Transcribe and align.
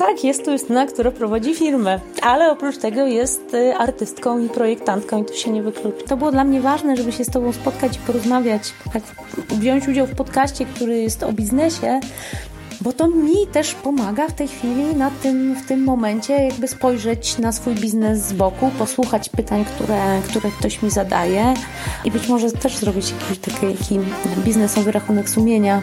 Tak, 0.00 0.24
jest 0.24 0.44
to 0.44 0.52
Justyna, 0.52 0.86
która 0.86 1.10
prowadzi 1.10 1.54
firmę, 1.54 2.00
ale 2.22 2.52
oprócz 2.52 2.78
tego 2.78 3.06
jest 3.06 3.54
y, 3.54 3.76
artystką 3.76 4.38
i 4.38 4.48
projektantką 4.48 5.22
i 5.22 5.24
to 5.24 5.34
się 5.34 5.50
nie 5.50 5.62
wyklucza. 5.62 6.06
To 6.08 6.16
było 6.16 6.32
dla 6.32 6.44
mnie 6.44 6.60
ważne, 6.60 6.96
żeby 6.96 7.12
się 7.12 7.24
z 7.24 7.30
Tobą 7.30 7.52
spotkać 7.52 7.96
i 7.96 7.98
porozmawiać, 7.98 8.62
tak, 8.92 9.02
wziąć 9.48 9.88
udział 9.88 10.06
w 10.06 10.14
podcaście, 10.14 10.66
który 10.66 10.98
jest 10.98 11.22
o 11.22 11.32
biznesie, 11.32 12.00
bo 12.80 12.92
to 12.92 13.08
mi 13.08 13.46
też 13.52 13.74
pomaga 13.74 14.28
w 14.28 14.32
tej 14.32 14.48
chwili 14.48 14.96
na 14.96 15.10
tym, 15.22 15.54
w 15.54 15.66
tym 15.66 15.84
momencie 15.84 16.34
jakby 16.34 16.68
spojrzeć 16.68 17.38
na 17.38 17.52
swój 17.52 17.74
biznes 17.74 18.20
z 18.20 18.32
boku, 18.32 18.70
posłuchać 18.78 19.28
pytań, 19.28 19.64
które, 19.64 20.20
które 20.28 20.50
ktoś 20.58 20.82
mi 20.82 20.90
zadaje 20.90 21.54
i 22.04 22.10
być 22.10 22.28
może 22.28 22.52
też 22.52 22.76
zrobić 22.76 23.14
jakiś 23.22 23.38
taki 23.38 23.98
biznesowy 24.44 24.92
rachunek 24.92 25.30
sumienia. 25.30 25.82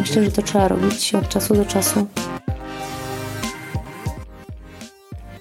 Myślę, 0.00 0.24
że 0.24 0.32
to 0.32 0.42
trzeba 0.42 0.68
robić 0.68 1.14
od 1.14 1.28
czasu 1.28 1.54
do 1.54 1.64
czasu. 1.64 2.06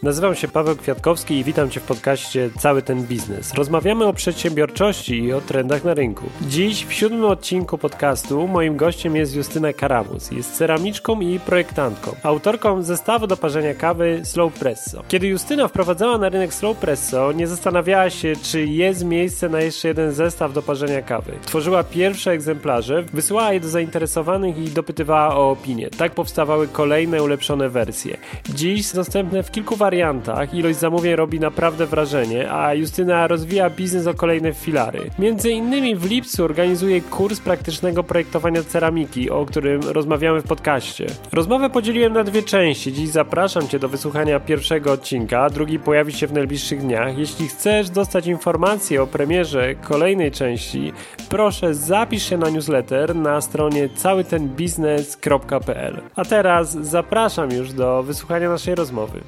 Nazywam 0.04 0.36
się 0.36 0.48
Paweł 0.48 0.76
Kwiatkowski 0.76 1.36
i 1.36 1.44
witam 1.44 1.70
Cię 1.70 1.80
w 1.80 1.84
podcaście 1.84 2.50
Cały 2.60 2.82
ten 2.82 3.04
biznes. 3.04 3.54
Rozmawiamy 3.54 4.06
o 4.06 4.14
przedsiębiorczości 4.14 5.24
i 5.24 5.34
o 5.34 5.42
trendach 5.42 5.84
na 5.84 5.94
rynku. 5.94 6.26
Dziś 6.42 6.86
w 6.86 6.94
siódmym 6.94 7.26
odcinku 7.26 7.78
podcastu 7.78 8.48
moim 8.48 8.78
gościem 8.78 9.16
jest 9.16 9.36
Justyna 9.36 9.74
Karamus. 9.74 10.32
Jest 10.32 10.58
ceramiczką 10.58 11.22
i 11.22 11.40
projektantką, 11.40 12.16
autorką 12.24 12.84
zestawu 12.84 13.28
do 13.28 13.38
parzenia 13.38 13.74
kawy 13.74 14.22
Slow 14.24 14.54
Presso. 14.54 15.04
Kiedy 15.08 15.28
Justyna 15.28 15.68
wprowadzała 15.68 16.18
na 16.18 16.30
rynek 16.30 16.54
Slow 16.54 16.78
Presso, 16.78 17.32
nie 17.32 17.48
zastanawiała 17.48 18.10
się, 18.10 18.34
czy 18.44 18.66
jest 18.66 19.06
miejsce 19.06 19.50
na 19.50 19.62
jeszcze 19.62 19.88
jeden 19.88 20.12
zestaw 20.12 20.54
do 20.54 20.62
parzenia 20.62 21.02
kawy. 21.02 21.32
Tworzyła 21.46 21.84
pierwsze 21.84 22.32
egzemplarze, 22.32 23.04
wysyłała 23.14 23.54
je 23.54 23.60
do 23.60 23.70
zainteresowanych 23.70 24.58
i 24.58 24.70
dopytywała 24.70 25.36
o 25.36 25.52
opinię. 25.52 25.90
Tak 25.90 26.12
powstawały 26.12 26.68
kolejne 26.68 27.24
ulepszone 27.24 27.70
wersje. 27.70 28.18
Dziś 28.50 28.92
dostępne 28.94 29.44
w 29.44 29.52
kilku 29.52 29.76
wariantach 29.76 29.91
wariantach 29.92 30.54
ilość 30.54 30.80
zamówień 30.80 31.16
robi 31.16 31.40
naprawdę 31.40 31.86
wrażenie, 31.86 32.52
a 32.52 32.74
Justyna 32.74 33.28
rozwija 33.28 33.70
biznes 33.70 34.08
o 34.08 34.14
kolejne 34.14 34.54
filary. 34.54 35.00
Między 35.20 35.52
innymi 35.52 35.96
w 35.96 36.06
lipcu 36.06 36.44
organizuje 36.44 37.02
kurs 37.02 37.40
praktycznego 37.40 38.04
projektowania 38.04 38.64
ceramiki, 38.64 39.30
o 39.30 39.46
którym 39.46 39.82
rozmawiamy 39.82 40.42
w 40.42 40.48
podcaście. 40.48 41.06
Rozmowę 41.32 41.70
podzieliłem 41.70 42.14
na 42.14 42.24
dwie 42.24 42.44
części. 42.44 42.94
Dziś 42.94 43.10
zapraszam 43.10 43.68
Cię 43.68 43.80
do 43.80 43.90
wysłuchania 43.90 44.40
pierwszego 44.40 44.92
odcinka, 44.92 45.50
drugi 45.50 45.80
pojawi 45.80 46.14
się 46.14 46.28
w 46.28 46.34
najbliższych 46.34 46.82
dniach. 46.82 47.18
Jeśli 47.18 47.48
chcesz 47.48 47.90
dostać 47.90 48.28
informacje 48.28 49.04
o 49.04 49.08
premierze 49.08 49.76
kolejnej 49.76 50.32
części, 50.32 50.94
proszę 51.30 51.74
zapisz 51.74 52.30
się 52.30 52.38
na 52.38 52.50
newsletter 52.50 53.16
na 53.16 53.42
stronie 53.42 53.90
całytenbiznes.pl. 53.90 56.02
A 56.16 56.26
teraz 56.26 56.72
zapraszam 56.72 57.52
już 57.52 57.74
do 57.74 58.04
wysłuchania 58.04 58.50
naszej 58.50 58.76
rozmowy. 58.76 59.22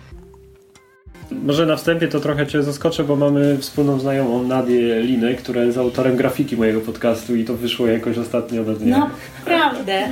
Może 1.45 1.65
na 1.65 1.75
wstępie 1.75 2.07
to 2.07 2.19
trochę 2.19 2.47
Cię 2.47 2.63
zaskoczę, 2.63 3.03
bo 3.03 3.15
mamy 3.15 3.57
wspólną 3.57 3.99
znajomą 3.99 4.43
Nadię 4.43 5.01
Linę, 5.01 5.33
która 5.33 5.63
jest 5.63 5.77
autorem 5.77 6.15
grafiki 6.15 6.57
mojego 6.57 6.81
podcastu 6.81 7.35
i 7.35 7.45
to 7.45 7.53
wyszło 7.53 7.87
jakoś 7.87 8.17
ostatnio 8.17 8.63
do 8.63 8.73
dnia. 8.73 9.09
Naprawdę. 9.39 10.09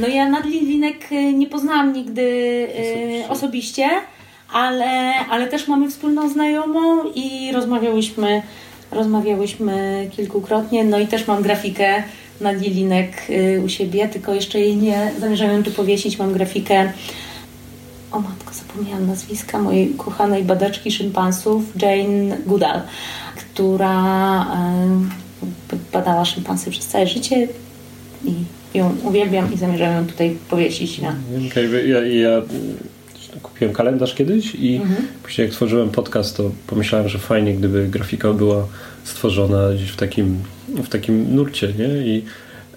No 0.00 0.08
ja 0.08 0.28
Nadii 0.28 0.66
Linek 0.66 1.12
y, 1.12 1.32
nie 1.32 1.46
poznałam 1.46 1.92
nigdy 1.92 2.22
y, 2.22 3.28
osobiście, 3.28 3.28
osobiście 3.28 3.88
ale, 4.52 5.14
ale 5.30 5.46
też 5.46 5.68
mamy 5.68 5.90
wspólną 5.90 6.28
znajomą 6.28 7.04
i 7.14 7.52
rozmawiałyśmy, 7.52 8.42
rozmawiałyśmy 8.90 10.06
kilkukrotnie. 10.16 10.84
No 10.84 10.98
i 10.98 11.06
też 11.06 11.26
mam 11.26 11.42
grafikę 11.42 12.02
Nadii 12.40 12.70
Linek 12.70 13.12
y, 13.30 13.62
u 13.64 13.68
siebie, 13.68 14.08
tylko 14.08 14.34
jeszcze 14.34 14.60
jej 14.60 14.76
nie 14.76 15.10
zamierzam 15.18 15.62
tu 15.62 15.70
powiesić. 15.70 16.18
Mam 16.18 16.32
grafikę 16.32 16.92
o 18.12 18.20
matko, 18.20 18.54
zapomniałam 18.54 19.06
nazwiska 19.06 19.58
mojej 19.58 19.94
kochanej 19.94 20.44
badaczki 20.44 20.90
szympansów, 20.90 21.62
Jane 21.82 22.36
Goodall, 22.46 22.80
która 23.36 24.42
e, 24.42 25.76
badała 25.92 26.24
szympansy 26.24 26.70
przez 26.70 26.86
całe 26.86 27.06
życie 27.06 27.48
i 28.24 28.34
ją 28.74 28.96
uwielbiam 29.04 29.54
i 29.54 29.56
zamierzam 29.56 29.92
ją 29.92 30.06
tutaj 30.06 30.36
powiesić. 30.50 30.98
Na... 30.98 31.14
Okay, 31.50 31.88
ja, 31.88 32.06
ja 32.06 32.42
kupiłem 33.42 33.74
kalendarz 33.74 34.14
kiedyś 34.14 34.54
i 34.54 34.76
mhm. 34.76 35.06
później 35.22 35.46
jak 35.46 35.54
tworzyłem 35.54 35.90
podcast, 35.90 36.36
to 36.36 36.50
pomyślałem, 36.66 37.08
że 37.08 37.18
fajnie, 37.18 37.54
gdyby 37.54 37.88
grafika 37.88 38.32
była 38.32 38.66
stworzona 39.04 39.74
gdzieś 39.74 39.90
w 39.90 39.96
takim, 39.96 40.38
w 40.68 40.88
takim 40.88 41.34
nurcie, 41.34 41.72
nie? 41.78 41.86
I 41.86 42.24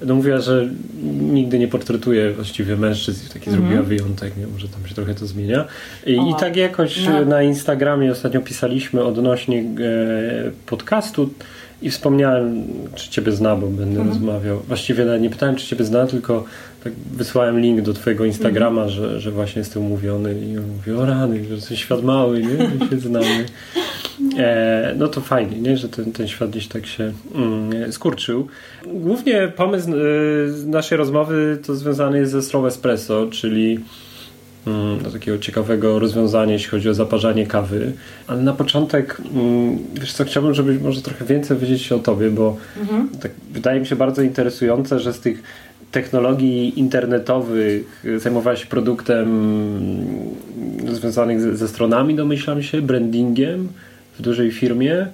no 0.06 0.16
mówiła, 0.16 0.42
że 0.42 0.70
nigdy 1.34 1.60
nie 1.60 1.68
portretuje 1.68 2.32
właściwie 2.32 2.76
mężczyzn 2.76 3.26
i 3.26 3.34
taki 3.34 3.50
mm 3.50 3.60
-hmm. 3.60 3.64
zrobiła 3.64 3.84
wyjątek, 3.84 4.38
nie? 4.38 4.48
może 4.48 4.68
tam 4.68 4.88
się 4.88 4.96
trochę 4.96 5.16
to 5.16 5.26
zmienia. 5.26 5.66
I, 6.06 6.12
i 6.12 6.36
tak 6.40 6.56
jakoś 6.56 7.06
no. 7.06 7.26
na 7.26 7.44
Instagramie 7.44 8.12
ostatnio 8.12 8.42
pisaliśmy 8.42 9.04
odnośnie 9.04 9.60
e, 9.60 9.66
podcastu 10.66 11.30
i 11.82 11.90
wspomniałem, 11.90 12.64
czy 12.96 13.10
Ciebie 13.10 13.32
zna, 13.32 13.56
bo 13.56 13.68
będę 13.68 13.84
mm 13.84 14.08
-hmm. 14.08 14.10
rozmawiał. 14.10 14.60
Właściwie 14.68 15.06
nie 15.20 15.30
pytałem, 15.30 15.56
czy 15.56 15.68
Ciebie 15.68 15.86
zna, 15.86 16.08
tylko 16.08 16.44
tak 16.86 16.94
wysłałem 16.94 17.60
link 17.60 17.82
do 17.82 17.94
Twojego 17.94 18.26
Instagrama, 18.26 18.82
mm 18.82 18.94
że, 18.94 19.20
że 19.20 19.32
właśnie 19.32 19.60
jestem 19.60 19.84
umówiony 19.84 20.34
i 20.34 20.58
on 20.58 20.64
mówi, 20.68 20.92
o 20.92 21.06
rany, 21.06 21.46
że 21.46 21.54
jesteś 21.54 21.80
świat 21.80 22.04
mały, 22.04 22.42
nie? 22.42 22.70
My 22.80 22.90
się 22.90 23.00
znamy. 23.00 23.46
E, 24.38 24.94
no 24.98 25.08
to 25.08 25.22
fajnie, 25.22 25.60
nie? 25.60 25.78
że 25.78 25.90
ten, 25.90 26.12
ten 26.12 26.28
świat 26.28 26.50
gdzieś 26.50 26.68
tak 26.68 26.86
się 26.86 27.14
mm, 27.36 27.92
skurczył. 27.92 28.48
Głównie 28.86 29.52
pomysł 29.56 29.94
y, 29.94 30.68
naszej 30.68 30.98
rozmowy 30.98 31.58
to 31.66 31.76
związany 31.76 32.20
jest 32.20 32.32
ze 32.32 32.42
Slow 32.42 32.66
Espresso, 32.66 33.28
czyli 33.32 33.80
mm, 34.68 35.04
do 35.04 35.12
takiego 35.12 35.38
ciekawego 35.38 36.00
rozwiązania, 36.00 36.54
jeśli 36.54 36.70
chodzi 36.70 36.90
o 36.90 36.94
zaparzanie 36.94 37.48
kawy. 37.48 37.94
Ale 38.28 38.42
na 38.42 38.54
początek, 38.54 39.22
mm, 39.34 39.78
wiesz 39.94 40.14
co, 40.14 40.26
chciałbym, 40.26 40.54
żebyś 40.54 40.82
może 40.82 41.02
trochę 41.02 41.26
więcej 41.26 41.58
wiedzieć 41.58 41.92
o 41.92 42.00
tobie, 42.00 42.30
bo 42.30 42.58
mhm. 42.80 43.10
tak 43.10 43.32
wydaje 43.52 43.80
mi 43.80 43.88
się 43.88 43.96
bardzo 43.96 44.22
interesujące, 44.22 45.00
że 45.00 45.14
z 45.14 45.20
tych 45.20 45.44
technologii 45.96 46.80
internetowych 46.80 48.06
zajmowałaś 48.18 48.62
się 48.62 48.68
produktem 48.68 49.28
związanych 50.88 51.42
ze, 51.42 51.58
ze 51.58 51.68
stronami, 51.68 52.16
domyślam 52.16 52.64
się, 52.64 52.82
brandingiem 52.82 53.70
w 54.20 54.22
dużej 54.22 54.52
firmie 54.52 55.08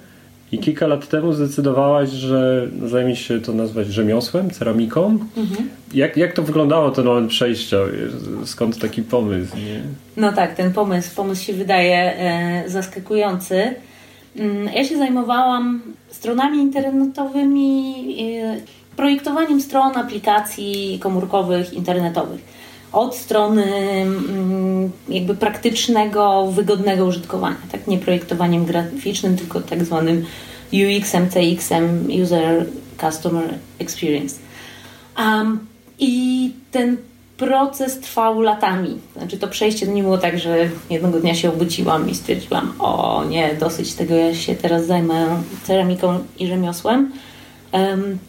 i 0.52 0.58
kilka 0.58 0.86
lat 0.86 1.08
temu 1.08 1.32
zdecydowałaś, 1.32 2.10
że 2.10 2.68
zajmie 2.86 3.16
się 3.16 3.40
to 3.40 3.52
nazwać 3.52 3.86
rzemiosłem, 3.86 4.50
ceramiką. 4.50 5.18
Mhm. 5.36 5.68
Jak, 5.94 6.16
jak 6.16 6.32
to 6.32 6.42
wyglądało 6.42 6.90
ten 6.90 7.04
moment 7.04 7.30
przejścia? 7.30 7.76
Skąd 8.44 8.78
taki 8.78 9.02
pomysł? 9.02 9.56
Nie? 9.56 9.82
No 10.16 10.32
tak, 10.32 10.54
ten 10.54 10.72
pomysł, 10.72 11.14
pomysł 11.16 11.44
się 11.44 11.52
wydaje 11.52 11.96
e, 11.96 12.64
zaskakujący. 12.66 13.74
Mm, 14.36 14.68
ja 14.74 14.84
się 14.84 14.98
zajmowałam 14.98 15.82
stronami 16.10 16.58
internetowymi, 16.58 17.94
e, 18.42 18.81
projektowaniem 18.96 19.60
stron, 19.60 19.96
aplikacji 19.96 20.98
komórkowych, 21.02 21.72
internetowych 21.72 22.40
od 22.92 23.16
strony 23.16 23.64
mm, 23.64 24.90
jakby 25.08 25.34
praktycznego, 25.34 26.46
wygodnego 26.46 27.04
użytkowania, 27.04 27.56
tak 27.72 27.86
nie 27.86 27.98
projektowaniem 27.98 28.64
graficznym, 28.64 29.36
tylko 29.36 29.60
tak 29.60 29.84
zwanym 29.84 30.24
UX-em, 30.72 31.28
CX-em, 31.28 32.08
User 32.22 32.66
Customer 33.00 33.54
Experience. 33.78 34.36
Um, 35.18 35.66
I 35.98 36.52
ten 36.70 36.96
proces 37.36 38.00
trwał 38.00 38.40
latami. 38.40 38.98
Znaczy 39.16 39.38
to 39.38 39.48
przejście 39.48 39.86
nie 39.86 40.02
było 40.02 40.18
tak, 40.18 40.38
że 40.38 40.70
jednego 40.90 41.20
dnia 41.20 41.34
się 41.34 41.48
obudziłam 41.48 42.10
i 42.10 42.14
stwierdziłam, 42.14 42.72
o 42.78 43.24
nie, 43.28 43.54
dosyć 43.60 43.94
tego, 43.94 44.14
ja 44.14 44.34
się 44.34 44.54
teraz 44.54 44.86
zajmę 44.86 45.42
ceramiką 45.64 46.18
i 46.38 46.46
rzemiosłem. 46.46 47.12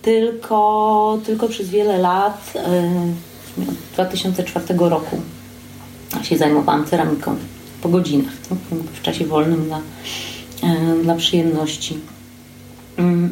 Tylko, 0.02 1.20
tylko 1.26 1.48
przez 1.48 1.70
wiele 1.70 1.98
lat 1.98 2.54
od 3.70 3.76
2004 3.94 4.66
roku 4.78 5.22
się 6.22 6.38
zajmowałam 6.38 6.86
ceramiką 6.86 7.36
po 7.82 7.90
godzinach, 7.90 8.34
w 8.94 9.02
czasie 9.02 9.26
wolnym 9.26 9.66
dla, 9.66 9.82
e, 10.64 11.04
dla 11.04 11.16
przyjemności. 11.16 11.98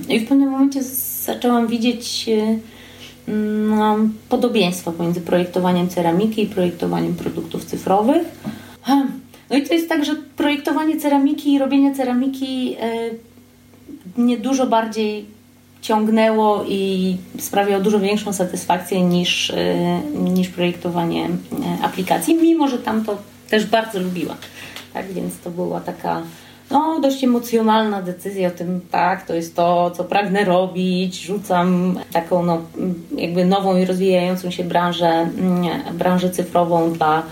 I 0.09 0.19
w 0.19 0.27
pewnym 0.27 0.49
momencie 0.49 0.83
zaczęłam 1.25 1.67
widzieć 1.67 2.29
e, 2.29 3.31
no, 3.67 3.97
podobieństwa 4.29 4.91
pomiędzy 4.91 5.21
projektowaniem 5.21 5.89
ceramiki 5.89 6.43
i 6.43 6.47
projektowaniem 6.47 7.15
produktów 7.15 7.65
cyfrowych. 7.65 8.27
No 9.49 9.57
i 9.57 9.63
to 9.63 9.73
jest 9.73 9.89
tak, 9.89 10.05
że 10.05 10.15
projektowanie 10.15 10.97
ceramiki 10.97 11.53
i 11.53 11.59
robienie 11.59 11.95
ceramiki 11.95 12.75
mnie 14.17 14.37
dużo 14.37 14.67
bardziej 14.67 15.25
ciągnęło 15.81 16.63
i 16.67 17.17
sprawiało 17.39 17.83
dużo 17.83 17.99
większą 17.99 18.33
satysfakcję 18.33 19.01
niż, 19.01 19.49
y, 19.49 19.75
niż 20.13 20.49
projektowanie 20.49 21.25
y, 21.25 21.83
aplikacji, 21.83 22.35
mimo 22.35 22.67
że 22.67 22.77
tam 22.77 23.05
to 23.05 23.17
też 23.49 23.65
bardzo 23.65 23.99
lubiłam. 23.99 24.37
Tak 24.93 25.13
więc 25.13 25.39
to 25.39 25.49
była 25.49 25.79
taka 25.79 26.21
no, 26.71 26.99
dość 26.99 27.23
emocjonalna 27.23 28.01
decyzja 28.01 28.47
o 28.47 28.51
tym, 28.51 28.81
tak, 28.91 29.25
to 29.25 29.33
jest 29.33 29.55
to, 29.55 29.91
co 29.91 30.03
pragnę 30.03 30.45
robić. 30.45 31.21
Rzucam 31.21 31.99
taką 32.13 32.43
no, 32.43 32.61
jakby 33.17 33.45
nową 33.45 33.77
i 33.77 33.85
rozwijającą 33.85 34.51
się 34.51 34.63
branżę, 34.63 35.07
mm, 35.07 35.97
branżę 35.97 36.29
cyfrową 36.29 36.93
dla, 36.93 37.23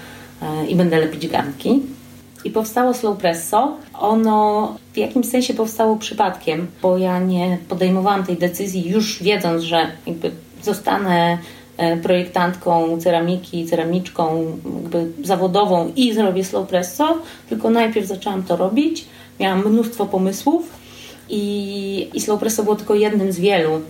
e, 0.41 0.65
i 0.65 0.75
będę 0.75 0.99
lepić 0.99 1.27
garnki. 1.27 1.81
I 2.43 2.51
powstało 2.51 2.93
Slow 2.93 3.17
Presso. 3.17 3.77
Ono 3.93 4.75
w 4.93 4.97
jakimś 4.97 5.25
sensie 5.25 5.53
powstało 5.53 5.95
przypadkiem, 5.95 6.67
bo 6.81 6.97
ja 6.97 7.19
nie 7.19 7.57
podejmowałam 7.69 8.25
tej 8.25 8.37
decyzji 8.37 8.89
już 8.89 9.23
wiedząc, 9.23 9.63
że 9.63 9.87
jakby 10.07 10.31
zostanę 10.63 11.37
e, 11.77 11.97
projektantką 11.97 13.01
ceramiki, 13.01 13.65
ceramiczką 13.65 14.45
jakby 14.75 15.11
zawodową 15.23 15.91
i 15.95 16.13
zrobię 16.13 16.43
Slow 16.45 16.67
Presso, 16.67 17.17
tylko 17.49 17.69
najpierw 17.69 18.07
zaczęłam 18.07 18.43
to 18.43 18.57
robić. 18.57 19.05
Miałam 19.39 19.67
mnóstwo 19.67 20.05
pomysłów 20.05 20.69
i, 21.29 22.09
i 22.13 22.21
Slow 22.21 22.39
Presso 22.39 22.63
było 22.63 22.75
tylko 22.75 22.95
jednym 22.95 23.31
z 23.31 23.39
wielu. 23.39 23.81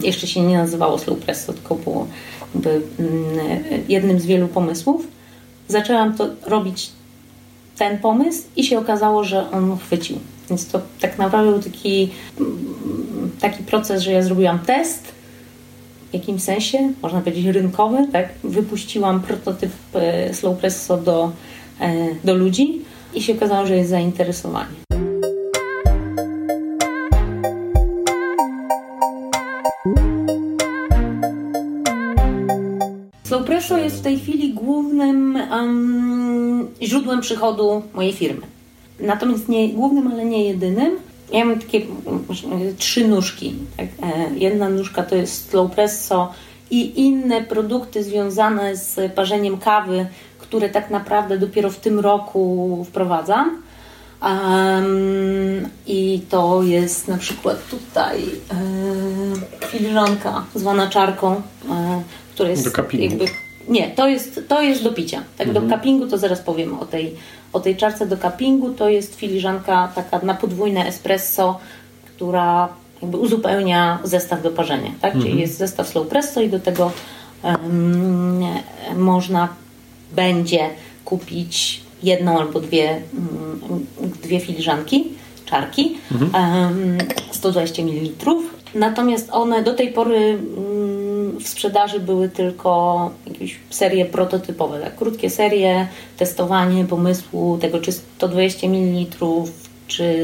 Jeszcze 0.00 0.26
się 0.26 0.40
nie 0.40 0.58
nazywało 0.58 0.98
Slow 0.98 1.18
Presso, 1.18 1.52
tylko 1.52 1.74
było 1.74 2.06
jakby, 2.54 2.82
mm, 2.98 3.84
jednym 3.88 4.20
z 4.20 4.26
wielu 4.26 4.48
pomysłów. 4.48 5.06
Zaczęłam 5.68 6.16
to 6.16 6.26
robić 6.46 6.90
ten 7.78 7.98
pomysł 7.98 8.42
i 8.56 8.64
się 8.64 8.78
okazało, 8.78 9.24
że 9.24 9.50
on 9.50 9.78
chwycił. 9.78 10.18
Więc 10.50 10.68
to 10.68 10.80
tak 11.00 11.18
naprawdę 11.18 11.50
był 11.50 11.62
taki, 11.62 12.10
taki 13.40 13.62
proces, 13.62 14.02
że 14.02 14.12
ja 14.12 14.22
zrobiłam 14.22 14.58
test 14.58 15.12
w 16.10 16.14
jakimś 16.14 16.42
sensie, 16.42 16.92
można 17.02 17.20
powiedzieć 17.20 17.46
rynkowy, 17.46 18.08
tak? 18.12 18.28
Wypuściłam 18.44 19.20
prototyp 19.20 19.72
e, 19.94 20.34
Slow 20.34 20.58
Presso 20.58 20.96
do, 20.96 21.32
e, 21.80 21.94
do 22.24 22.34
ludzi 22.34 22.80
i 23.14 23.22
się 23.22 23.34
okazało, 23.34 23.66
że 23.66 23.76
jest 23.76 23.90
zainteresowanie. 23.90 24.81
Presso 33.62 33.78
jest 33.78 33.98
w 33.98 34.02
tej 34.02 34.18
chwili 34.18 34.54
głównym 34.54 35.38
um, 35.50 36.68
źródłem 36.82 37.20
przychodu 37.20 37.82
mojej 37.94 38.12
firmy. 38.12 38.40
Natomiast 39.00 39.48
nie 39.48 39.68
głównym, 39.68 40.08
ale 40.12 40.24
nie 40.24 40.44
jedynym. 40.44 40.96
Ja 41.32 41.44
mam 41.44 41.60
takie 41.60 41.80
trzy 42.78 43.08
nóżki. 43.08 43.54
Tak? 43.76 43.86
E, 43.86 44.34
jedna 44.34 44.68
nóżka 44.68 45.02
to 45.02 45.16
jest 45.16 45.50
slow 45.50 45.70
presso 45.70 46.32
i 46.70 47.00
inne 47.00 47.42
produkty 47.42 48.04
związane 48.04 48.76
z 48.76 49.12
parzeniem 49.12 49.58
kawy, 49.58 50.06
które 50.38 50.68
tak 50.68 50.90
naprawdę 50.90 51.38
dopiero 51.38 51.70
w 51.70 51.76
tym 51.76 52.00
roku 52.00 52.86
wprowadzam. 52.88 53.62
Um, 54.22 55.68
I 55.86 56.20
to 56.30 56.62
jest 56.62 57.08
na 57.08 57.18
przykład 57.18 57.68
tutaj 57.70 58.22
e, 58.22 59.66
filiżanka 59.66 60.44
zwana 60.54 60.88
czarką, 60.88 61.32
e, 61.70 62.02
która 62.34 62.48
jest 62.48 62.78
jakby 62.92 63.24
nie, 63.68 63.90
to 63.90 64.08
jest, 64.08 64.40
to 64.48 64.62
jest 64.62 64.82
do 64.82 64.92
picia. 64.92 65.22
Tak, 65.38 65.48
mhm. 65.48 65.68
do 65.68 65.76
cuppingu 65.76 66.06
to 66.06 66.18
zaraz 66.18 66.40
powiem 66.40 66.78
o 66.78 66.84
tej, 66.84 67.14
o 67.52 67.60
tej 67.60 67.76
czarce 67.76 68.06
do 68.06 68.16
cuppingu. 68.16 68.70
To 68.70 68.88
jest 68.88 69.14
filiżanka 69.14 69.92
taka 69.94 70.26
na 70.26 70.34
podwójne 70.34 70.86
espresso, 70.86 71.58
która 72.04 72.68
jakby 73.02 73.16
uzupełnia 73.16 73.98
zestaw 74.04 74.42
do 74.42 74.50
parzenia. 74.50 74.90
Tak? 75.00 75.14
Mhm. 75.14 75.22
Czyli 75.22 75.40
jest 75.40 75.58
zestaw 75.58 75.88
slow 75.88 76.06
presso 76.06 76.42
i 76.42 76.48
do 76.48 76.60
tego 76.60 76.92
um, 77.44 78.40
można 78.96 79.48
będzie 80.12 80.70
kupić 81.04 81.80
jedną 82.02 82.38
albo 82.38 82.60
dwie, 82.60 83.02
um, 83.70 83.86
dwie 84.22 84.40
filiżanki, 84.40 85.04
czarki, 85.46 85.96
mhm. 86.12 86.30
um, 86.34 86.98
120 87.30 87.82
ml. 87.82 88.34
Natomiast 88.74 89.28
one 89.30 89.62
do 89.62 89.74
tej 89.74 89.92
pory 89.92 90.38
w 91.40 91.48
sprzedaży 91.48 92.00
były 92.00 92.28
tylko 92.28 93.10
jakieś 93.26 93.60
serie 93.70 94.04
prototypowe, 94.04 94.80
tak? 94.80 94.96
krótkie 94.96 95.30
serie, 95.30 95.88
testowanie 96.16 96.84
pomysłu 96.84 97.58
tego, 97.58 97.80
czy 97.80 97.92
120 97.92 98.66
ml, 98.66 99.26
czy, 99.86 100.14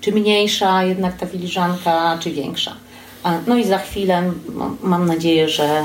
czy 0.00 0.12
mniejsza 0.12 0.84
jednak 0.84 1.16
ta 1.16 1.26
filiżanka, 1.26 2.18
czy 2.20 2.30
większa. 2.30 2.76
No 3.46 3.56
i 3.56 3.64
za 3.64 3.78
chwilę 3.78 4.32
mam 4.82 5.06
nadzieję, 5.06 5.48
że, 5.48 5.64
e, 5.64 5.84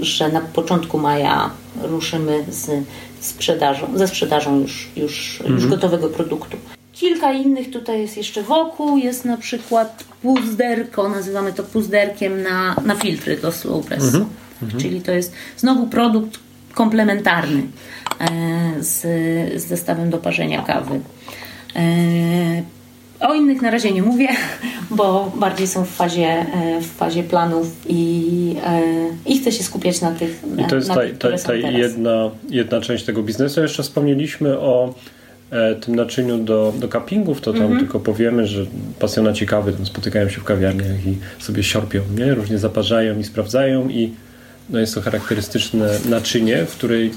że 0.00 0.28
na 0.28 0.40
początku 0.40 0.98
maja 0.98 1.50
ruszymy 1.82 2.44
z 2.48 2.70
sprzedażą, 3.20 3.86
ze 3.94 4.08
sprzedażą 4.08 4.60
już, 4.60 4.88
już, 4.96 5.40
mhm. 5.40 5.54
już 5.54 5.66
gotowego 5.66 6.08
produktu. 6.08 6.56
Kilka 6.96 7.32
innych 7.32 7.70
tutaj 7.70 8.00
jest 8.00 8.16
jeszcze 8.16 8.42
wokół. 8.42 8.96
Jest 8.96 9.24
na 9.24 9.36
przykład 9.36 10.04
puzderko, 10.22 11.08
nazywamy 11.08 11.52
to 11.52 11.62
puzderkiem 11.62 12.42
na, 12.42 12.76
na 12.84 12.94
filtry 12.94 13.36
do 13.36 13.52
slow 13.52 13.86
press. 13.86 14.04
Mhm. 14.04 14.26
Mhm. 14.62 14.82
Czyli 14.82 15.00
to 15.00 15.12
jest 15.12 15.32
znowu 15.56 15.86
produkt 15.86 16.38
komplementarny 16.74 17.62
e, 18.20 18.82
z, 18.82 19.00
z 19.62 19.66
zestawem 19.66 20.10
do 20.10 20.18
parzenia 20.18 20.62
kawy. 20.62 21.00
E, 21.76 21.80
o 23.20 23.34
innych 23.34 23.62
na 23.62 23.70
razie 23.70 23.92
nie 23.92 24.02
mówię, 24.02 24.28
bo 24.90 25.32
bardziej 25.36 25.66
są 25.66 25.84
w 25.84 25.90
fazie, 25.90 26.28
e, 26.28 26.80
w 26.80 26.86
fazie 26.86 27.22
planów 27.22 27.66
i, 27.88 28.56
i 29.26 29.38
chcę 29.38 29.52
się 29.52 29.62
skupiać 29.62 30.00
na 30.00 30.12
tych. 30.12 30.42
I 30.58 30.64
to 30.64 30.76
jest 30.76 30.88
na 30.88 30.94
ta, 30.94 31.00
ta, 31.30 31.38
ta 31.38 31.54
jedna, 31.54 32.30
jedna 32.48 32.80
część 32.80 33.04
tego 33.04 33.22
biznesu. 33.22 33.62
Jeszcze 33.62 33.82
wspomnieliśmy 33.82 34.58
o 34.58 34.94
tym 35.80 35.96
naczyniu 35.96 36.38
do, 36.38 36.72
do 36.78 36.88
cuppingów, 36.88 37.40
to 37.40 37.52
tam 37.52 37.62
mm 37.62 37.76
-hmm. 37.76 37.80
tylko 37.80 38.00
powiemy, 38.00 38.46
że 38.46 38.66
pasjonaci 38.98 39.46
kawy 39.46 39.72
tam 39.72 39.86
spotykają 39.86 40.28
się 40.28 40.40
w 40.40 40.44
kawiarniach 40.44 41.06
i 41.06 41.18
sobie 41.38 41.62
siorpią, 41.62 42.00
nie? 42.16 42.34
różnie 42.34 42.58
zaparzają 42.58 43.18
i 43.18 43.24
sprawdzają 43.24 43.88
i 43.88 44.12
no 44.70 44.78
jest 44.78 44.94
to 44.94 45.00
charakterystyczne 45.00 45.98
naczynie, 46.08 46.64
w 46.64 46.76
której 46.76 47.10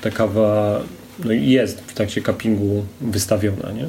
ta 0.00 0.10
kawa 0.10 0.80
no 1.24 1.32
jest 1.32 1.80
w 1.80 1.94
trakcie 1.94 2.22
cuppingu 2.22 2.84
wystawiona, 3.00 3.72
nie? 3.72 3.86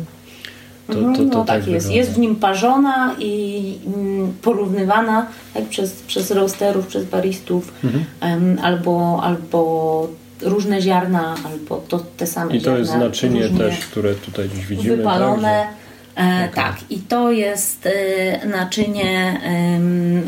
To, 0.87 0.93
to, 0.93 1.13
to, 1.13 1.23
no 1.23 1.45
tak, 1.45 1.59
tak 1.59 1.67
jest. 1.67 1.91
Jest 1.91 2.11
w 2.11 2.19
nim 2.19 2.35
parzona 2.35 3.15
i 3.19 3.73
mm, 3.85 4.33
porównywana 4.41 5.27
tak, 5.53 5.65
przez, 5.65 5.91
przez 5.91 6.31
roasterów, 6.31 6.87
przez 6.87 7.05
baristów 7.05 7.73
mhm. 7.83 8.05
um, 8.21 8.59
albo, 8.61 9.19
albo 9.23 10.09
różne 10.41 10.81
ziarna 10.81 11.35
albo 11.45 11.77
to 11.77 11.99
te 12.17 12.27
same 12.27 12.55
I 12.55 12.59
to 12.59 12.63
ziarna, 12.63 12.79
jest 12.79 12.91
znaczenie 12.91 13.49
też, 13.49 13.85
które 13.85 14.15
tutaj 14.15 14.49
dziś 14.55 14.65
widzimy. 14.65 14.97
Wypalone. 14.97 15.67
Tak, 16.15 16.25
że... 16.25 16.49
okay. 16.51 16.63
tak, 16.63 16.75
i 16.89 16.99
to 16.99 17.31
jest 17.31 17.85
e, 17.85 18.47
naczynie, 18.47 19.41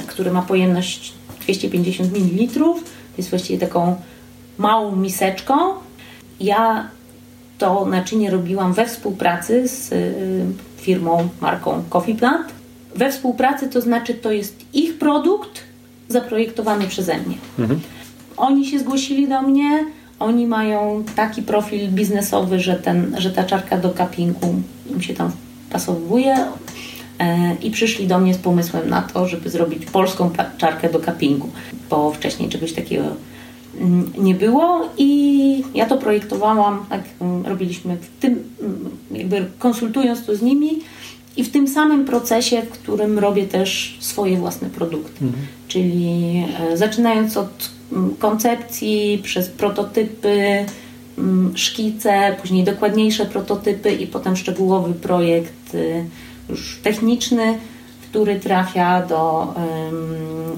które 0.07 0.31
ma 0.31 0.41
pojemność 0.41 1.13
250 1.41 2.11
ml. 2.13 2.63
Jest 3.17 3.29
właściwie 3.29 3.59
taką 3.59 3.95
małą 4.57 4.95
miseczką. 4.95 5.55
Ja 6.39 6.87
to 7.57 7.85
naczynie 7.85 8.31
robiłam 8.31 8.73
we 8.73 8.85
współpracy 8.85 9.67
z 9.67 9.93
e, 9.93 9.95
firmą, 10.77 11.29
marką 11.41 11.83
Coffee 11.89 12.15
Plant. 12.15 12.47
We 12.95 13.11
współpracy 13.11 13.69
to 13.69 13.81
znaczy 13.81 14.13
to 14.13 14.31
jest 14.31 14.55
ich 14.73 14.97
produkt 14.97 15.61
zaprojektowany 16.07 16.87
przeze 16.87 17.17
mnie. 17.17 17.37
Mhm. 17.59 17.79
Oni 18.37 18.65
się 18.65 18.79
zgłosili 18.79 19.27
do 19.27 19.41
mnie, 19.41 19.85
oni 20.21 20.47
mają 20.47 21.03
taki 21.15 21.41
profil 21.41 21.89
biznesowy, 21.89 22.59
że, 22.59 22.75
ten, 22.75 23.15
że 23.17 23.31
ta 23.31 23.43
czarka 23.43 23.77
do 23.77 23.89
cuppingu 23.89 24.55
im 24.89 25.01
się 25.01 25.13
tam 25.13 25.31
pasowuje 25.69 26.35
e, 27.19 27.55
i 27.55 27.71
przyszli 27.71 28.07
do 28.07 28.19
mnie 28.19 28.33
z 28.33 28.37
pomysłem 28.37 28.89
na 28.89 29.01
to, 29.01 29.27
żeby 29.27 29.49
zrobić 29.49 29.85
polską 29.85 30.31
czarkę 30.57 30.89
do 30.89 30.99
cuppingu, 30.99 31.49
bo 31.89 32.11
wcześniej 32.11 32.49
czegoś 32.49 32.73
takiego 32.73 33.03
mm, 33.79 34.13
nie 34.17 34.35
było 34.35 34.89
i 34.97 35.63
ja 35.75 35.85
to 35.85 35.97
projektowałam, 35.97 36.85
tak 36.89 37.01
mm, 37.21 37.45
robiliśmy 37.45 37.97
w 37.97 38.21
tym, 38.21 38.43
mm, 38.61 38.89
jakby 39.11 39.45
konsultując 39.59 40.25
to 40.25 40.35
z 40.35 40.41
nimi 40.41 40.79
i 41.37 41.43
w 41.43 41.51
tym 41.51 41.67
samym 41.67 42.05
procesie, 42.05 42.61
w 42.61 42.69
którym 42.69 43.19
robię 43.19 43.47
też 43.47 43.97
swoje 43.99 44.37
własne 44.37 44.69
produkty. 44.69 45.25
Mhm. 45.25 45.47
Czyli 45.67 46.43
e, 46.59 46.77
zaczynając 46.77 47.37
od 47.37 47.69
koncepcji, 48.19 49.19
przez 49.23 49.47
prototypy, 49.49 50.65
mm, 51.17 51.57
szkice, 51.57 52.35
później 52.41 52.63
dokładniejsze 52.63 53.25
prototypy 53.25 53.91
i 53.91 54.07
potem 54.07 54.35
szczegółowy 54.35 54.93
projekt 54.93 55.75
y, 55.75 56.05
już 56.49 56.79
techniczny, 56.83 57.57
który 58.09 58.39
trafia 58.39 59.05
do, 59.05 59.53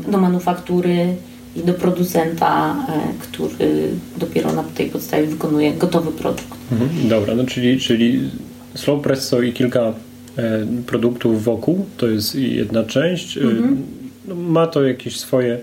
do 0.08 0.18
manufaktury 0.18 1.16
i 1.56 1.60
do 1.60 1.74
producenta, 1.74 2.76
e, 2.90 3.14
który 3.20 3.90
dopiero 4.18 4.54
na 4.54 4.64
tej 4.64 4.90
podstawie 4.90 5.28
wykonuje 5.28 5.74
gotowy 5.74 6.12
produkt. 6.12 6.58
Mhm, 6.72 7.10
dobra, 7.10 7.36
no 7.36 7.46
czyli, 7.46 7.80
czyli 7.80 8.30
Slow 8.76 9.04
Presso 9.04 9.42
i 9.42 9.54
kilka 9.54 9.82
e, 10.38 10.66
produktów 10.86 11.44
wokół, 11.44 11.86
to 11.98 12.08
jest 12.08 12.36
jedna 12.36 12.84
część. 12.84 13.38
Mhm. 13.38 13.84
No, 14.28 14.36
ma 14.36 14.68
to 14.68 14.84
jakieś 14.84 15.20
swoje 15.20 15.58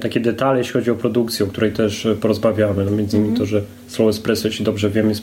takie 0.00 0.20
detale, 0.20 0.58
jeśli 0.58 0.72
chodzi 0.72 0.90
o 0.90 0.94
produkcję, 0.94 1.46
o 1.46 1.48
której 1.48 1.72
też 1.72 2.08
porozmawiamy. 2.20 2.84
No 2.84 2.90
między 2.90 3.16
innymi 3.16 3.28
mm 3.28 3.36
-hmm. 3.36 3.40
to, 3.40 3.46
że 3.46 3.62
Slow 3.88 4.10
Espresso, 4.10 4.48
jeśli 4.48 4.64
dobrze 4.64 4.90
wiem, 4.90 5.08
jest 5.08 5.22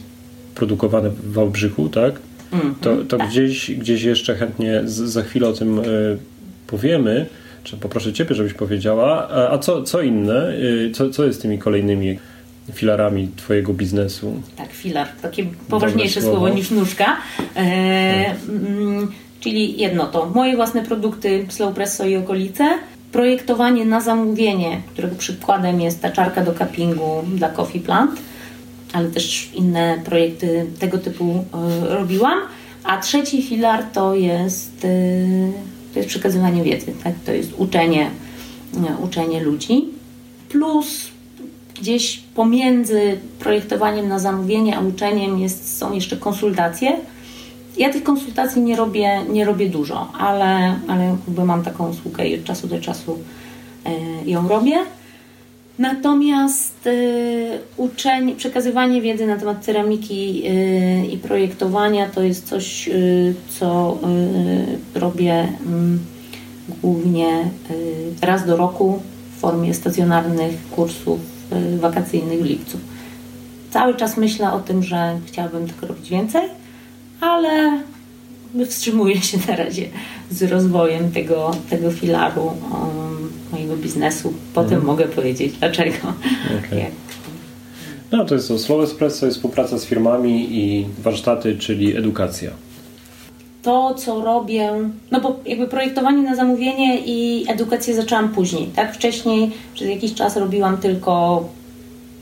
produkowane 0.55 1.09
w 1.09 1.33
Wałbrzychu, 1.33 1.89
tak? 1.89 2.13
Mm 2.51 2.65
-hmm. 2.65 2.73
To, 2.81 2.95
to 2.97 3.17
tak. 3.17 3.29
Gdzieś, 3.29 3.71
gdzieś 3.71 4.03
jeszcze 4.03 4.35
chętnie 4.35 4.81
z, 4.85 4.93
za 4.93 5.23
chwilę 5.23 5.47
o 5.47 5.53
tym 5.53 5.79
e, 5.79 5.83
powiemy. 6.67 7.25
Czy 7.63 7.77
poproszę 7.77 8.13
Ciebie, 8.13 8.35
żebyś 8.35 8.53
powiedziała. 8.53 9.29
A, 9.29 9.51
a 9.51 9.57
co, 9.57 9.83
co 9.83 10.01
inne? 10.01 10.53
E, 10.87 10.91
co, 10.91 11.09
co 11.09 11.25
jest 11.25 11.41
tymi 11.41 11.59
kolejnymi 11.59 12.19
filarami 12.73 13.29
Twojego 13.35 13.73
biznesu. 13.73 14.41
Tak, 14.57 14.71
filar, 14.71 15.07
takie 15.21 15.45
poważniejsze 15.69 16.21
słowo. 16.21 16.37
słowo. 16.37 16.55
niż 16.55 16.71
nóżka. 16.71 17.17
E, 17.55 17.61
mm, 18.49 19.11
czyli 19.39 19.77
jedno 19.77 20.07
to 20.07 20.25
moje 20.25 20.55
własne 20.55 20.83
produkty 20.83 21.45
Slow 21.49 21.75
Presso 21.75 22.05
i 22.05 22.15
okolice, 22.15 22.63
projektowanie 23.15 23.85
na 23.85 24.01
zamówienie, 24.01 24.81
którego 24.93 25.15
przykładem 25.15 25.81
jest 25.81 26.01
ta 26.01 26.11
czarka 26.11 26.41
do 26.41 26.53
cuppingu 26.53 27.23
dla 27.27 27.49
Coffee 27.49 27.79
Plant, 27.79 28.11
ale 28.93 29.07
też 29.07 29.49
inne 29.53 30.01
projekty 30.05 30.65
tego 30.79 30.97
typu 30.97 31.45
e, 31.53 31.95
robiłam. 31.95 32.39
A 32.83 32.97
trzeci 32.97 33.41
filar 33.41 33.83
to 33.83 34.15
jest, 34.15 34.85
e, 34.85 34.89
to 35.93 35.99
jest 35.99 36.09
przekazywanie 36.09 36.63
wiedzy, 36.63 36.93
tak? 37.03 37.13
to 37.25 37.31
jest 37.31 37.51
uczenie, 37.57 38.09
uczenie 39.03 39.43
ludzi. 39.43 39.85
Plus 40.49 41.07
gdzieś 41.79 42.17
pomiędzy 42.17 43.17
projektowaniem 43.39 44.07
na 44.07 44.19
zamówienie 44.19 44.77
a 44.77 44.81
uczeniem 44.81 45.39
jest, 45.39 45.77
są 45.77 45.93
jeszcze 45.93 46.17
konsultacje. 46.17 46.97
Ja 47.77 47.93
tych 47.93 48.03
konsultacji 48.03 48.61
nie 48.61 48.75
robię, 48.75 49.21
nie 49.29 49.45
robię 49.45 49.69
dużo, 49.69 50.11
ale, 50.19 50.79
ale 50.87 51.05
jakby 51.05 51.45
mam 51.45 51.63
taką 51.63 51.89
usługę 51.89 52.27
i 52.27 52.39
od 52.39 52.43
czasu 52.43 52.67
do 52.67 52.81
czasu 52.81 53.19
e, 53.85 54.29
ją 54.29 54.47
robię. 54.47 54.77
Natomiast 55.79 56.87
y, 56.87 57.59
uczenie, 57.77 58.35
przekazywanie 58.35 59.01
wiedzy 59.01 59.27
na 59.27 59.37
temat 59.37 59.65
ceramiki 59.65 60.43
y, 60.47 61.05
i 61.05 61.17
projektowania 61.17 62.09
to 62.09 62.23
jest 62.23 62.47
coś, 62.47 62.89
co 63.59 63.97
robię 64.95 65.47
mm, 65.65 65.99
głównie 66.81 67.49
raz 68.21 68.45
do 68.45 68.57
roku 68.57 68.99
w 69.37 69.39
formie 69.39 69.73
stacjonarnych 69.73 70.69
kursów 70.71 71.19
wakacyjnych 71.79 72.41
w 72.41 72.45
lipcu. 72.45 72.77
Cały 73.71 73.95
czas 73.95 74.17
myślę 74.17 74.51
o 74.51 74.59
tym, 74.59 74.83
że 74.83 75.19
chciałabym 75.25 75.67
tego 75.67 75.87
robić 75.87 76.09
więcej, 76.09 76.41
ale 77.21 77.79
wstrzymuję 78.65 79.21
się 79.21 79.37
na 79.47 79.55
razie 79.55 79.89
z 80.31 80.43
rozwojem 80.43 81.11
tego, 81.11 81.51
tego 81.69 81.91
filaru 81.91 82.43
um, 82.45 83.31
mojego 83.51 83.77
biznesu. 83.77 84.33
Potem 84.53 84.73
mhm. 84.73 84.85
mogę 84.85 85.05
powiedzieć 85.05 85.53
dlaczego. 85.53 85.97
Okay. 86.65 86.79
Jak... 86.79 86.91
No 88.11 88.25
to 88.25 88.35
jest 88.35 88.47
to 88.47 88.59
Slow 88.59 88.83
Espresso, 88.83 89.25
jest 89.25 89.37
współpraca 89.37 89.77
z 89.77 89.85
firmami 89.85 90.47
i 90.57 90.85
warsztaty, 91.03 91.57
czyli 91.57 91.97
edukacja. 91.97 92.51
To, 93.61 93.93
co 93.93 94.21
robię, 94.21 94.71
no 95.11 95.21
bo 95.21 95.39
jakby 95.45 95.67
projektowanie 95.67 96.21
na 96.21 96.35
zamówienie 96.35 96.99
i 97.05 97.45
edukację 97.47 97.95
zaczęłam 97.95 98.29
później, 98.29 98.67
tak? 98.67 98.95
Wcześniej 98.95 99.51
przez 99.73 99.89
jakiś 99.89 100.13
czas 100.13 100.37
robiłam 100.37 100.77
tylko 100.77 101.43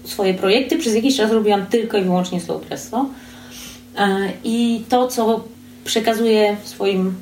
swoje 0.03 0.33
projekty, 0.33 0.77
przez 0.77 0.95
jakiś 0.95 1.17
czas 1.17 1.31
robiłam 1.31 1.65
tylko 1.65 1.97
i 1.97 2.03
wyłącznie 2.03 2.41
Slow 2.41 2.61
Presso. 2.61 3.05
E, 3.97 4.33
I 4.43 4.83
to, 4.89 5.07
co 5.07 5.43
przekazuję 5.85 6.57
swoim 6.63 7.13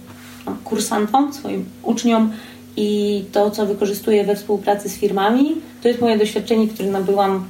kursantom, 0.63 1.33
swoim 1.33 1.65
uczniom 1.83 2.31
i 2.77 3.23
to, 3.31 3.51
co 3.51 3.65
wykorzystuję 3.65 4.23
we 4.23 4.35
współpracy 4.35 4.89
z 4.89 4.97
firmami, 4.97 5.55
to 5.81 5.87
jest 5.87 6.01
moje 6.01 6.17
doświadczenie, 6.17 6.67
które 6.67 6.89
nabyłam 6.89 7.45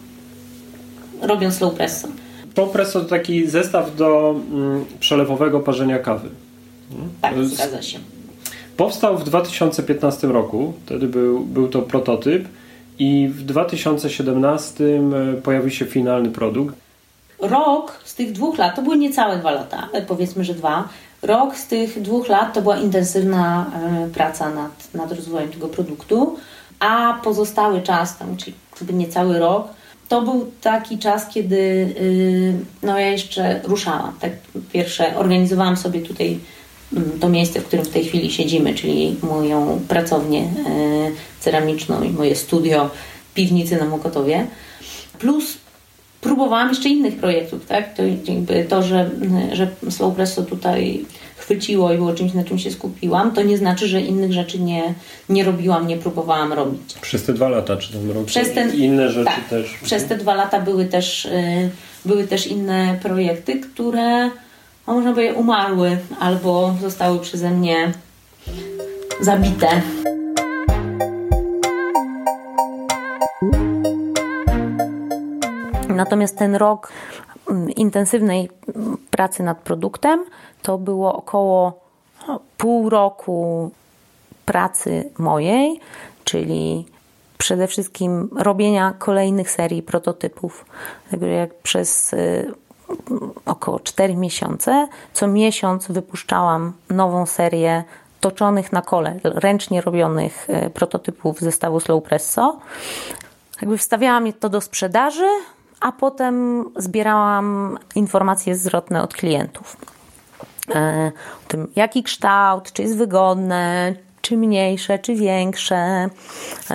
robiąc 1.22 1.56
slow 1.56 1.74
presso. 1.74 2.08
Slow 2.54 2.72
presso 2.72 3.02
to 3.02 3.06
taki 3.06 3.48
zestaw 3.48 3.96
do 3.96 4.36
mm, 4.52 4.86
przelewowego 5.00 5.60
parzenia 5.60 6.00
kawy. 6.00 6.30
Tak, 7.22 7.46
zgadza 7.46 7.82
się. 7.82 8.00
Powstał 8.78 9.18
w 9.18 9.24
2015 9.24 10.28
roku, 10.28 10.74
wtedy 10.86 11.08
był, 11.08 11.40
był 11.40 11.68
to 11.68 11.82
prototyp 11.82 12.48
i 13.00 13.30
w 13.34 13.44
2017 13.44 14.84
e, 14.84 15.42
pojawił 15.42 15.70
się 15.70 15.86
finalny 15.86 16.30
produkt. 16.30 16.76
Rok 17.42 18.00
z 18.06 18.16
tych 18.16 18.32
dwóch 18.32 18.58
lat, 18.58 18.76
to 18.76 18.82
były 18.82 18.98
niecałe 18.98 19.38
dwa 19.38 19.52
lata, 19.52 19.90
powiedzmy, 20.08 20.44
że 20.44 20.54
dwa, 20.54 20.90
Rok 21.22 21.56
z 21.58 21.68
tych 21.68 22.02
dwóch 22.02 22.30
lat 22.30 22.54
to 22.54 22.62
była 22.62 22.78
intensywna 22.78 23.72
e, 24.06 24.10
praca 24.10 24.50
nad, 24.50 24.94
nad 24.94 25.12
rozwojem 25.12 25.50
tego 25.50 25.68
produktu, 25.68 26.36
a 26.80 27.20
pozostały 27.24 27.82
czas, 27.82 28.18
tam, 28.18 28.38
czyli 28.38 28.56
chyba 28.80 28.94
niecały 28.94 29.40
rok, 29.40 29.68
to 30.10 30.22
był 30.22 30.52
taki 30.62 30.98
czas, 30.98 31.28
kiedy 31.28 31.56
y, 31.56 32.54
no 32.84 33.00
ja 33.00 33.08
jeszcze 33.08 33.62
ruszałam. 33.64 34.14
Tak, 34.20 34.32
pierwsze 34.74 35.18
organizowałam 35.18 35.78
sobie 35.78 36.02
tutaj 36.02 36.40
mm, 36.94 37.20
to 37.20 37.30
miejsce, 37.30 37.62
w 37.62 37.66
którym 37.66 37.86
w 37.86 37.90
tej 37.90 38.06
chwili 38.06 38.32
siedzimy, 38.32 38.74
czyli 38.74 39.16
moją 39.24 39.82
pracownię 39.88 40.42
e, 40.42 40.50
ceramiczną 41.40 42.04
i 42.04 42.10
moje 42.10 42.36
studio 42.36 42.90
piwnicy 43.34 43.78
na 43.78 43.86
Mokotowie. 43.86 44.48
Plus 45.20 45.58
próbowałam 46.22 46.70
jeszcze 46.70 46.90
innych 46.90 47.16
projektów, 47.16 47.66
tak? 47.66 47.94
To, 47.94 48.04
to 48.70 48.84
że, 48.84 49.10
że 49.52 49.68
Slow 49.90 50.16
Presso 50.16 50.44
tutaj 50.44 51.06
chwyciło 51.38 51.94
i 51.94 51.98
było 51.98 52.14
czymś, 52.14 52.34
na 52.34 52.44
czym 52.44 52.60
się 52.60 52.72
skupiłam, 52.72 53.32
to 53.32 53.42
nie 53.42 53.58
znaczy, 53.58 53.88
że 53.88 54.02
innych 54.02 54.34
rzeczy 54.34 54.60
nie, 54.60 54.94
nie 55.30 55.44
robiłam, 55.44 55.88
nie 55.88 55.98
próbowałam 55.98 56.54
robić. 56.54 56.94
Przez 57.02 57.24
te 57.24 57.34
dwa 57.34 57.50
lata, 57.50 57.78
czy 57.78 57.94
ten 57.94 58.12
rok? 58.12 58.26
Przez 58.26 58.54
ten, 58.54 58.76
inne 58.76 59.10
rzeczy 59.10 59.26
tak, 59.26 59.50
też? 59.50 59.74
Przez 59.84 60.06
te 60.06 60.18
dwa 60.18 60.36
lata 60.36 60.60
były 60.60 60.86
też, 60.86 61.26
y, 61.26 61.70
były 62.06 62.28
też 62.28 62.48
inne 62.48 63.00
projekty, 63.02 63.60
które 63.60 64.30
no, 64.88 64.94
można 64.94 65.14
by 65.14 65.34
umarły 65.34 65.98
albo 66.20 66.76
zostały 66.82 67.20
przeze 67.20 67.50
mnie 67.50 67.92
zabite. 69.22 69.82
Natomiast 75.96 76.38
ten 76.38 76.56
rok 76.56 76.92
mm, 77.50 77.70
intensywnej 77.70 78.50
pracy 79.10 79.44
nad 79.44 79.58
produktem 79.58 80.26
to 80.62 80.78
było 80.78 81.16
około 81.16 81.80
no, 82.28 82.40
pół 82.58 82.90
roku 82.90 83.72
pracy 84.46 85.10
mojej, 85.18 85.80
czyli 86.24 86.86
przede 87.38 87.68
wszystkim 87.68 88.30
robienia 88.36 88.94
kolejnych 89.00 89.52
serii 89.52 89.84
prototypów. 89.84 90.66
Także 91.12 91.28
jak 91.28 91.54
przez 91.54 92.14
y, 92.14 92.54
około 93.46 93.80
4 93.80 94.16
miesiące, 94.16 94.88
co 95.14 95.28
miesiąc 95.28 95.88
wypuszczałam 95.88 96.74
nową 96.90 97.26
serię 97.26 97.84
toczonych 98.20 98.72
na 98.72 98.82
kole, 98.82 99.20
ręcznie 99.24 99.82
robionych 99.82 100.48
y, 100.50 100.70
prototypów 100.70 101.40
zestawu 101.40 101.80
Slow 101.80 102.04
Presso. 102.04 102.60
Jakby 103.62 103.78
wstawiałam 103.78 104.34
to 104.34 104.50
do 104.50 104.62
sprzedaży, 104.62 105.28
a 105.82 105.92
potem 105.92 106.66
zbierałam 106.76 107.78
informacje 107.96 108.56
zwrotne 108.56 109.04
od 109.04 109.14
klientów. 109.14 109.78
E, 110.76 111.12
o 111.46 111.50
tym, 111.50 111.68
jaki 111.76 112.04
kształt, 112.04 112.72
czy 112.72 112.82
jest 112.82 112.98
wygodne, 112.98 113.94
czy 114.22 114.38
mniejsze, 114.38 115.00
czy 115.00 115.16
większe, 115.16 116.10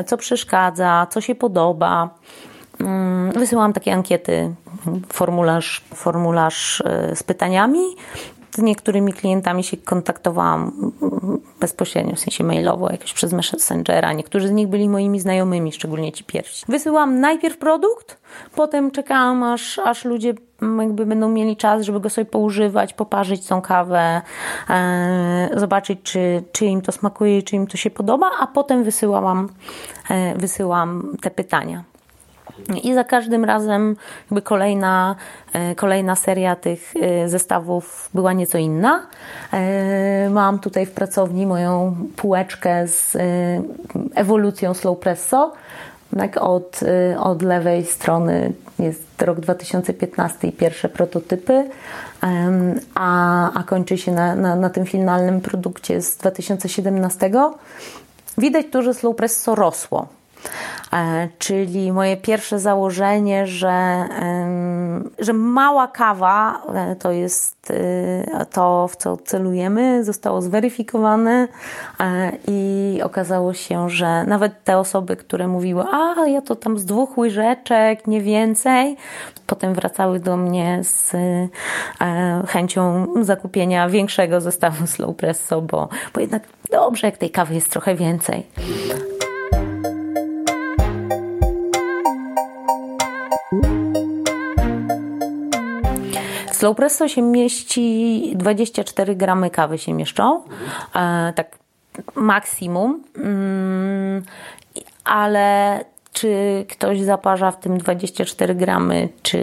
co 0.07 0.17
przeszkadza, 0.17 1.07
co 1.11 1.21
się 1.21 1.35
podoba. 1.35 2.11
Mm, 2.81 3.33
wysyłam 3.33 3.73
takie 3.73 3.93
ankiety, 3.93 4.55
formularz, 5.13 5.85
formularz 5.95 6.83
e, 6.87 7.17
z 7.17 7.23
pytaniami 7.23 7.81
z 8.57 8.59
niektórymi 8.59 9.13
klientami 9.13 9.65
się 9.65 9.77
kontaktowałam 9.77 10.93
bezpośrednio, 11.61 12.15
w 12.15 12.19
sensie 12.19 12.45
mailowo, 12.45 12.91
jakoś 12.91 13.13
przez 13.13 13.33
Messengera. 13.33 14.13
Niektórzy 14.13 14.49
z 14.49 14.51
nich 14.51 14.69
byli 14.69 14.89
moimi 14.89 15.21
znajomymi, 15.21 15.73
szczególnie 15.73 16.13
ci 16.13 16.25
pierwsi. 16.25 16.65
Wysyłam 16.69 17.21
najpierw 17.21 17.59
produkt, 17.59 18.19
potem 18.55 18.91
czekałam, 18.91 19.43
aż, 19.43 19.79
aż 19.79 20.05
ludzie 20.05 20.35
jakby 20.81 21.07
będą 21.07 21.29
mieli 21.29 21.57
czas, 21.57 21.83
żeby 21.83 22.01
go 22.01 22.11
sobie 22.11 22.25
poużywać, 22.25 22.95
poparzyć 22.95 23.47
tą 23.47 23.63
kawę, 23.63 24.23
e, 24.71 25.51
zobaczyć, 25.57 25.99
czy, 26.03 26.43
czy 26.53 26.67
im 26.67 26.83
to 26.83 26.93
smakuje, 26.93 27.43
czy 27.43 27.57
im 27.57 27.67
to 27.67 27.77
się 27.77 27.91
podoba, 27.91 28.31
a 28.41 28.47
potem 28.47 28.85
wysyłałam, 28.85 29.49
e, 30.11 30.35
wysyłam 30.35 31.17
te 31.23 31.31
pytania. 31.31 31.85
I 32.83 32.95
za 32.95 33.05
każdym 33.05 33.45
razem 33.45 33.97
jakby 34.25 34.43
kolejna, 34.43 35.17
e, 35.53 35.75
kolejna 35.75 36.17
seria 36.17 36.57
tych 36.57 36.95
e, 36.97 37.29
zestawów 37.29 38.11
była 38.15 38.33
nieco 38.33 38.59
inna. 38.59 39.07
E, 39.53 40.31
mam 40.31 40.59
tutaj 40.59 40.87
w 40.87 40.91
pracowni 40.91 41.47
moją 41.47 41.97
półeczkę 42.17 42.89
z 42.89 43.17
ewolucją 44.15 44.75
Slow 44.75 44.99
Presso. 44.99 45.53
Tak 46.19 46.37
od, 46.43 46.81
od 47.19 47.43
lewej 47.43 47.85
strony 47.85 48.53
jest 48.79 49.23
rok 49.23 49.41
2015 49.41 50.49
i 50.49 50.53
pierwsze 50.53 50.89
prototypy, 50.89 51.71
a, 52.95 53.53
a 53.53 53.63
kończy 53.63 53.99
się 53.99 54.13
na, 54.13 54.35
na, 54.35 54.57
na 54.57 54.71
tym 54.71 54.87
finalnym 54.87 55.41
produkcie 55.41 56.03
z 56.03 56.17
2017. 56.17 57.31
Widać 58.39 58.67
tu, 58.73 58.83
że 58.83 58.95
Slow 58.95 59.17
Presso 59.17 59.55
rosło. 59.55 60.09
E, 60.93 61.29
czyli 61.39 61.93
moje 61.93 62.17
pierwsze 62.17 62.59
założenie, 62.59 63.47
że 63.47 64.07
że 65.19 65.33
mała 65.33 65.89
kawa 65.89 66.63
e, 66.75 66.97
to 66.97 67.11
jest 67.13 67.71
e, 67.71 68.47
to, 68.47 68.89
w 68.89 68.97
co 68.97 69.17
celujemy, 69.17 70.05
zostało 70.05 70.43
zweryfikowane 70.43 71.49
i 72.49 73.01
okazało 73.05 73.55
się, 73.55 73.91
że 73.91 74.25
nawet 74.25 74.65
te 74.65 74.79
osoby, 74.79 75.17
które 75.17 75.49
mówiły, 75.49 75.85
a 75.93 76.27
ja 76.27 76.43
to 76.43 76.57
tam 76.57 76.79
z 76.79 76.85
dwóch 76.85 77.19
łyżeczek, 77.19 78.07
nie 78.07 78.21
więcej, 78.21 78.97
potem 79.47 79.75
wracały 79.75 80.21
do 80.21 80.37
mnie 80.37 80.81
z 80.83 81.13
chęcią 82.49 83.07
zakupienia 83.21 83.89
większego 83.89 84.41
zestawu 84.41 84.87
slow 84.87 85.17
presso, 85.17 85.61
bo, 85.61 85.89
bo 86.15 86.21
jednak 86.21 86.43
dobrze, 86.71 87.07
jak 87.07 87.19
tej 87.19 87.31
kawy 87.31 87.55
jest 87.55 87.71
trochę 87.71 87.95
więcej. 87.95 88.47
W 96.67 96.69
slow 96.69 96.77
presso 96.77 97.09
się 97.09 97.23
mieści 97.23 98.33
24 98.35 99.17
gramy 99.17 99.51
kawy 99.51 99.79
się 99.79 99.95
mieszczą, 99.95 100.43
e, 100.95 101.33
tak 101.37 101.59
maksimum, 102.15 103.03
mm, 103.17 104.23
ale 105.05 105.85
czy 106.13 106.65
ktoś 106.71 107.01
zaparza 107.01 107.51
w 107.51 107.61
tym 107.61 107.79
24 107.79 108.55
gramy, 108.55 109.09
czy, 109.23 109.39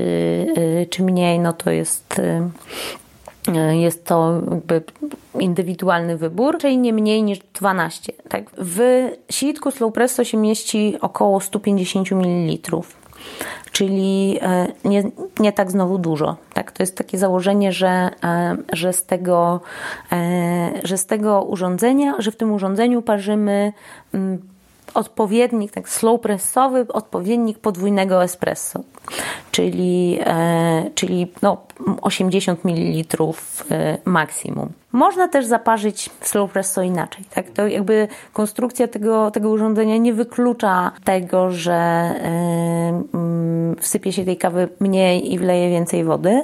y, 0.57 0.87
czy 0.89 1.03
mniej, 1.03 1.39
no 1.39 1.53
to 1.53 1.71
jest 1.71 2.19
y, 2.19 3.51
y, 3.51 3.77
jest 3.77 4.05
to 4.05 4.41
jakby 4.51 4.83
indywidualny 5.39 6.17
wybór, 6.17 6.57
czyli 6.57 6.77
nie 6.77 6.93
mniej 6.93 7.23
niż 7.23 7.39
12. 7.53 8.13
Tak? 8.29 8.43
W 8.57 9.09
sitku 9.29 9.71
Slow 9.71 9.93
Presso 9.93 10.23
się 10.23 10.37
mieści 10.37 10.97
około 11.01 11.39
150 11.39 12.11
ml 12.11 12.77
czyli 13.73 14.39
e, 14.41 14.67
nie, 14.85 15.03
nie 15.39 15.51
tak 15.53 15.71
znowu 15.71 15.97
dużo. 15.97 16.35
Tak? 16.53 16.71
To 16.71 16.83
jest 16.83 16.97
takie 16.97 17.17
założenie, 17.17 17.71
że, 17.71 18.09
e, 18.23 18.57
że, 18.73 18.93
z 18.93 19.05
tego, 19.05 19.61
e, 20.11 20.71
że 20.83 20.97
z 20.97 21.05
tego 21.05 21.41
urządzenia, 21.41 22.15
że 22.19 22.31
w 22.31 22.35
tym 22.35 22.51
urządzeniu 22.51 23.01
parzymy 23.01 23.73
mm, 24.13 24.52
odpowiednik, 24.93 25.71
tak 25.71 25.89
slow 25.89 26.21
pressowy, 26.21 26.85
odpowiednik 26.87 27.59
podwójnego 27.59 28.23
espresso, 28.23 28.79
czyli, 29.51 30.19
e, 30.25 30.89
czyli 30.95 31.31
no, 31.41 31.57
80 32.01 32.65
ml 32.65 33.23
e, 33.71 33.97
maksimum. 34.05 34.69
Można 34.91 35.27
też 35.27 35.45
zaparzyć 35.45 36.09
slow 36.21 36.51
presso 36.51 36.81
inaczej. 36.81 37.25
Tak? 37.35 37.49
To 37.49 37.67
jakby 37.67 38.07
konstrukcja 38.33 38.87
tego, 38.87 39.31
tego 39.31 39.49
urządzenia 39.49 39.97
nie 39.97 40.13
wyklucza 40.13 40.91
tego, 41.03 41.51
że 41.51 41.73
e, 41.73 43.03
mm, 43.13 43.75
wsypie 43.79 44.11
się 44.11 44.25
tej 44.25 44.37
kawy 44.37 44.69
mniej 44.79 45.33
i 45.33 45.39
wleje 45.39 45.69
więcej 45.69 46.03
wody 46.03 46.43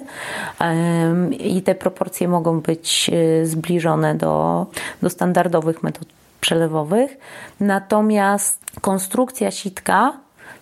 i 1.40 1.62
te 1.62 1.76
proporcje 1.76 2.28
mogą 2.28 2.60
być 2.62 3.12
zbliżone 3.44 4.16
do, 4.16 4.66
do 5.02 5.10
standardowych 5.10 5.84
metod 5.84 6.19
przelewowych. 6.42 7.18
Natomiast 7.60 8.60
konstrukcja 8.82 9.52
sitka 9.52 10.14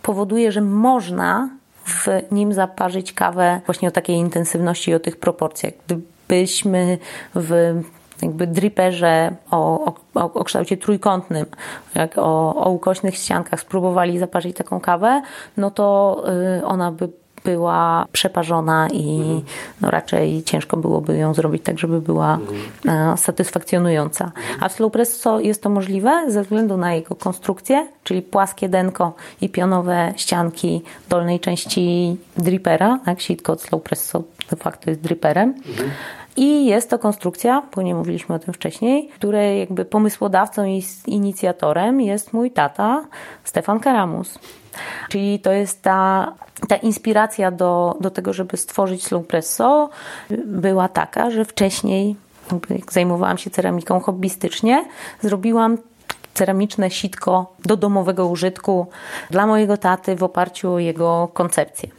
powoduje, 0.02 0.52
że 0.52 0.62
można 0.62 1.50
w 1.86 2.08
nim 2.32 2.54
zaparzyć 2.54 3.14
kawę 3.14 3.62
właśnie 3.66 3.88
o 3.88 3.92
takiej 3.92 4.16
intensywności 4.16 4.92
i 4.92 4.94
o 4.94 5.00
tych 5.00 5.18
proporcjach. 5.18 5.74
Gdybyśmy 5.88 6.98
w 7.36 7.82
jakby 8.22 8.48
driperze 8.48 9.36
o, 9.52 9.94
o, 10.16 10.34
o 10.34 10.44
kształcie 10.44 10.78
trójkątnym, 10.78 11.46
jak 11.96 12.18
o, 12.18 12.56
o 12.56 12.70
ukośnych 12.70 13.16
ściankach 13.16 13.60
spróbowali 13.60 14.20
zaparzyć 14.20 14.58
taką 14.58 14.80
kawę, 14.80 15.22
no 15.58 15.72
to 15.72 16.18
y, 16.60 16.66
ona 16.66 16.92
by 16.92 17.10
była 17.48 18.06
przeparzona 18.12 18.88
i 18.94 19.20
no 19.82 19.92
raczej 19.92 20.44
ciężko 20.44 20.78
byłoby 20.78 21.18
ją 21.18 21.34
zrobić 21.34 21.64
tak, 21.64 21.80
żeby 21.80 22.02
była 22.02 22.40
e, 22.86 23.18
satysfakcjonująca. 23.18 24.32
A 24.60 24.70
w 24.70 24.74
slow 24.74 24.92
presso 24.92 25.40
jest 25.40 25.64
to 25.64 25.70
możliwe 25.70 26.32
ze 26.32 26.44
względu 26.44 26.78
na 26.78 26.94
jego 26.94 27.16
konstrukcję, 27.16 27.88
czyli 28.04 28.22
płaskie 28.22 28.70
denko 28.70 29.14
i 29.42 29.50
pionowe 29.50 30.14
ścianki 30.16 30.82
dolnej 31.10 31.40
części 31.40 32.18
dripera, 32.38 33.00
tak, 33.06 33.22
sitko 33.22 33.54
od 33.54 33.62
slow 33.62 33.84
presso 33.84 34.24
de 34.50 34.56
facto 34.56 34.90
jest 34.90 35.02
driperem. 35.02 35.54
I 36.38 36.66
jest 36.66 36.90
to 36.90 37.00
konstrukcja, 37.00 37.64
bo 37.76 37.82
nie 37.82 37.96
mówiliśmy 37.96 38.36
o 38.36 38.40
tym 38.40 38.54
wcześniej, 38.54 39.10
której 39.10 39.60
jakby 39.60 39.86
pomysłodawcą 39.86 40.66
i 40.66 40.84
inicjatorem 41.08 42.02
jest 42.02 42.34
mój 42.34 42.52
tata 42.52 43.06
Stefan 43.44 43.80
Karamus. 43.80 44.40
Czyli 45.10 45.40
to 45.40 45.52
jest 45.52 45.82
ta, 45.82 46.34
ta 46.68 46.76
inspiracja 46.76 47.52
do, 47.52 47.98
do 48.02 48.10
tego, 48.10 48.34
żeby 48.34 48.58
stworzyć 48.58 49.04
slow 49.04 49.28
presso 49.28 49.90
była 50.46 50.90
taka, 50.90 51.32
że 51.32 51.46
wcześniej 51.46 52.16
jak 52.70 52.94
zajmowałam 52.94 53.38
się 53.38 53.50
ceramiką 53.50 54.00
hobbystycznie, 54.00 54.86
zrobiłam 55.22 55.78
ceramiczne 56.34 56.92
sitko 56.92 57.56
do 57.66 57.78
domowego 57.78 58.28
użytku 58.28 58.88
dla 59.30 59.48
mojego 59.48 59.78
taty 59.78 60.16
w 60.16 60.24
oparciu 60.24 60.74
o 60.74 60.80
jego 60.80 61.30
koncepcję. 61.34 61.90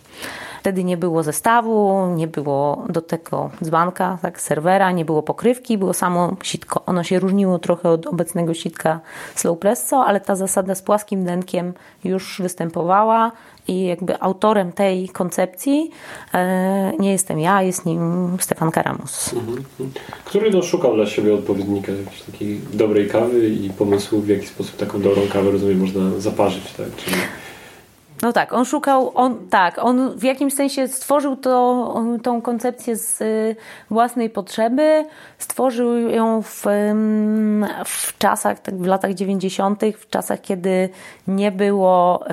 Wtedy 0.61 0.85
nie 0.85 0.97
było 0.97 1.23
zestawu, 1.23 2.07
nie 2.17 2.29
było 2.29 2.85
do 2.89 3.03
tego 3.03 3.51
dzbanka, 3.65 4.19
tak, 4.23 4.41
serwera, 4.41 4.91
nie 4.91 5.05
było 5.05 5.23
pokrywki, 5.23 5.79
było 5.79 5.95
samo 5.95 6.37
sitko. 6.43 6.83
Ono 6.87 7.03
się 7.03 7.19
różniło 7.19 7.59
trochę 7.59 7.91
od 7.91 8.07
obecnego 8.07 8.55
sitka 8.55 9.01
slow 9.35 9.59
presso, 9.59 10.05
ale 10.07 10.21
ta 10.21 10.37
zasada 10.37 10.75
z 10.75 10.83
płaskim 10.83 11.25
denkiem 11.25 11.73
już 12.05 12.41
występowała 12.43 13.33
i 13.69 13.87
jakby 13.87 14.21
autorem 14.21 14.73
tej 14.73 15.09
koncepcji 15.09 15.91
e, 16.35 16.93
nie 16.99 17.13
jestem 17.13 17.41
ja, 17.41 17.63
jest 17.63 17.87
nim 17.87 18.37
Stefan 18.41 18.71
Karamus. 18.71 19.33
Mhm. 19.33 19.65
Który 20.25 20.51
no, 20.51 20.63
szukał 20.63 20.95
dla 20.95 21.07
siebie 21.07 21.35
odpowiednika 21.35 21.93
jakiejś 21.93 22.23
takiej 22.23 22.61
dobrej 22.73 23.09
kawy 23.09 23.49
i 23.49 23.71
pomysłu, 23.71 24.21
w 24.21 24.29
jaki 24.29 24.47
sposób 24.47 24.77
taką 24.77 25.01
dobrą 25.03 25.23
kawę, 25.33 25.51
rozumiem, 25.51 25.81
można 25.81 26.21
zaparzyć, 26.21 26.73
tak? 26.73 26.97
Czyli 26.97 27.17
no 28.23 28.33
tak, 28.33 28.53
on 28.53 28.65
szukał, 28.65 29.13
on, 29.15 29.49
tak, 29.49 29.79
on 29.79 30.19
w 30.19 30.23
jakimś 30.23 30.55
sensie 30.55 30.89
stworzył 30.89 31.37
to, 31.37 31.95
tą 32.23 32.43
koncepcję 32.43 32.97
z 32.97 33.21
y, 33.21 33.57
własnej 33.91 34.31
potrzeby, 34.31 35.05
stworzył 35.39 35.99
ją 35.99 36.43
w, 36.43 36.65
w 37.85 38.19
czasach, 38.19 38.61
tak 38.61 38.77
w 38.77 38.87
latach 38.87 39.15
90., 39.15 39.83
w 39.99 40.11
czasach, 40.11 40.41
kiedy 40.41 40.89
nie 41.29 41.53
było 41.53 42.25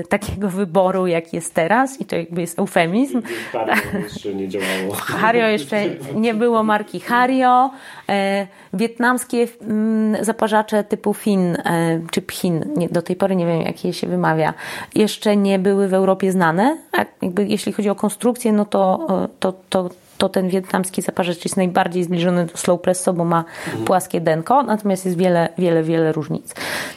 y, 0.00 0.06
takiego 0.08 0.48
wyboru, 0.48 1.06
jak 1.06 1.32
jest 1.32 1.54
teraz 1.54 2.00
i 2.00 2.04
to 2.04 2.16
jakby 2.16 2.40
jest 2.40 2.58
eufemizm. 2.58 3.22
Hario 3.52 3.74
jeszcze 4.04 4.34
nie 4.34 4.48
działało. 4.48 4.94
Hario 4.94 5.46
jeszcze 5.46 5.84
nie 6.14 6.34
było 6.34 6.62
marki 6.62 7.00
Hario. 7.00 7.70
E, 8.08 8.46
wietnamskie 8.72 9.48
mm, 9.60 10.24
zaparzacze 10.24 10.84
typu 10.84 11.14
Fin 11.14 11.56
e, 11.56 12.00
czy 12.10 12.22
Phin, 12.22 12.64
nie, 12.76 12.88
do 12.88 13.02
tej 13.02 13.16
pory 13.16 13.36
nie 13.36 13.46
wiem, 13.46 13.62
jak 13.62 13.84
je 13.84 13.92
się 13.92 14.06
wymawia, 14.06 14.54
jeszcze 14.94 15.36
nie 15.36 15.58
były 15.58 15.88
w 15.88 15.94
Europie 15.94 16.32
znane. 16.32 16.78
A 16.92 17.04
jakby, 17.22 17.46
jeśli 17.46 17.72
chodzi 17.72 17.90
o 17.90 17.94
konstrukcję, 17.94 18.52
no 18.52 18.64
to, 18.64 19.06
e, 19.24 19.28
to, 19.40 19.54
to 19.68 19.90
to 20.18 20.28
ten 20.28 20.48
wietnamski 20.48 21.02
zaparzacz 21.02 21.44
jest 21.44 21.56
najbardziej 21.56 22.04
zbliżony 22.04 22.46
do 22.46 22.56
slow 22.56 22.80
presso, 22.80 23.12
bo 23.12 23.24
ma 23.24 23.44
mhm. 23.66 23.84
płaskie 23.84 24.20
denko, 24.20 24.62
natomiast 24.62 25.04
jest 25.04 25.18
wiele, 25.18 25.48
wiele, 25.58 25.82
wiele 25.82 26.12
różnic. 26.12 26.54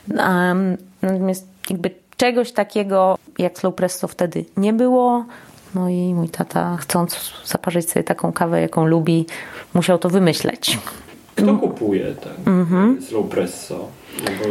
Um, 0.09 0.77
natomiast 1.01 1.47
jakby 1.69 1.91
czegoś 2.17 2.51
takiego 2.51 3.17
jak 3.37 3.59
slow 3.59 3.75
presso 3.75 4.07
wtedy 4.07 4.45
nie 4.57 4.73
było. 4.73 5.25
No 5.75 5.89
i 5.89 6.13
mój 6.13 6.29
tata, 6.29 6.77
chcąc 6.77 7.33
zaparzyć 7.45 7.89
sobie 7.89 8.03
taką 8.03 8.33
kawę, 8.33 8.61
jaką 8.61 8.85
lubi, 8.85 9.25
musiał 9.73 9.97
to 9.97 10.09
wymyśleć. 10.09 10.79
Kto 11.35 11.57
kupuje 11.57 12.15
ten 12.15 12.43
mm-hmm. 12.45 13.01
slow 13.01 13.29
presso? 13.29 13.87
No 14.23 14.47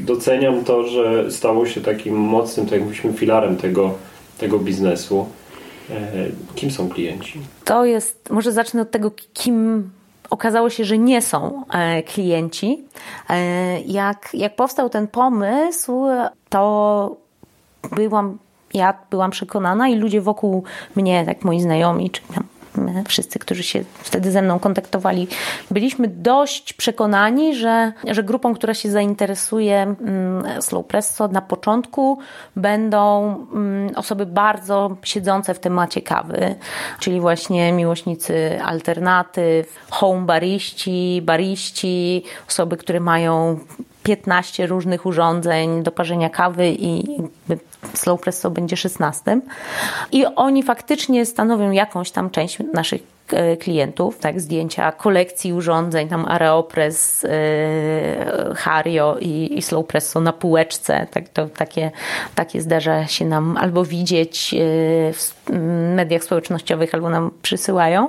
doceniam 0.00 0.64
to, 0.64 0.88
że 0.88 1.30
stało 1.30 1.66
się 1.66 1.80
takim 1.80 2.14
mocnym, 2.14 2.66
tak 2.66 2.72
jak 2.72 2.82
mówiliśmy, 2.82 3.12
filarem 3.12 3.56
tego, 3.56 3.94
tego 4.38 4.58
biznesu. 4.58 5.26
E, 5.90 6.10
kim 6.54 6.70
są 6.70 6.88
klienci? 6.88 7.40
To 7.64 7.84
jest, 7.84 8.30
może 8.30 8.52
zacznę 8.52 8.82
od 8.82 8.90
tego, 8.90 9.10
kim 9.32 9.90
okazało 10.30 10.70
się, 10.70 10.84
że 10.84 10.98
nie 10.98 11.22
są 11.22 11.64
e, 11.72 12.02
klienci. 12.02 12.84
E, 13.30 13.80
jak, 13.80 14.30
jak 14.34 14.56
powstał 14.56 14.90
ten 14.90 15.08
pomysł, 15.08 16.06
to 16.48 17.16
byłam 17.96 18.38
ja 18.74 18.94
byłam 19.10 19.30
przekonana 19.30 19.88
i 19.88 19.96
ludzie 19.96 20.20
wokół 20.20 20.64
mnie, 20.96 21.24
tak 21.26 21.44
moi 21.44 21.60
znajomi, 21.60 22.10
czy 22.10 22.22
tam 22.34 22.44
wszyscy, 23.08 23.38
którzy 23.38 23.62
się 23.62 23.84
wtedy 23.98 24.30
ze 24.30 24.42
mną 24.42 24.58
kontaktowali, 24.58 25.28
byliśmy 25.70 26.08
dość 26.08 26.72
przekonani, 26.72 27.56
że, 27.56 27.92
że 28.10 28.22
grupą, 28.22 28.54
która 28.54 28.74
się 28.74 28.90
zainteresuje 28.90 29.82
mm, 29.82 30.62
slow 30.62 30.86
presso 30.86 31.28
na 31.28 31.42
początku 31.42 32.18
będą 32.56 33.34
mm, 33.52 33.96
osoby 33.96 34.26
bardzo 34.26 34.96
siedzące 35.02 35.54
w 35.54 35.58
temacie 35.58 36.02
kawy, 36.02 36.54
czyli 37.00 37.20
właśnie 37.20 37.72
miłośnicy 37.72 38.62
alternatyw, 38.62 39.78
home 39.90 40.26
bariści, 40.26 41.22
bariści, 41.24 42.22
osoby, 42.48 42.76
które 42.76 43.00
mają 43.00 43.58
15 44.02 44.66
różnych 44.66 45.06
urządzeń 45.06 45.82
do 45.82 45.92
parzenia 45.92 46.30
kawy 46.30 46.68
i 46.68 47.04
slow 47.94 48.20
presso 48.20 48.50
będzie 48.50 48.76
16. 48.76 49.40
I 50.12 50.26
oni 50.26 50.62
faktycznie 50.62 51.26
stanowią 51.26 51.70
jakąś 51.70 52.10
tam 52.10 52.30
część 52.30 52.58
naszych 52.72 53.14
E, 53.32 53.56
klientów, 53.56 54.18
tak, 54.18 54.40
zdjęcia 54.40 54.92
kolekcji 54.92 55.52
urządzeń, 55.52 56.08
tam 56.08 56.26
Areopress, 56.26 57.22
yy, 57.22 58.54
Hario 58.54 59.16
i, 59.20 59.58
i 59.58 59.62
Slow 59.62 59.86
Presso 59.86 60.20
na 60.20 60.32
półeczce, 60.32 61.06
tak, 61.10 61.28
to 61.28 61.46
takie, 61.46 61.90
takie 62.34 62.60
zdarza 62.60 63.06
się 63.06 63.24
nam 63.24 63.56
albo 63.56 63.84
widzieć 63.84 64.52
yy, 64.52 64.60
w 65.12 65.34
mediach 65.94 66.24
społecznościowych, 66.24 66.94
albo 66.94 67.10
nam 67.10 67.30
przysyłają. 67.42 68.08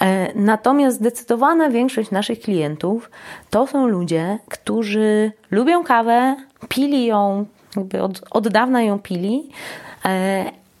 Yy, 0.00 0.06
natomiast 0.34 0.96
zdecydowana 0.96 1.70
większość 1.70 2.10
naszych 2.10 2.40
klientów 2.40 3.10
to 3.50 3.66
są 3.66 3.86
ludzie, 3.86 4.38
którzy 4.48 5.32
lubią 5.50 5.84
kawę, 5.84 6.36
pili 6.68 7.06
ją, 7.06 7.46
jakby 7.76 8.02
od, 8.02 8.22
od 8.30 8.48
dawna 8.48 8.82
ją 8.82 8.98
pili, 8.98 9.48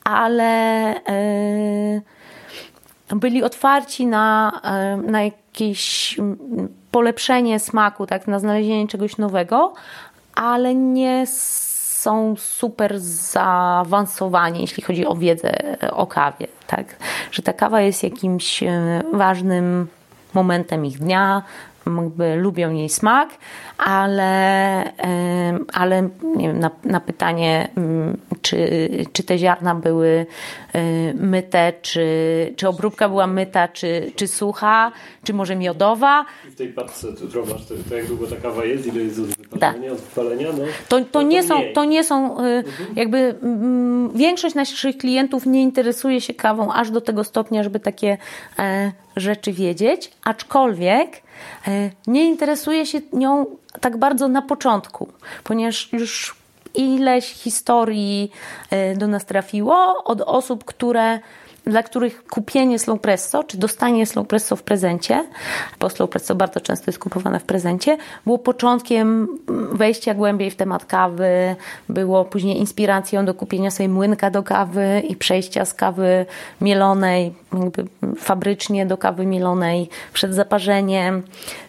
ale 0.04 0.94
byli 3.08 3.42
otwarci 3.42 4.06
na, 4.06 4.60
e, 4.64 4.96
na 4.96 5.22
jakieś 5.22 6.16
polepszenie 6.90 7.58
smaku, 7.58 8.06
tak, 8.06 8.26
na 8.26 8.38
znalezienie 8.38 8.88
czegoś 8.88 9.16
nowego, 9.16 9.74
ale 10.34 10.74
nie 10.74 11.24
są 11.26 12.36
super 12.36 13.00
zaawansowani, 13.00 14.60
jeśli 14.60 14.82
chodzi 14.82 15.06
o 15.06 15.14
wiedzę 15.14 15.52
o 15.90 16.06
kawie. 16.06 16.46
Tak? 16.66 16.96
Że 17.32 17.42
ta 17.42 17.52
kawa 17.52 17.80
jest 17.80 18.02
jakimś 18.02 18.62
e, 18.62 19.02
ważnym 19.12 19.86
momentem 20.34 20.84
ich 20.86 20.98
dnia, 20.98 21.42
jakby 21.86 22.36
lubią 22.36 22.74
jej 22.74 22.88
smak, 22.88 23.28
ale, 23.78 24.92
ale 25.72 26.02
nie 26.36 26.48
wiem, 26.48 26.58
na, 26.58 26.70
na 26.84 27.00
pytanie, 27.00 27.68
mm, 27.76 28.16
czy, 28.42 28.88
czy 29.12 29.22
te 29.22 29.38
ziarna 29.38 29.74
były 29.74 30.26
y, 30.74 31.14
myte, 31.14 31.72
czy, 31.82 32.06
czy 32.56 32.68
obróbka 32.68 33.08
była 33.08 33.26
myta, 33.26 33.68
czy, 33.68 34.12
czy 34.16 34.28
sucha, 34.28 34.92
czy 35.24 35.34
może 35.34 35.56
miodowa. 35.56 36.24
W 36.44 36.54
tej 36.54 36.68
paczce, 36.68 37.08
którą 37.28 37.46
masz, 37.46 37.66
to, 37.66 37.74
to 37.88 37.96
jak 37.96 38.06
długo 38.06 38.26
ta 38.26 38.36
kawa 38.36 38.64
jest, 38.64 38.86
ile 38.86 39.02
jest 39.02 39.18
od 39.18 39.26
wypalenia, 39.26 39.92
od 39.92 40.00
wypalenia? 40.00 40.48
No, 40.52 40.64
to, 40.88 41.00
to, 41.00 41.04
to, 41.04 41.22
nie 41.22 41.42
są, 41.42 41.62
to 41.74 41.84
nie 41.84 42.04
są, 42.04 42.38
mhm. 42.38 42.64
jakby 42.96 43.18
mm, 43.18 44.10
większość 44.14 44.54
naszych 44.54 44.98
klientów 44.98 45.46
nie 45.46 45.62
interesuje 45.62 46.20
się 46.20 46.34
kawą 46.34 46.72
aż 46.72 46.90
do 46.90 47.00
tego 47.00 47.24
stopnia, 47.24 47.62
żeby 47.62 47.80
takie 47.80 48.18
e, 48.58 48.92
rzeczy 49.16 49.52
wiedzieć, 49.52 50.10
aczkolwiek 50.24 51.25
nie 52.06 52.24
interesuje 52.24 52.86
się 52.86 52.98
nią 53.12 53.46
tak 53.80 53.96
bardzo 53.96 54.28
na 54.28 54.42
początku, 54.42 55.08
ponieważ 55.44 55.92
już 55.92 56.36
ileś 56.74 57.32
historii 57.32 58.30
e, 58.70 58.96
do 58.96 59.06
nas 59.06 59.24
trafiło 59.24 60.04
od 60.04 60.20
osób, 60.20 60.64
które 60.64 61.18
dla 61.66 61.82
których 61.82 62.24
kupienie 62.24 62.78
slow 62.78 63.00
presso, 63.00 63.44
czy 63.44 63.58
dostanie 63.58 64.06
slow 64.06 64.26
presso 64.26 64.56
w 64.56 64.62
prezencie, 64.62 65.24
bo 65.80 65.90
slow 65.90 66.10
presso 66.10 66.34
bardzo 66.34 66.60
często 66.60 66.84
jest 66.86 66.98
kupowane 66.98 67.40
w 67.40 67.44
prezencie, 67.44 67.96
było 68.24 68.38
początkiem 68.38 69.28
wejścia 69.72 70.14
głębiej 70.14 70.50
w 70.50 70.56
temat 70.56 70.84
kawy, 70.84 71.56
było 71.88 72.24
później 72.24 72.58
inspiracją 72.58 73.24
do 73.24 73.34
kupienia 73.34 73.70
sobie 73.70 73.88
młynka 73.88 74.30
do 74.30 74.42
kawy 74.42 75.02
i 75.08 75.16
przejścia 75.16 75.64
z 75.64 75.74
kawy 75.74 76.26
mielonej, 76.60 77.34
jakby 77.52 77.84
fabrycznie 78.16 78.86
do 78.86 78.98
kawy 78.98 79.26
mielonej 79.26 79.88
przed 80.12 80.34
zaparzeniem. 80.34 81.22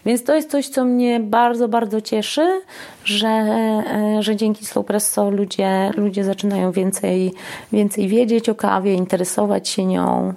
Więc 0.06 0.24
to 0.24 0.34
jest 0.34 0.50
coś, 0.50 0.68
co 0.68 0.84
mnie 0.84 1.20
bardzo, 1.20 1.68
bardzo 1.68 2.00
cieszy, 2.00 2.60
że, 3.08 3.28
e, 3.28 4.22
że 4.22 4.36
dzięki 4.36 4.66
slow 4.66 4.86
presso 4.86 5.30
ludzie, 5.30 5.90
ludzie 5.96 6.24
zaczynają 6.24 6.72
więcej, 6.72 7.32
więcej 7.72 8.08
wiedzieć 8.08 8.48
o 8.48 8.54
kawie, 8.54 8.94
interesować 8.94 9.68
się 9.68 9.86
nią, 9.86 10.34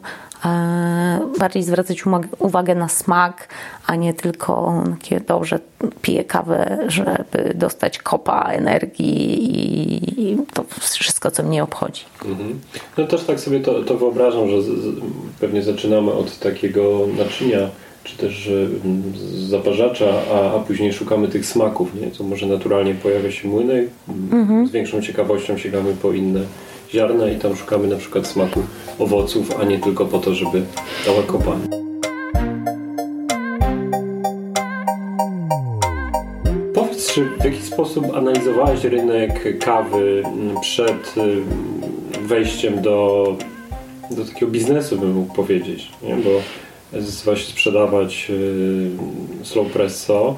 bardziej 1.39 1.63
zwracać 1.63 2.03
uwagę 2.39 2.75
na 2.75 2.88
smak, 2.88 3.47
a 3.88 3.95
nie 3.95 4.13
tylko 4.13 4.84
takie 4.91 5.19
dobrze 5.19 5.60
piję 6.01 6.23
kawę, 6.23 6.77
żeby 6.88 7.53
dostać 7.55 7.99
kopa 7.99 8.43
energii 8.43 10.31
i 10.31 10.38
to 10.53 10.63
wszystko, 10.79 11.31
co 11.31 11.43
mnie 11.43 11.63
obchodzi. 11.63 12.03
Mhm. 12.25 12.60
No 12.97 13.07
też 13.07 13.23
tak 13.23 13.39
sobie 13.39 13.60
to, 13.60 13.84
to 13.84 13.97
wyobrażam, 13.97 14.49
że 14.49 14.62
z, 14.62 14.69
pewnie 15.39 15.63
zaczynamy 15.63 16.12
od 16.12 16.39
takiego 16.39 16.99
naczynia, 17.17 17.69
czy 18.03 18.17
też 18.17 18.51
zaparzacza, 19.49 20.13
a, 20.33 20.55
a 20.55 20.59
później 20.59 20.93
szukamy 20.93 21.27
tych 21.27 21.45
smaków, 21.45 21.95
nie? 22.01 22.11
co 22.11 22.23
może 22.23 22.45
naturalnie 22.45 22.95
pojawia 22.95 23.31
się 23.31 23.47
młynek, 23.47 23.87
mhm. 24.31 24.67
z 24.67 24.71
większą 24.71 25.01
ciekawością 25.01 25.57
sięgamy 25.57 25.93
po 26.01 26.13
inne 26.13 26.41
ziarna 26.93 27.29
i 27.29 27.35
tam 27.35 27.55
szukamy 27.55 27.87
na 27.87 27.95
przykład 27.95 28.27
smaku 28.27 28.61
owoców, 28.99 29.61
a 29.61 29.63
nie 29.63 29.79
tylko 29.79 30.05
po 30.05 30.19
to, 30.19 30.33
żeby 30.35 30.61
dała 31.05 31.23
kopa. 31.23 31.57
Powiedz, 36.73 37.13
czy 37.13 37.25
w 37.25 37.45
jaki 37.45 37.61
sposób 37.61 38.05
analizowałeś 38.15 38.83
rynek 38.83 39.59
kawy 39.59 40.23
przed 40.61 41.15
y, 41.17 42.21
wejściem 42.21 42.81
do, 42.81 43.27
do 44.11 44.25
takiego 44.25 44.51
biznesu, 44.51 44.97
bym 44.97 45.11
mógł 45.11 45.33
powiedzieć, 45.33 45.91
nie? 46.03 46.15
bo 46.15 46.29
zdecydowałeś 46.93 47.45
sprzedawać 47.45 48.27
y, 48.30 48.91
slow 49.43 49.71
presso 49.71 50.38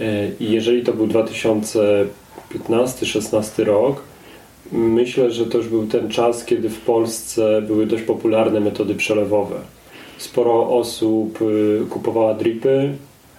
y, 0.00 0.32
i 0.40 0.50
jeżeli 0.50 0.82
to 0.82 0.92
był 0.92 1.06
2015-16 1.06 3.64
rok, 3.64 4.02
Myślę, 4.72 5.30
że 5.30 5.46
to 5.46 5.58
już 5.58 5.68
był 5.68 5.86
ten 5.86 6.08
czas, 6.08 6.44
kiedy 6.44 6.68
w 6.68 6.80
Polsce 6.80 7.62
były 7.62 7.86
dość 7.86 8.02
popularne 8.02 8.60
metody 8.60 8.94
przelewowe. 8.94 9.56
Sporo 10.18 10.70
osób 10.70 11.42
y, 11.42 11.80
kupowała 11.90 12.34
dripy. 12.34 12.92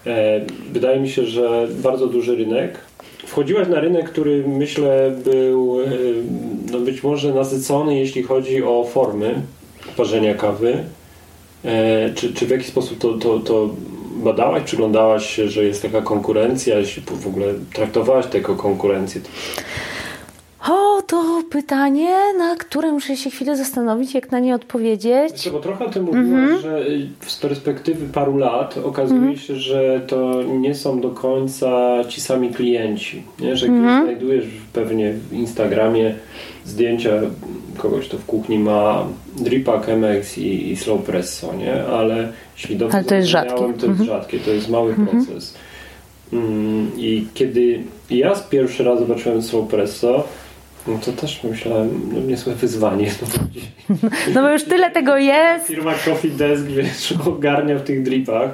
E, 0.05 0.41
wydaje 0.71 0.99
mi 0.99 1.09
się, 1.09 1.25
że 1.25 1.67
bardzo 1.83 2.07
duży 2.07 2.35
rynek. 2.35 2.79
Wchodziłaś 3.25 3.67
na 3.67 3.79
rynek, 3.79 4.09
który 4.09 4.43
myślę 4.47 5.11
był 5.23 5.77
no 6.71 6.79
być 6.79 7.03
może 7.03 7.33
nasycony, 7.33 7.99
jeśli 7.99 8.23
chodzi 8.23 8.63
o 8.63 8.83
formy 8.83 9.41
parzenia 9.97 10.33
kawy. 10.33 10.83
E, 11.67 12.09
czy, 12.13 12.33
czy 12.33 12.45
w 12.45 12.49
jaki 12.49 12.63
sposób 12.63 12.97
to, 12.97 13.13
to, 13.13 13.39
to 13.39 13.69
badałaś, 14.23 14.63
przyglądałaś 14.63 15.25
się, 15.35 15.49
że 15.49 15.63
jest 15.63 15.81
taka 15.81 16.01
konkurencja, 16.01 16.79
jeśli 16.79 17.03
w 17.03 17.27
ogóle 17.27 17.45
traktowałaś 17.73 18.27
tę 18.27 18.39
konkurencję? 18.39 19.21
O, 20.69 21.01
to 21.01 21.43
pytanie, 21.49 22.15
na 22.37 22.55
które 22.55 22.91
muszę 22.91 23.17
się 23.17 23.29
chwilę 23.29 23.57
zastanowić, 23.57 24.13
jak 24.13 24.31
na 24.31 24.39
nie 24.39 24.55
odpowiedzieć. 24.55 25.31
Wiecie, 25.31 25.51
bo 25.51 25.59
trochę 25.59 25.85
o 25.85 25.89
tym 25.89 26.03
mówiłaś, 26.03 26.27
mm 26.27 26.57
-hmm. 26.57 26.61
że 26.61 26.85
z 27.27 27.35
perspektywy 27.39 28.07
paru 28.13 28.37
lat 28.37 28.77
okazuje 28.77 29.21
mm 29.21 29.35
-hmm. 29.35 29.39
się, 29.39 29.55
że 29.55 30.01
to 30.07 30.43
nie 30.43 30.75
są 30.75 31.01
do 31.01 31.09
końca 31.09 31.97
ci 32.07 32.21
sami 32.21 32.49
klienci. 32.49 33.23
Nie? 33.39 33.57
Że 33.57 33.67
mm 33.67 33.85
-hmm. 33.85 34.03
znajdujesz 34.03 34.45
pewnie 34.73 35.13
w 35.13 35.33
Instagramie 35.33 36.15
zdjęcia 36.65 37.11
kogoś, 37.77 38.07
kto 38.07 38.17
w 38.17 38.25
kuchni 38.25 38.59
ma 38.59 39.07
dripa, 39.35 39.79
Chemex 39.79 40.37
i, 40.37 40.71
i 40.71 40.77
slow 40.77 41.03
presso, 41.03 41.53
nie? 41.55 41.83
Ale 41.83 42.31
jeśli 42.57 42.75
dobrze 42.75 42.97
Ale 42.97 43.05
to 43.05 43.15
jest 43.15 43.27
rzadkie. 43.27 43.55
To 43.55 43.67
jest 43.67 43.83
mhm. 43.83 44.05
rzadkie, 44.05 44.39
to 44.39 44.51
jest 44.51 44.69
mały 44.69 44.89
mhm. 44.89 45.07
proces. 45.07 45.53
Mm, 46.33 46.91
I 46.97 47.27
kiedy 47.33 47.83
ja 48.09 48.35
pierwszy 48.49 48.83
raz 48.83 48.99
zobaczyłem 48.99 49.41
slow 49.41 49.67
presso, 49.67 50.23
no 50.87 50.99
to 51.05 51.11
też 51.11 51.43
myślałem, 51.43 52.09
no 52.13 52.19
niezłe 52.19 52.55
wyzwanie. 52.55 53.11
No 54.33 54.41
bo 54.41 54.49
już 54.49 54.63
tyle 54.63 54.91
tego 54.91 55.17
jest. 55.17 55.67
Firma 55.67 55.93
Coffee 56.05 56.31
Desk, 56.31 56.63
wiesz, 56.63 57.13
ogarnia 57.27 57.75
w 57.75 57.83
tych 57.83 58.03
dripach. 58.03 58.51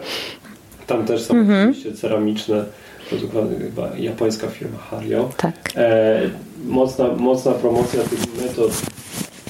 Tam 0.87 1.05
też 1.05 1.21
są 1.21 1.33
mhm. 1.35 1.69
oczywiście 1.69 1.93
ceramiczne, 1.93 2.65
to 3.09 3.15
chyba 3.59 3.97
japońska 3.97 4.47
firma 4.47 4.77
Hario. 4.77 5.29
Tak. 5.37 5.53
E, 5.75 6.21
mocna, 6.65 7.07
mocna 7.07 7.51
promocja 7.51 8.03
tych 8.03 8.19
metod 8.41 8.81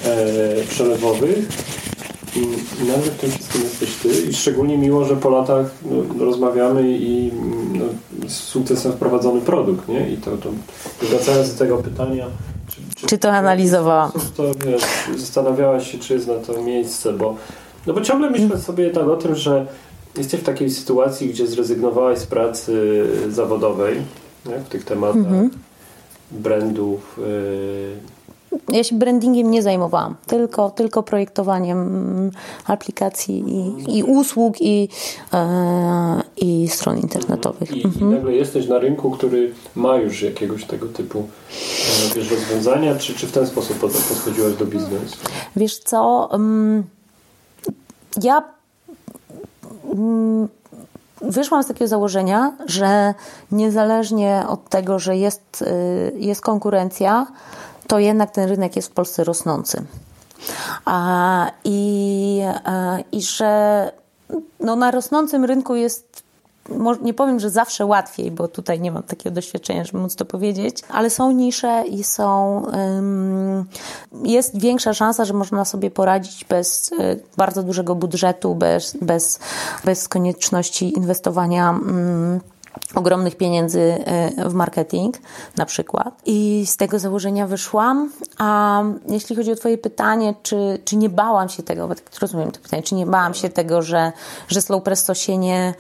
e, 0.05 0.63
przelewowych. 0.69 1.37
I 2.35 2.39
nawet 2.87 3.05
w 3.05 3.19
tym 3.19 3.31
wszystkim 3.31 3.61
jesteś 3.61 3.95
ty 3.95 4.09
i 4.29 4.33
szczególnie 4.33 4.77
miło, 4.77 5.05
że 5.05 5.15
po 5.15 5.29
latach 5.29 5.65
no, 5.85 6.25
rozmawiamy 6.25 6.83
i 6.87 7.31
no, 7.73 7.85
z 8.27 8.33
sukcesem 8.33 8.91
wprowadzony 8.91 9.41
produkt, 9.41 9.87
nie? 9.87 10.09
I 10.09 10.17
to, 10.17 10.37
to 10.37 10.49
wracając 11.01 11.53
do 11.53 11.59
tego 11.59 11.77
pytania, 11.77 12.27
czy, 12.95 13.07
czy 13.07 13.17
to 13.17 13.31
analizowałam? 13.31 14.11
To 14.37 14.43
wiesz, 14.65 14.83
zastanawiałaś 15.17 15.91
się, 15.91 15.97
czy 15.97 16.13
jest 16.13 16.27
na 16.27 16.35
to 16.35 16.61
miejsce, 16.61 17.13
bo 17.13 17.35
no 17.87 17.93
bo 17.93 18.01
ciągle 18.01 18.29
myślę 18.29 18.57
sobie 18.57 18.89
tak 18.89 19.07
o 19.07 19.15
tym, 19.15 19.35
że 19.35 19.65
jesteś 20.17 20.39
w 20.39 20.43
takiej 20.43 20.69
sytuacji, 20.69 21.29
gdzie 21.29 21.47
zrezygnowałaś 21.47 22.19
z 22.19 22.25
pracy 22.25 23.05
zawodowej 23.29 24.01
nie? 24.45 24.59
w 24.59 24.69
tych 24.69 24.85
tematach 24.85 25.15
mhm. 25.15 25.49
brandów, 26.31 27.19
ja 28.69 28.83
się 28.83 28.95
brandingiem 28.95 29.51
nie 29.51 29.63
zajmowałam, 29.63 30.15
tylko, 30.27 30.69
tylko 30.69 31.03
projektowaniem 31.03 31.77
mm, 31.77 32.31
aplikacji 32.65 33.43
i, 33.47 33.97
i 33.97 34.03
usług 34.03 34.61
i, 34.61 34.89
e, 35.33 36.21
i 36.37 36.67
stron 36.67 36.97
internetowych. 36.97 37.77
I, 37.77 37.85
mhm. 37.85 38.11
I 38.11 38.13
nagle 38.13 38.33
jesteś 38.33 38.67
na 38.67 38.79
rynku, 38.79 39.11
który 39.11 39.53
ma 39.75 39.97
już 39.97 40.21
jakiegoś 40.21 40.65
tego 40.65 40.87
typu 40.87 41.19
e, 41.19 42.15
wiesz, 42.15 42.31
rozwiązania, 42.31 42.95
czy, 42.95 43.13
czy 43.13 43.27
w 43.27 43.31
ten 43.31 43.47
sposób 43.47 43.77
podchodziłaś 43.79 44.53
do 44.53 44.65
biznesu? 44.65 45.17
Wiesz 45.55 45.77
co, 45.77 46.29
um, 46.31 46.83
ja 48.23 48.43
wyszłam 51.21 51.63
z 51.63 51.67
takiego 51.67 51.87
założenia, 51.87 52.53
że 52.65 53.13
niezależnie 53.51 54.43
od 54.47 54.69
tego, 54.69 54.99
że 54.99 55.17
jest, 55.17 55.61
y, 55.61 56.13
jest 56.15 56.41
konkurencja, 56.41 57.27
to 57.87 57.99
jednak 57.99 58.31
ten 58.31 58.49
rynek 58.49 58.75
jest 58.75 58.87
w 58.87 58.91
Polsce 58.91 59.23
rosnący. 59.23 59.83
A, 60.85 61.51
i, 61.63 62.41
I 63.11 63.21
że 63.21 63.91
no, 64.59 64.75
na 64.75 64.91
rosnącym 64.91 65.45
rynku 65.45 65.75
jest 65.75 66.22
nie 67.01 67.13
powiem, 67.13 67.39
że 67.39 67.49
zawsze 67.49 67.85
łatwiej, 67.85 68.31
bo 68.31 68.47
tutaj 68.47 68.81
nie 68.81 68.91
mam 68.91 69.03
takiego 69.03 69.35
doświadczenia, 69.35 69.83
żeby 69.83 69.97
móc 69.97 70.15
to 70.15 70.25
powiedzieć, 70.25 70.81
ale 70.89 71.09
są 71.09 71.31
nisze 71.31 71.83
i 71.87 72.03
są. 72.03 72.65
jest 74.23 74.59
większa 74.59 74.93
szansa, 74.93 75.25
że 75.25 75.33
można 75.33 75.65
sobie 75.65 75.91
poradzić 75.91 76.45
bez 76.45 76.91
y, 76.91 77.23
bardzo 77.37 77.63
dużego 77.63 77.95
budżetu, 77.95 78.55
bez, 78.55 78.97
bez, 79.01 79.39
bez 79.85 80.07
konieczności 80.07 80.97
inwestowania 80.97 81.79
ogromnych 82.95 83.35
pieniędzy 83.35 83.81
e, 83.81 84.49
w 84.49 84.53
marketing 84.53 85.17
na 85.57 85.65
przykład. 85.65 86.21
I 86.25 86.63
z 86.67 86.77
tego 86.77 86.99
założenia 86.99 87.47
wyszłam. 87.47 88.11
A 88.37 88.83
jeśli 89.07 89.35
chodzi 89.35 89.51
o 89.51 89.55
Twoje 89.55 89.77
pytanie, 89.77 90.33
czy, 90.43 90.79
czy 90.85 90.95
nie 90.97 91.09
bałam 91.09 91.49
się 91.49 91.63
tego, 91.63 91.87
bo 91.87 91.95
tak 91.95 92.19
rozumiem 92.21 92.51
to 92.51 92.59
pytanie, 92.59 92.83
czy 92.83 92.95
nie 92.95 93.05
bałam 93.05 93.33
się 93.33 93.49
tego, 93.49 93.81
że, 93.81 94.11
że 94.47 94.61
slow 94.61 94.83
presto 94.83 95.13
się 95.13 95.37
nie, 95.37 95.73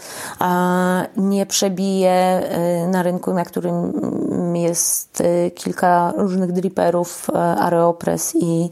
nie 1.17 1.45
przebije 1.45 2.11
e, 2.11 2.87
na 2.87 3.03
rynku, 3.03 3.33
na 3.33 3.45
którym 3.45 3.93
jest 4.55 5.21
e, 5.21 5.51
kilka 5.51 6.13
różnych 6.17 6.51
dripperów, 6.51 7.27
Areopress 7.57 8.35
i 8.35 8.69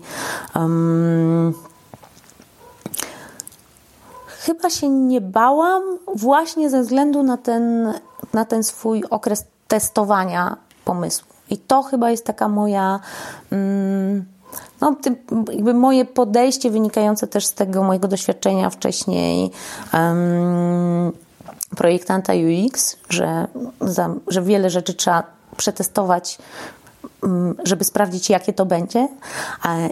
um, 0.55 1.53
chyba 4.45 4.69
się 4.69 4.89
nie 4.89 5.21
bałam 5.21 5.83
właśnie 6.15 6.69
ze 6.69 6.81
względu 6.81 7.23
na 7.23 7.37
ten, 7.37 7.93
na 8.33 8.45
ten 8.45 8.63
swój 8.63 9.03
okres 9.09 9.45
testowania 9.67 10.57
pomysłu. 10.85 11.27
I 11.49 11.57
to 11.57 11.83
chyba 11.83 12.11
jest 12.11 12.25
taka 12.25 12.47
moja. 12.47 12.99
Mm, 13.51 14.25
no, 14.81 14.95
jakby 15.53 15.73
moje 15.73 16.05
podejście 16.05 16.71
wynikające 16.71 17.27
też 17.27 17.45
z 17.45 17.53
tego 17.53 17.83
mojego 17.83 18.07
doświadczenia 18.07 18.69
wcześniej 18.69 19.51
um, 19.93 21.11
projektanta 21.77 22.33
UX, 22.33 22.97
że, 23.09 23.47
za, 23.81 24.09
że 24.27 24.41
wiele 24.41 24.69
rzeczy 24.69 24.93
trzeba 24.93 25.23
przetestować 25.57 26.37
żeby 27.63 27.83
sprawdzić, 27.83 28.29
jakie 28.29 28.53
to 28.53 28.65
będzie. 28.65 29.07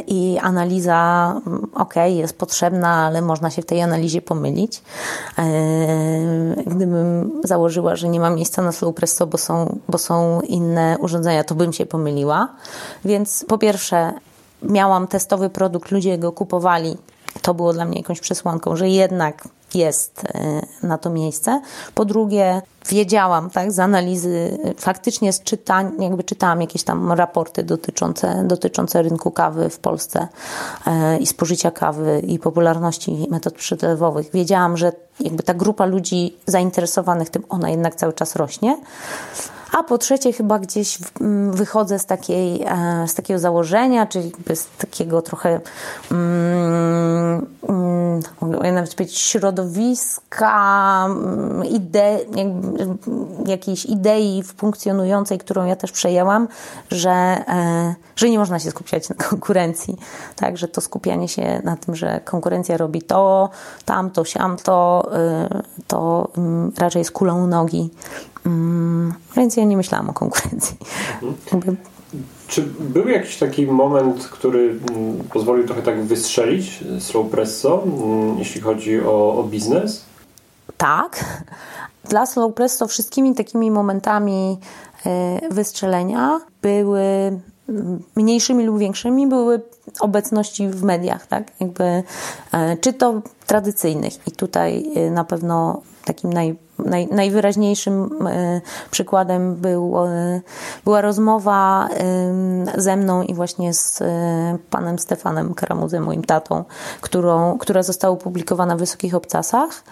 I 0.08 0.38
analiza, 0.42 1.34
mm, 1.48 1.68
ok, 1.76 1.94
jest 2.06 2.38
potrzebna, 2.38 3.06
ale 3.06 3.22
można 3.22 3.50
się 3.50 3.62
w 3.62 3.66
tej 3.66 3.82
analizie 3.82 4.22
pomylić. 4.22 4.82
E, 5.38 5.44
gdybym 6.66 7.32
założyła, 7.44 7.96
że 7.96 8.10
nie 8.10 8.20
ma 8.20 8.30
miejsca 8.30 8.62
na 8.62 8.72
slow 8.72 8.96
presso, 8.96 9.28
bo 9.28 9.38
są, 9.38 9.80
bo 9.90 9.98
są 9.98 10.42
inne 10.42 10.98
urządzenia, 11.00 11.44
to 11.44 11.56
bym 11.56 11.74
się 11.74 11.86
pomyliła. 11.86 12.48
Więc 13.06 13.46
po 13.48 13.58
pierwsze, 13.58 14.14
miałam 14.64 15.08
testowy 15.08 15.50
produkt, 15.50 15.92
ludzie 15.92 16.18
go 16.18 16.32
kupowali. 16.32 16.98
To 17.42 17.54
było 17.54 17.74
dla 17.74 17.86
mnie 17.86 17.98
jakąś 17.98 18.20
przesłanką, 18.20 18.76
że 18.76 18.90
jednak 18.90 19.48
jest 19.76 20.24
e, 20.26 20.62
na 20.88 20.98
to 20.98 21.10
miejsce. 21.10 21.62
Po 21.96 22.06
drugie, 22.06 22.62
wiedziałam, 22.90 23.50
tak, 23.50 23.72
z 23.72 23.80
analizy, 23.80 24.58
faktycznie 24.78 25.34
z 25.34 25.44
czytań, 25.44 25.92
jakby 26.00 26.24
czytałam 26.24 26.62
jakieś 26.62 26.84
tam 26.84 27.12
raporty 27.12 27.64
dotyczące, 27.64 28.44
dotyczące 28.48 29.02
rynku 29.02 29.32
kawy 29.32 29.70
w 29.70 29.80
Polsce 29.80 30.28
e, 30.88 31.18
i 31.18 31.28
spożycia 31.28 31.72
kawy 31.72 32.22
i 32.28 32.40
popularności 32.40 33.28
metod 33.30 33.54
przetlewowych. 33.54 34.32
Wiedziałam, 34.34 34.78
że 34.78 34.92
jakby 35.20 35.44
ta 35.44 35.54
grupa 35.54 35.86
ludzi 35.86 36.38
zainteresowanych 36.46 37.30
tym, 37.30 37.44
ona 37.50 37.70
jednak 37.70 37.96
cały 37.96 38.14
czas 38.14 38.36
rośnie. 38.36 38.78
A 39.72 39.84
po 39.84 39.98
trzecie, 39.98 40.34
chyba 40.34 40.60
gdzieś 40.60 40.98
wychodzę 41.52 42.00
z, 42.00 42.06
takiej, 42.06 42.64
e, 42.64 43.08
z 43.08 43.14
takiego 43.14 43.40
założenia, 43.40 44.06
czyli 44.06 44.32
z 44.54 44.68
takiego 44.78 45.22
trochę, 45.22 45.60
mm, 46.12 47.46
mm, 47.70 48.74
nawet 48.74 48.96
powiedzieć, 48.96 49.18
środowiska, 49.18 51.06
mm, 51.06 51.66
ide, 51.66 52.20
jakiejś 53.46 53.86
idei 53.86 54.44
funkcjonującej, 54.44 55.38
którą 55.38 55.66
ja 55.66 55.76
też 55.76 55.92
przejęłam, 55.92 56.48
że, 56.92 57.12
e, 57.12 57.96
że 58.16 58.30
nie 58.30 58.40
można 58.40 58.60
się 58.60 58.72
skupiać 58.72 59.10
na 59.10 59.16
konkurencji. 59.16 59.98
Tak, 60.36 60.58
że 60.58 60.68
to 60.68 60.82
skupianie 60.82 61.28
się 61.28 61.62
na 61.64 61.78
tym, 61.78 61.96
że 61.96 62.20
konkurencja 62.26 62.78
robi 62.78 63.02
to, 63.02 63.50
tamto, 63.86 64.26
siamto, 64.26 65.10
e, 65.14 65.50
to 65.88 66.28
raczej 66.78 67.00
jest 67.00 67.12
kulą 67.12 67.48
nogi 67.48 67.90
Mm, 68.39 68.39
więc 69.38 69.58
ja 69.58 69.64
nie 69.64 69.78
myślałam 69.78 70.10
o 70.10 70.14
konkurencji. 70.14 70.78
Mhm. 71.54 71.78
Czy 72.48 72.62
był 72.80 73.08
jakiś 73.08 73.38
taki 73.38 73.68
moment, 73.68 74.28
który 74.28 74.80
mm, 74.92 75.24
pozwolił 75.34 75.66
trochę 75.66 75.82
tak 75.82 76.04
wystrzelić 76.04 76.84
Slow 77.00 77.32
Presso, 77.32 77.84
mm, 77.84 78.40
jeśli 78.40 78.62
chodzi 78.62 79.02
o, 79.02 79.36
o 79.40 79.44
biznes? 79.44 80.06
Tak. 80.78 81.44
Dla 82.10 82.26
Slow 82.26 82.54
Presso 82.54 82.88
wszystkimi 82.88 83.36
takimi 83.36 83.72
momentami 83.72 84.58
e, 85.06 85.40
wystrzelenia 85.52 86.42
były 86.62 87.02
mniejszymi 88.16 88.66
lub 88.66 88.80
większymi 88.80 89.28
były 89.28 89.62
obecności 90.00 90.68
w 90.68 90.84
mediach, 90.84 91.28
tak? 91.28 91.52
Jakby, 91.60 91.84
e, 91.84 92.78
czy 92.82 92.94
to 92.94 93.22
tradycyjnych 93.46 94.28
i 94.28 94.32
tutaj 94.32 94.86
e, 94.96 95.12
na 95.12 95.24
pewno 95.24 95.82
takim 96.06 96.34
naj 96.34 96.56
naj, 96.86 97.08
najwyraźniejszym 97.12 98.10
e, 98.28 98.62
przykładem 98.92 99.56
był, 99.56 100.06
e, 100.06 100.42
była 100.86 101.02
rozmowa 101.02 101.90
ze 102.78 102.98
mną 102.98 103.24
i 103.24 103.34
właśnie 103.34 103.74
z 103.74 104.02
e, 104.02 104.58
panem 104.70 105.00
Stefanem 105.00 105.54
Karamuzem, 105.54 106.04
moim 106.04 106.24
tatą, 106.24 106.64
którą, 107.02 107.58
która 107.58 107.84
została 107.84 108.14
opublikowana 108.14 108.76
w 108.76 108.80
Wysokich 108.80 109.16
Obcasach. 109.16 109.84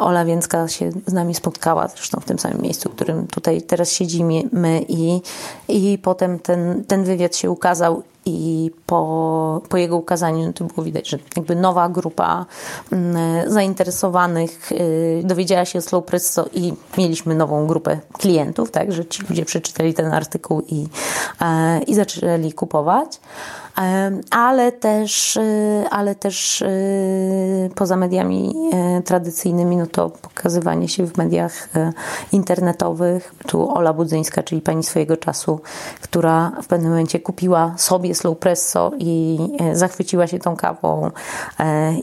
Ola 0.00 0.24
Więcka 0.24 0.68
się 0.68 0.90
z 1.06 1.12
nami 1.12 1.34
spotkała, 1.34 1.88
zresztą 1.88 2.20
w 2.20 2.24
tym 2.24 2.38
samym 2.38 2.60
miejscu, 2.60 2.90
w 2.90 2.94
którym 2.94 3.26
tutaj 3.26 3.62
teraz 3.62 3.92
siedzimy 3.92 4.42
i, 4.88 5.20
i 5.68 5.98
potem 5.98 6.38
ten, 6.38 6.84
ten 6.84 7.04
wywiad 7.04 7.36
się 7.36 7.50
ukazał 7.50 8.02
i 8.30 8.70
po, 8.86 9.62
po 9.68 9.76
jego 9.76 9.96
ukazaniu 9.96 10.46
no 10.46 10.52
to 10.52 10.64
było 10.64 10.84
widać, 10.84 11.08
że 11.08 11.18
jakby 11.36 11.56
nowa 11.56 11.88
grupa 11.88 12.46
mm, 12.92 13.50
zainteresowanych 13.50 14.72
y, 14.72 15.22
dowiedziała 15.24 15.64
się 15.64 15.78
o 15.78 15.82
Slow 15.82 16.04
Presso 16.04 16.46
i 16.52 16.72
mieliśmy 16.98 17.34
nową 17.34 17.66
grupę 17.66 17.98
klientów, 18.12 18.70
tak, 18.70 18.92
że 18.92 19.06
ci 19.06 19.22
ludzie 19.28 19.44
przeczytali 19.44 19.94
ten 19.94 20.12
artykuł 20.12 20.62
i, 20.68 20.86
e, 21.40 21.80
i 21.82 21.94
zaczęli 21.94 22.52
kupować 22.52 23.20
ale 24.30 24.72
też, 24.72 25.36
y, 25.36 25.84
ale 25.90 26.14
też 26.14 26.62
y, 26.62 27.70
poza 27.74 27.96
mediami 27.96 28.54
e, 28.72 29.02
tradycyjnymi, 29.02 29.76
no 29.76 29.86
to 29.86 30.10
pokazywanie 30.10 30.88
się 30.88 31.06
w 31.06 31.16
mediach 31.16 31.68
e, 31.76 31.92
internetowych. 32.32 33.34
Tu 33.46 33.70
Ola 33.70 33.92
Budzyńska, 33.92 34.42
czyli 34.42 34.60
pani 34.60 34.82
swojego 34.82 35.16
czasu, 35.16 35.60
która 36.00 36.52
w 36.62 36.66
pewnym 36.66 36.90
momencie 36.90 37.20
kupiła 37.20 37.74
sobie 37.76 38.14
Slow 38.14 38.38
Presso 38.38 38.92
i 38.98 39.38
e, 39.60 39.76
zachwyciła 39.76 40.26
się 40.26 40.38
tą 40.38 40.56
kawą 40.56 41.10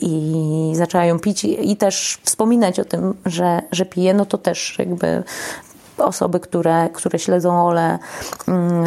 i 0.02 0.72
zaczęła 0.76 1.06
ją 1.06 1.20
pić 1.20 1.44
i 1.44 1.78
też 1.78 2.20
wspominać 2.24 2.80
o 2.80 2.86
tym, 2.86 3.14
że, 3.26 3.62
że 3.72 3.86
pije, 3.86 4.14
no 4.14 4.26
to 4.26 4.38
też 4.38 4.76
jakby 4.80 5.24
osoby, 6.06 6.40
które, 6.40 6.90
które 6.94 7.20
śledzą 7.20 7.68
Ole, 7.68 8.00
mm, 8.48 8.86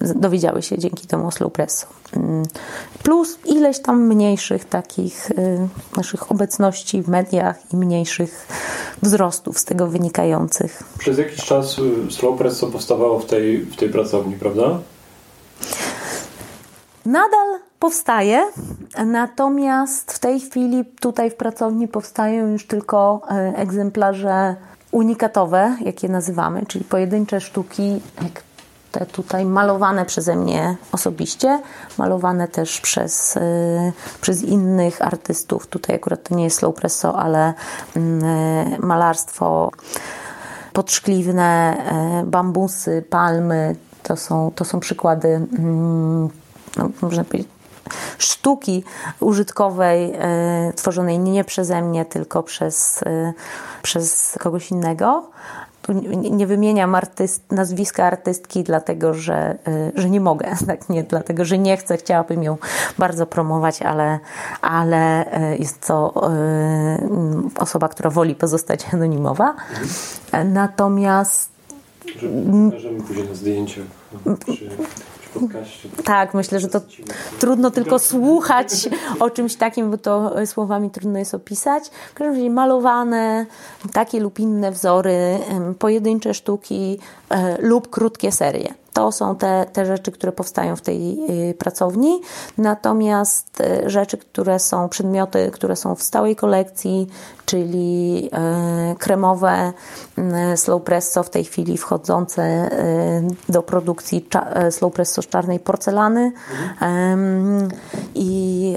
e, 0.00 0.14
dowiedziały 0.14 0.62
się 0.62 0.78
dzięki 0.78 1.06
temu 1.06 1.30
Slow 1.30 1.52
Presso. 1.52 1.86
Mm, 2.16 2.42
plus 3.02 3.38
ileś 3.44 3.78
tam 3.78 4.06
mniejszych 4.06 4.64
takich 4.64 5.30
e, 5.30 5.68
naszych 5.96 6.32
obecności 6.32 7.02
w 7.02 7.08
mediach 7.08 7.72
i 7.72 7.76
mniejszych 7.76 8.48
wzrostów 9.02 9.58
z 9.58 9.64
tego 9.64 9.86
wynikających. 9.86 10.82
Przez 10.98 11.18
jakiś 11.18 11.44
czas 11.44 11.78
y, 11.78 12.10
Slow 12.10 12.38
Presso 12.38 12.66
powstawało 12.66 13.18
w 13.18 13.26
tej, 13.26 13.58
w 13.58 13.76
tej 13.76 13.88
pracowni, 13.88 14.34
prawda? 14.34 14.78
Nadal 17.06 17.58
powstaje, 17.78 18.46
natomiast 19.06 20.12
w 20.12 20.18
tej 20.18 20.40
chwili 20.40 20.84
tutaj 20.84 21.30
w 21.30 21.34
pracowni 21.34 21.88
powstają 21.88 22.48
już 22.48 22.66
tylko 22.66 23.20
egzemplarze 23.56 24.56
unikatowe, 24.92 25.76
jak 25.80 26.02
je 26.02 26.08
nazywamy, 26.08 26.66
czyli 26.66 26.84
pojedyncze 26.84 27.40
sztuki, 27.40 28.00
jak 28.22 28.42
te 28.92 29.06
tutaj 29.06 29.44
malowane 29.44 30.04
przeze 30.04 30.36
mnie 30.36 30.76
osobiście, 30.92 31.62
malowane 31.98 32.48
też 32.48 32.80
przez, 32.80 33.38
przez 34.20 34.42
innych 34.42 35.02
artystów. 35.02 35.66
Tutaj 35.66 35.96
akurat 35.96 36.28
to 36.28 36.34
nie 36.34 36.44
jest 36.44 36.58
slow 36.58 36.74
presso, 36.74 37.18
ale 37.18 37.54
mm, 37.96 38.80
malarstwo 38.86 39.70
podszkliwne, 40.72 41.76
bambusy, 42.26 43.04
palmy, 43.10 43.76
to 44.02 44.16
są, 44.16 44.52
to 44.54 44.64
są 44.64 44.80
przykłady, 44.80 45.28
mm, 45.28 46.28
no, 46.76 46.90
można 47.02 47.24
powiedzieć, 47.24 47.48
sztuki 48.18 48.84
użytkowej, 49.20 50.12
e, 50.14 50.72
tworzonej 50.76 51.18
nie 51.18 51.44
przeze 51.44 51.82
mnie, 51.82 52.04
tylko 52.04 52.42
przez, 52.42 53.02
e, 53.06 53.32
przez 53.82 54.38
kogoś 54.40 54.70
innego. 54.70 55.30
Tu 55.82 55.92
nie 56.12 56.46
wymieniam 56.46 56.94
artyst, 56.94 57.52
nazwiska 57.52 58.04
artystki, 58.04 58.64
dlatego 58.64 59.14
że, 59.14 59.58
e, 59.66 59.92
że 59.94 60.10
nie 60.10 60.20
mogę, 60.20 60.56
tak 60.66 60.88
nie 60.88 61.02
dlatego, 61.02 61.44
że 61.44 61.58
nie 61.58 61.76
chcę, 61.76 61.96
chciałabym 61.96 62.42
ją 62.42 62.56
bardzo 62.98 63.26
promować, 63.26 63.82
ale, 63.82 64.18
ale 64.60 65.24
jest 65.58 65.86
to 65.86 66.14
osoba, 67.58 67.88
która 67.88 68.10
woli 68.10 68.34
pozostać 68.34 68.86
anonimowa. 68.94 69.54
Natomiast 70.44 71.52
Możemy 72.72 73.00
później 73.00 73.28
na 73.28 73.34
zdjęciach 73.34 73.84
przy, 74.46 74.68
Tak, 76.04 76.34
myślę, 76.34 76.60
że 76.60 76.68
to 76.68 76.80
trudno 77.38 77.70
tylko 77.70 77.98
słuchać 77.98 78.88
o 79.20 79.30
czymś 79.30 79.56
takim, 79.56 79.90
bo 79.90 79.98
to 79.98 80.46
słowami 80.46 80.90
trudno 80.90 81.18
jest 81.18 81.34
opisać. 81.34 81.84
W 82.10 82.14
każdym 82.14 82.34
razie 82.34 82.50
malowane, 82.50 83.46
takie 83.92 84.20
lub 84.20 84.38
inne 84.38 84.72
wzory, 84.72 85.38
pojedyncze 85.78 86.34
sztuki 86.34 86.98
e, 87.30 87.62
lub 87.62 87.90
krótkie 87.90 88.32
serie. 88.32 88.81
To 88.92 89.12
są 89.12 89.36
te, 89.36 89.66
te 89.72 89.86
rzeczy, 89.86 90.12
które 90.12 90.32
powstają 90.32 90.76
w 90.76 90.80
tej 90.80 91.18
y, 91.50 91.54
pracowni. 91.54 92.20
Natomiast 92.58 93.60
y, 93.60 93.90
rzeczy, 93.90 94.18
które 94.18 94.58
są, 94.58 94.88
przedmioty, 94.88 95.50
które 95.50 95.76
są 95.76 95.94
w 95.94 96.02
stałej 96.02 96.36
kolekcji, 96.36 97.08
czyli 97.46 98.30
y, 98.92 98.96
kremowe 98.96 99.72
slow 100.56 100.82
presso 100.82 101.22
w 101.22 101.30
tej 101.30 101.44
chwili 101.44 101.78
wchodzące 101.78 102.70
do 103.48 103.62
produkcji 103.62 104.28
slow 104.70 104.92
presso 104.92 105.22
z 105.22 105.26
czarnej 105.26 105.60
porcelany 105.60 106.32
mhm. 106.80 107.68
i, 108.14 108.76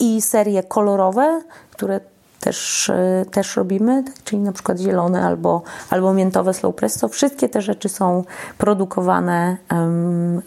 i 0.00 0.22
serie 0.22 0.62
kolorowe, 0.62 1.42
które 1.70 2.00
też, 2.42 2.90
e, 2.90 3.24
też 3.30 3.56
robimy, 3.56 4.04
tak, 4.04 4.14
czyli 4.24 4.42
na 4.42 4.52
przykład 4.52 4.78
zielone 4.78 5.26
albo, 5.26 5.62
albo 5.90 6.14
miętowe 6.14 6.54
slow 6.54 6.74
presso. 6.74 7.08
Wszystkie 7.08 7.48
te 7.48 7.62
rzeczy 7.62 7.88
są 7.88 8.24
produkowane 8.58 9.56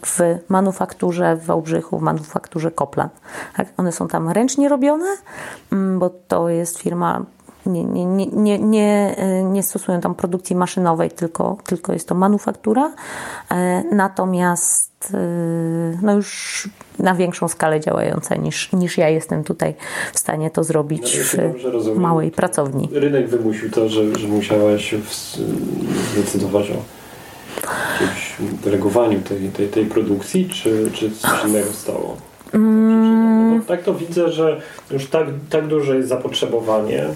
w 0.06 0.38
manufakturze 0.48 1.36
w 1.36 1.44
Wałbrzychu, 1.44 1.98
w 1.98 2.02
manufakturze 2.02 2.70
Koplan. 2.70 3.08
Tak? 3.56 3.68
One 3.76 3.92
są 3.92 4.08
tam 4.08 4.28
ręcznie 4.28 4.68
robione, 4.68 5.06
mm, 5.72 5.98
bo 5.98 6.10
to 6.28 6.48
jest 6.48 6.78
firma 6.78 7.24
nie, 7.66 7.84
nie, 7.84 8.04
nie, 8.04 8.26
nie, 8.26 8.58
nie, 8.58 9.14
e, 9.16 9.44
nie 9.44 9.62
stosują 9.62 10.00
tam 10.00 10.14
produkcji 10.14 10.56
maszynowej, 10.56 11.10
tylko, 11.10 11.56
tylko 11.66 11.92
jest 11.92 12.08
to 12.08 12.14
manufaktura. 12.14 12.92
E, 13.50 13.82
natomiast 13.92 14.86
no 16.02 16.14
już 16.14 16.68
na 16.98 17.14
większą 17.14 17.48
skalę 17.48 17.80
działająca 17.80 18.36
niż, 18.36 18.72
niż 18.72 18.98
ja 18.98 19.08
jestem 19.08 19.44
tutaj 19.44 19.74
w 20.12 20.18
stanie 20.18 20.50
to 20.50 20.64
zrobić 20.64 21.18
no, 21.36 21.80
w 21.94 21.98
małej 21.98 22.30
pracowni. 22.30 22.88
Rynek 22.92 23.28
wymusił 23.28 23.70
to, 23.70 23.88
że, 23.88 24.18
że 24.18 24.28
musiałaś 24.28 24.94
zdecydować 26.12 26.70
o 26.70 26.82
jakimś 28.00 28.36
delegowaniu 28.64 29.20
tej, 29.20 29.48
tej, 29.48 29.68
tej 29.68 29.86
produkcji, 29.86 30.48
czy, 30.48 30.90
czy 30.94 31.10
coś 31.10 31.44
innego 31.44 31.72
stało? 31.72 32.16
Mm. 32.54 33.62
Tak 33.66 33.82
to 33.82 33.94
widzę, 33.94 34.32
że 34.32 34.60
już 34.90 35.06
tak, 35.06 35.26
tak 35.50 35.66
duże 35.66 35.96
jest 35.96 36.08
zapotrzebowanie, 36.08 37.02
e, 37.02 37.14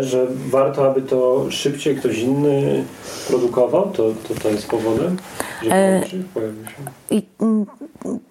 że 0.00 0.26
warto, 0.50 0.90
aby 0.90 1.02
to 1.02 1.50
szybciej 1.50 1.96
ktoś 1.96 2.18
inny 2.18 2.84
produkował, 3.28 3.90
to, 3.90 4.12
to, 4.28 4.34
to 4.42 4.48
jest 4.48 4.68
powodem, 4.68 5.16
e. 5.70 6.02
I, 7.10 7.26
mm, 7.40 7.66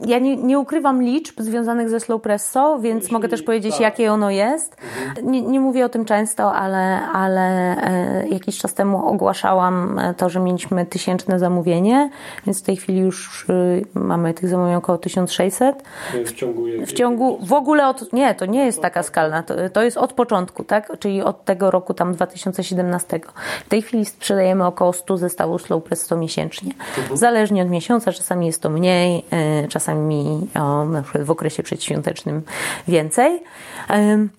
ja 0.05 0.19
nie, 0.19 0.37
nie, 0.37 0.59
ukrywam 0.59 1.01
liczb 1.01 1.41
związanych 1.41 1.89
ze 1.89 1.99
slow 1.99 2.21
presso, 2.21 2.79
więc 2.79 3.03
Jeśli, 3.03 3.13
mogę 3.13 3.29
też 3.29 3.41
powiedzieć, 3.41 3.71
tak. 3.71 3.81
jakie 3.81 4.13
ono 4.13 4.29
jest. 4.29 4.77
Mhm. 5.07 5.31
Nie, 5.31 5.41
nie, 5.41 5.59
mówię 5.59 5.85
o 5.85 5.89
tym 5.89 6.05
często, 6.05 6.53
ale, 6.53 7.01
ale 7.13 7.41
e, 7.77 8.27
jakiś 8.27 8.57
czas 8.57 8.73
temu 8.73 9.07
ogłaszałam 9.07 9.99
e, 9.99 10.13
to, 10.13 10.29
że 10.29 10.39
mieliśmy 10.39 10.85
tysięczne 10.85 11.39
zamówienie, 11.39 12.09
więc 12.45 12.59
w 12.59 12.63
tej 12.63 12.75
chwili 12.75 12.99
już 12.99 13.45
e, 13.49 13.53
mamy 13.99 14.33
tych 14.33 14.49
zamówień 14.49 14.75
około 14.75 14.97
1600. 14.97 15.83
W 16.25 16.33
ciągu, 16.33 16.65
w 16.85 16.93
ciągu 16.93 17.39
w 17.45 17.53
ogóle 17.53 17.87
od, 17.87 18.13
nie, 18.13 18.35
to 18.35 18.45
nie 18.45 18.65
jest 18.65 18.81
taka 18.81 19.03
skalna, 19.03 19.43
to, 19.43 19.53
to 19.73 19.83
jest 19.83 19.97
od 19.97 20.13
początku, 20.13 20.63
tak? 20.63 20.99
Czyli 20.99 21.20
od 21.23 21.45
tego 21.45 21.71
roku 21.71 21.93
tam 21.93 22.13
2017. 22.13 23.19
W 23.65 23.69
tej 23.69 23.81
chwili 23.81 24.05
sprzedajemy 24.05 24.65
około 24.65 24.93
100 24.93 25.17
zestawów 25.17 25.61
slow 25.61 25.83
presso 25.83 26.17
miesięcznie. 26.17 26.73
Zależnie 27.13 27.61
od 27.61 27.69
miesiąca, 27.69 28.11
czasami 28.11 28.45
jest 28.45 28.61
to 28.61 28.69
mniej, 28.69 29.25
czasami 29.69 30.47
o, 30.55 30.85
na 30.85 31.01
przykład 31.01 31.23
w 31.23 31.31
okresie 31.31 31.63
przedświątecznym 31.63 32.41
więcej. 32.87 33.43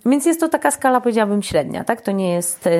Więc 0.07 0.27
jest 0.27 0.40
to 0.40 0.49
taka 0.49 0.71
skala, 0.71 1.01
powiedziałabym, 1.01 1.42
średnia. 1.42 1.85
Tak? 1.85 2.01
To, 2.01 2.12
nie 2.12 2.33
jest, 2.33 2.66
e, 2.66 2.71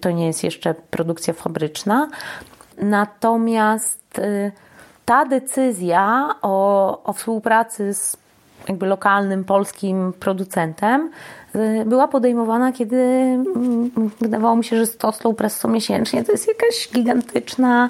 to 0.00 0.10
nie 0.10 0.26
jest 0.26 0.44
jeszcze 0.44 0.74
produkcja 0.74 1.34
fabryczna. 1.34 2.08
Natomiast 2.78 4.18
e, 4.18 4.52
ta 5.04 5.24
decyzja 5.24 6.34
o, 6.42 7.04
o 7.04 7.12
współpracy 7.12 7.94
z 7.94 8.16
jakby 8.68 8.86
lokalnym 8.86 9.44
polskim 9.44 10.12
producentem 10.20 11.10
e, 11.54 11.84
była 11.84 12.08
podejmowana, 12.08 12.72
kiedy 12.72 12.96
mm, 12.96 13.90
wydawało 14.20 14.56
mi 14.56 14.64
się, 14.64 14.76
że 14.76 14.86
100 14.86 15.12
slow 15.12 15.36
presso 15.36 15.68
miesięcznie 15.68 16.24
to 16.24 16.32
jest 16.32 16.48
jakaś 16.48 16.88
gigantyczna 16.94 17.88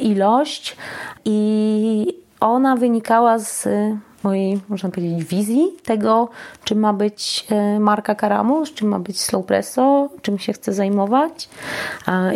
ilość. 0.00 0.76
I 1.24 2.18
ona 2.40 2.76
wynikała 2.76 3.38
z 3.38 3.68
mojej, 4.26 4.60
można 4.68 4.88
powiedzieć, 4.88 5.24
wizji 5.24 5.72
tego, 5.84 6.28
czym 6.64 6.78
ma 6.78 6.92
być 6.92 7.46
e, 7.50 7.80
marka 7.80 8.14
Karamus, 8.14 8.74
czym 8.74 8.88
ma 8.88 8.98
być 8.98 9.20
Slow 9.20 9.46
Presso, 9.46 10.08
czym 10.22 10.38
się 10.38 10.52
chcę 10.52 10.72
zajmować 10.72 11.48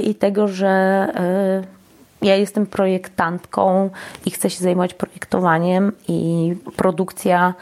i 0.03 0.15
tego, 0.15 0.49
że 0.49 0.69
e, 0.69 1.80
ja 2.23 2.37
jestem 2.37 2.67
projektantką 2.67 3.91
i 4.27 4.31
chcę 4.31 4.51
się 4.51 4.65
zajmować 4.65 4.95
projektowaniem 4.95 5.93
i 6.09 6.55
produkcja. 6.77 7.55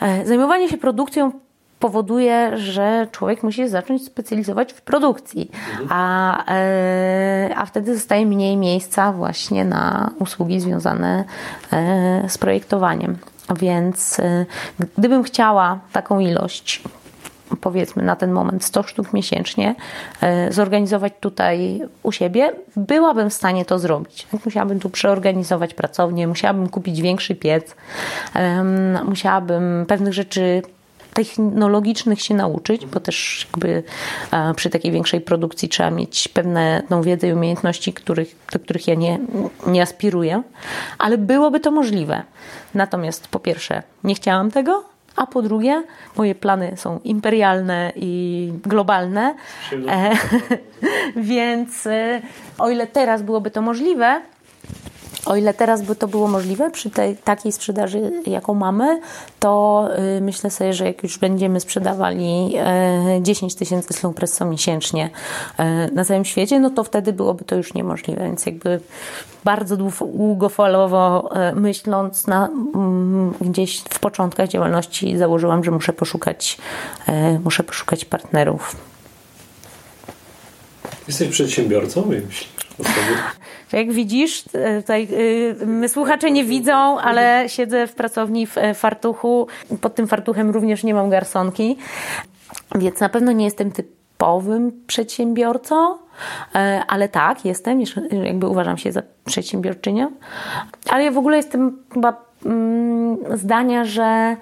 E, 0.00 0.26
zajmowanie 0.26 0.68
się 0.68 0.78
produkcją 0.78 1.32
powoduje, 1.78 2.58
że 2.58 3.06
człowiek 3.12 3.42
musi 3.42 3.68
zacząć 3.68 4.04
specjalizować 4.04 4.72
w 4.72 4.82
produkcji, 4.82 5.50
mhm. 5.70 5.88
a, 5.90 6.44
e, 6.54 7.50
a 7.56 7.66
wtedy 7.66 7.94
zostaje 7.94 8.26
mniej 8.26 8.56
miejsca 8.56 9.12
właśnie 9.12 9.64
na 9.64 10.10
usługi 10.18 10.60
związane 10.60 11.24
e, 11.72 12.28
z 12.28 12.38
projektowaniem. 12.38 13.16
Więc 13.56 14.20
gdybym 14.98 15.22
chciała 15.22 15.78
taką 15.92 16.20
ilość 16.20 16.82
powiedzmy 17.60 18.02
na 18.02 18.16
ten 18.16 18.32
moment 18.32 18.64
100 18.64 18.82
sztuk 18.82 19.12
miesięcznie 19.12 19.74
zorganizować 20.50 21.12
tutaj 21.20 21.80
u 22.02 22.12
siebie, 22.12 22.52
byłabym 22.76 23.30
w 23.30 23.34
stanie 23.34 23.64
to 23.64 23.78
zrobić. 23.78 24.26
Musiałabym 24.44 24.80
tu 24.80 24.90
przeorganizować 24.90 25.74
pracownię, 25.74 26.28
musiałabym 26.28 26.68
kupić 26.68 27.02
większy 27.02 27.34
piec, 27.34 27.76
musiałabym 29.04 29.84
pewnych 29.88 30.12
rzeczy 30.12 30.62
technologicznych 31.16 32.22
się 32.22 32.34
nauczyć, 32.34 32.86
bo 32.86 33.00
też 33.00 33.46
jakby 33.50 33.82
e, 34.32 34.54
przy 34.54 34.70
takiej 34.70 34.92
większej 34.92 35.20
produkcji 35.20 35.68
trzeba 35.68 35.90
mieć 35.90 36.28
pewne 36.28 36.82
tą 36.88 37.02
wiedzę 37.02 37.28
i 37.28 37.32
umiejętności, 37.32 37.92
których, 37.92 38.36
do 38.52 38.58
których 38.58 38.88
ja 38.88 38.94
nie, 38.94 39.18
nie 39.66 39.82
aspiruję, 39.82 40.42
ale 40.98 41.18
byłoby 41.18 41.60
to 41.60 41.70
możliwe. 41.70 42.22
Natomiast 42.74 43.28
po 43.28 43.38
pierwsze, 43.38 43.82
nie 44.04 44.14
chciałam 44.14 44.50
tego, 44.50 44.95
a 45.16 45.26
po 45.26 45.42
drugie, 45.42 45.82
moje 46.16 46.34
plany 46.34 46.76
są 46.76 47.00
imperialne 47.04 47.92
i 47.96 48.52
globalne. 48.62 49.34
E, 49.88 50.10
więc 51.16 51.86
e, 51.86 52.22
o 52.58 52.70
ile 52.70 52.86
teraz 52.86 53.22
byłoby 53.22 53.50
to 53.50 53.62
możliwe, 53.62 54.22
o 55.26 55.36
ile 55.36 55.54
teraz 55.54 55.82
by 55.82 55.96
to 55.96 56.08
było 56.08 56.28
możliwe 56.28 56.70
przy 56.70 56.90
tej 56.90 57.16
takiej 57.16 57.52
sprzedaży, 57.52 58.12
jaką 58.26 58.54
mamy, 58.54 59.00
to 59.40 59.88
y, 60.16 60.20
myślę 60.20 60.50
sobie, 60.50 60.72
że 60.72 60.84
jak 60.84 61.02
już 61.02 61.18
będziemy 61.18 61.60
sprzedawali 61.60 62.54
10 63.20 63.52
y, 63.52 63.56
tysięcy 63.56 63.94
Slowpresso 63.94 64.44
miesięcznie 64.44 65.10
y, 65.10 65.94
na 65.94 66.04
całym 66.04 66.24
świecie, 66.24 66.60
no 66.60 66.70
to 66.70 66.84
wtedy 66.84 67.12
byłoby 67.12 67.44
to 67.44 67.56
już 67.56 67.74
niemożliwe. 67.74 68.24
Więc 68.24 68.46
jakby 68.46 68.80
bardzo 69.44 69.76
długofalowo 69.76 71.30
myśląc, 71.54 72.26
na, 72.26 72.48
mm, 72.48 73.34
gdzieś 73.40 73.80
w 73.80 73.98
początkach 73.98 74.48
działalności 74.48 75.18
założyłam, 75.18 75.64
że 75.64 75.70
muszę 75.70 75.92
poszukać, 75.92 76.58
muszę 77.44 77.62
poszukać 77.62 78.04
partnerów. 78.04 78.76
Jesteś 81.08 81.28
przedsiębiorcą, 81.28 82.06
myślisz? 82.06 82.55
Jak 83.72 83.92
widzisz, 83.92 84.44
tutaj 84.80 85.08
my 85.66 85.88
słuchacze 85.88 86.30
nie 86.30 86.44
widzą, 86.44 87.00
ale 87.00 87.44
siedzę 87.46 87.86
w 87.86 87.94
pracowni 87.94 88.46
w 88.46 88.56
fartuchu. 88.74 89.46
Pod 89.80 89.94
tym 89.94 90.06
fartuchem 90.06 90.50
również 90.50 90.84
nie 90.84 90.94
mam 90.94 91.10
garsonki, 91.10 91.76
więc 92.74 93.00
na 93.00 93.08
pewno 93.08 93.32
nie 93.32 93.44
jestem 93.44 93.72
typowym 93.72 94.72
przedsiębiorcą, 94.86 95.98
ale 96.88 97.08
tak, 97.08 97.44
jestem, 97.44 97.80
jakby 98.24 98.48
uważam 98.48 98.78
się 98.78 98.92
za 98.92 99.02
przedsiębiorczynię. 99.24 100.08
Ale 100.90 101.04
ja 101.04 101.10
w 101.10 101.18
ogóle 101.18 101.36
jestem 101.36 101.78
chyba 101.94 102.24
mm, 102.46 103.16
zdania, 103.34 103.84
że 103.84 104.36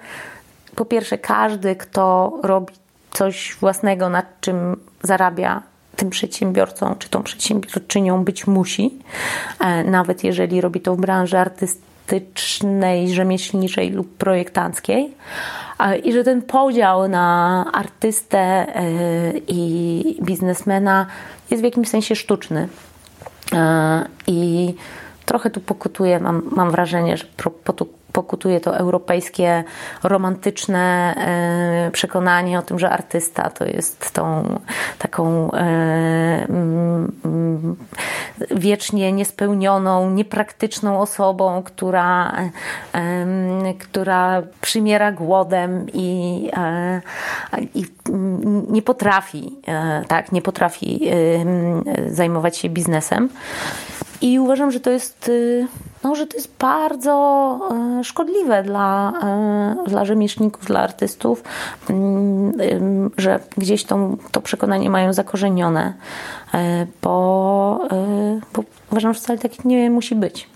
po 0.75 0.85
pierwsze 0.85 1.17
każdy, 1.17 1.75
kto 1.75 2.37
robi 2.43 2.73
coś 3.11 3.57
własnego, 3.59 4.09
nad 4.09 4.41
czym 4.41 4.77
zarabia 5.03 5.61
tym 5.95 6.09
przedsiębiorcą 6.09 6.95
czy 6.99 7.09
tą 7.09 7.23
przedsiębiorczynią 7.23 8.23
być 8.23 8.47
musi, 8.47 8.99
e, 9.59 9.83
nawet 9.83 10.23
jeżeli 10.23 10.61
robi 10.61 10.81
to 10.81 10.95
w 10.95 10.99
branży 10.99 11.37
artystycznej, 11.37 13.13
rzemieślniczej 13.13 13.89
lub 13.89 14.17
projektanckiej. 14.17 15.13
E, 15.79 15.97
I 15.97 16.13
że 16.13 16.23
ten 16.23 16.41
podział 16.41 17.07
na 17.07 17.65
artystę 17.73 18.39
e, 18.39 18.83
i 19.47 20.17
biznesmena 20.21 21.05
jest 21.51 21.61
w 21.61 21.65
jakimś 21.65 21.87
sensie 21.87 22.15
sztuczny. 22.15 22.67
I 24.27 24.73
trochę 25.25 25.49
tu 25.49 25.59
pokutuje, 25.59 26.19
mam, 26.19 26.41
mam 26.51 26.71
wrażenie, 26.71 27.17
że 27.17 27.25
pokutuje 28.15 28.59
to 28.59 28.77
europejskie, 28.77 29.63
romantyczne 30.03 31.15
e, 31.17 31.91
przekonanie 31.91 32.59
o 32.59 32.61
tym, 32.61 32.79
że 32.79 32.89
artysta 32.89 33.49
to 33.49 33.65
jest 33.65 34.11
tą 34.11 34.59
taką 34.99 35.51
e, 35.51 35.57
mm, 36.49 37.11
mm, 37.25 37.75
wiecznie 38.51 39.11
niespełnioną, 39.11 40.09
niepraktyczną 40.09 40.99
osobą, 41.01 41.63
która, 41.63 42.31
e, 42.93 43.73
która 43.79 44.41
przymiera 44.61 45.11
głodem 45.11 45.85
i, 45.93 46.49
i 47.75 47.85
nie 48.69 48.81
potrafi, 48.81 49.55
tak, 50.07 50.31
nie 50.31 50.41
potrafi 50.41 51.09
zajmować 52.09 52.57
się 52.57 52.69
biznesem. 52.69 53.29
I 54.21 54.39
uważam, 54.39 54.71
że 54.71 54.79
to 54.79 54.91
jest, 54.91 55.31
że 56.13 56.27
to 56.27 56.37
jest 56.37 56.51
bardzo 56.59 57.59
y, 57.99 58.03
szkodliwe 58.03 58.63
dla, 58.63 59.13
y, 59.85 59.89
dla 59.89 60.05
rzemieślników, 60.05 60.65
dla 60.65 60.79
artystów, 60.79 61.43
mm, 61.89 63.11
że 63.17 63.39
gdzieś 63.57 63.83
tą, 63.83 64.17
to 64.31 64.41
przekonanie 64.41 64.89
mają 64.89 65.13
zakorzenione, 65.13 65.93
bo, 67.01 67.79
bo 68.53 68.63
uważam, 68.91 69.13
że 69.13 69.19
wcale 69.19 69.39
tak 69.39 69.65
nie 69.65 69.89
musi 69.91 70.15
być. 70.15 70.47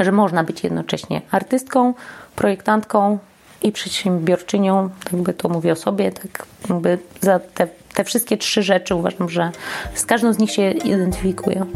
Że 0.00 0.12
można 0.12 0.44
być 0.44 0.64
jednocześnie 0.64 1.22
artystką, 1.30 1.94
projektantką 2.36 3.18
i 3.62 3.72
przedsiębiorczynią, 3.72 4.90
jakby 5.12 5.34
to 5.34 5.48
mówię 5.48 5.72
o 5.72 5.76
sobie, 5.76 6.12
tak 6.12 6.46
jakby 6.70 6.98
za 7.20 7.38
te, 7.38 7.68
te 7.94 8.04
wszystkie 8.04 8.36
trzy 8.36 8.62
rzeczy 8.62 8.94
uważam, 8.94 9.28
że 9.28 9.50
z 9.94 10.06
każdą 10.06 10.32
z 10.32 10.38
nich 10.38 10.50
się 10.50 10.70
identyfikuję. 10.70 11.66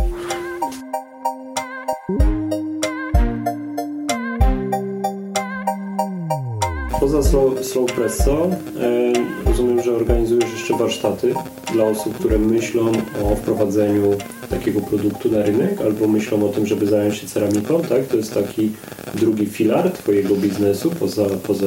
Poza 7.09 7.30
slow, 7.30 7.64
slow 7.64 7.92
Presso 7.92 8.50
e, 8.80 9.12
rozumiem, 9.46 9.82
że 9.82 9.96
organizujesz 9.96 10.52
jeszcze 10.52 10.76
warsztaty 10.76 11.34
dla 11.72 11.84
osób, 11.84 12.18
które 12.18 12.38
myślą 12.38 12.92
o 13.24 13.36
wprowadzeniu 13.36 14.02
takiego 14.50 14.80
produktu 14.80 15.30
na 15.30 15.42
rynek 15.42 15.80
albo 15.80 16.09
myślą 16.09 16.46
o 16.46 16.48
tym, 16.48 16.66
żeby 16.66 16.86
zająć 16.86 17.16
się 17.16 17.26
ceramiką, 17.26 17.80
tak? 17.80 18.06
To 18.06 18.16
jest 18.16 18.34
taki 18.34 18.72
drugi 19.14 19.46
filar 19.46 19.90
Twojego 19.90 20.34
biznesu 20.34 20.90
poza, 20.90 21.24
poza 21.46 21.66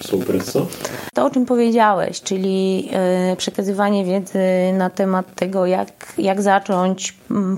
Slow 0.00 0.24
Presso. 0.24 0.66
To, 1.14 1.24
o 1.24 1.30
czym 1.30 1.46
powiedziałeś, 1.46 2.22
czyli 2.22 2.86
yy, 2.86 3.36
przekazywanie 3.36 4.04
wiedzy 4.04 4.38
na 4.78 4.90
temat 4.90 5.34
tego, 5.34 5.66
jak, 5.66 6.12
jak 6.18 6.42
zacząć 6.42 7.14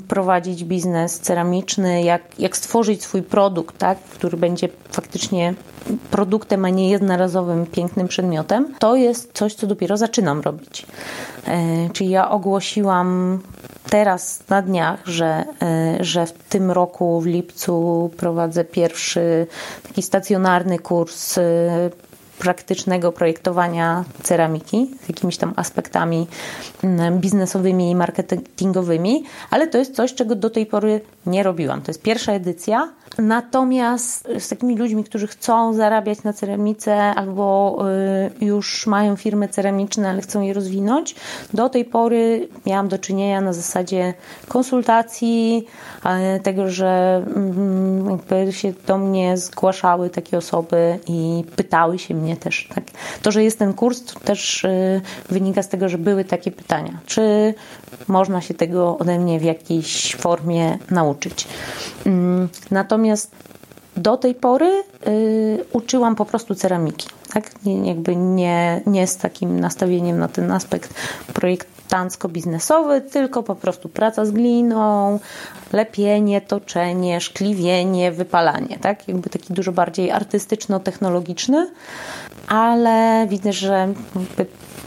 prowadzić 0.08 0.64
biznes 0.64 1.20
ceramiczny, 1.20 2.02
jak, 2.02 2.22
jak 2.38 2.56
stworzyć 2.56 3.02
swój 3.02 3.22
produkt, 3.22 3.78
tak? 3.78 3.98
który 3.98 4.36
będzie 4.36 4.68
faktycznie 4.90 5.54
produktem, 6.10 6.64
a 6.64 6.68
nie 6.68 6.90
jednorazowym, 6.90 7.66
pięknym 7.66 8.08
przedmiotem, 8.08 8.74
to 8.78 8.96
jest 8.96 9.32
coś, 9.32 9.54
co 9.54 9.66
dopiero 9.66 9.96
zaczynam 9.96 10.40
robić. 10.40 10.86
E, 11.46 11.90
czyli 11.92 12.10
ja 12.10 12.30
ogłosiłam 12.30 13.40
teraz 13.90 14.48
na 14.48 14.62
dniach, 14.62 15.06
że, 15.06 15.44
e, 15.62 16.04
że 16.04 16.26
w 16.26 16.32
tym 16.32 16.70
roku 16.70 17.20
w 17.20 17.26
lipcu 17.26 18.10
prowadzę 18.16 18.64
pierwszy 18.64 19.46
taki 19.82 20.02
stacjonarny 20.02 20.78
kurs 20.78 21.38
e, 21.38 21.42
praktycznego 22.38 23.12
projektowania 23.12 24.04
ceramiki 24.22 24.90
z 25.04 25.08
jakimiś 25.08 25.36
tam 25.36 25.52
aspektami 25.56 26.26
mm, 26.84 27.18
biznesowymi 27.18 27.90
i 27.90 27.94
marketingowymi, 27.94 29.24
ale 29.50 29.66
to 29.66 29.78
jest 29.78 29.94
coś, 29.94 30.14
czego 30.14 30.34
do 30.34 30.50
tej 30.50 30.66
pory 30.66 31.00
nie 31.26 31.42
robiłam. 31.42 31.82
To 31.82 31.90
jest 31.90 32.02
pierwsza 32.02 32.32
edycja. 32.32 32.88
Natomiast 33.18 34.28
z 34.38 34.48
takimi 34.48 34.76
ludźmi, 34.76 35.04
którzy 35.04 35.26
chcą 35.26 35.74
zarabiać 35.74 36.22
na 36.22 36.32
ceramice 36.32 36.94
albo 36.94 37.78
y, 38.40 38.44
już 38.44 38.86
mają 38.86 39.16
firmy 39.16 39.48
ceramiczne, 39.48 40.10
ale 40.10 40.22
chcą 40.22 40.42
je 40.42 40.52
rozwinąć, 40.52 41.14
do 41.54 41.68
tej 41.68 41.84
pory 41.84 42.48
miałam 42.66 42.88
do 42.88 42.98
czynienia 42.98 43.40
na 43.40 43.52
zasadzie 43.52 44.14
konsultacji, 44.48 45.66
tego, 46.42 46.70
że 46.70 47.22
mm, 47.26 47.85
jakby 48.10 48.52
się 48.52 48.72
do 48.86 48.98
mnie 48.98 49.36
zgłaszały 49.36 50.10
takie 50.10 50.38
osoby 50.38 50.98
i 51.08 51.44
pytały 51.56 51.98
się 51.98 52.14
mnie 52.14 52.36
też. 52.36 52.68
Tak. 52.74 52.84
To, 53.22 53.32
że 53.32 53.44
jest 53.44 53.58
ten 53.58 53.74
kurs, 53.74 54.04
to 54.04 54.20
też 54.20 54.64
y, 54.64 55.00
wynika 55.28 55.62
z 55.62 55.68
tego, 55.68 55.88
że 55.88 55.98
były 55.98 56.24
takie 56.24 56.50
pytania. 56.50 56.98
Czy 57.06 57.54
można 58.08 58.40
się 58.40 58.54
tego 58.54 58.98
ode 58.98 59.18
mnie 59.18 59.40
w 59.40 59.44
jakiejś 59.44 60.16
formie 60.16 60.78
nauczyć? 60.90 61.48
Mm, 62.06 62.48
natomiast 62.70 63.30
do 63.96 64.16
tej 64.16 64.34
pory 64.34 64.82
y, 65.06 65.64
uczyłam 65.72 66.16
po 66.16 66.24
prostu 66.24 66.54
ceramiki. 66.54 67.08
Tak? 67.34 67.64
Nie, 67.64 67.88
jakby 67.88 68.16
nie, 68.16 68.80
nie 68.86 69.06
z 69.06 69.16
takim 69.16 69.60
nastawieniem 69.60 70.18
na 70.18 70.28
ten 70.28 70.50
aspekt 70.52 70.94
projektancko-biznesowy, 71.86 73.00
tylko 73.00 73.42
po 73.42 73.54
prostu 73.54 73.88
praca 73.88 74.24
z 74.24 74.30
gliną, 74.30 75.18
lepienie, 75.72 76.40
toczenie, 76.40 77.20
szkliwienie, 77.20 78.12
wypalanie. 78.12 78.78
Tak? 78.78 79.08
Jakby 79.08 79.30
taki 79.30 79.54
dużo 79.54 79.72
bardziej 79.72 80.10
artystyczno-technologiczny, 80.10 81.70
ale 82.48 83.26
widzę, 83.28 83.52
że 83.52 83.88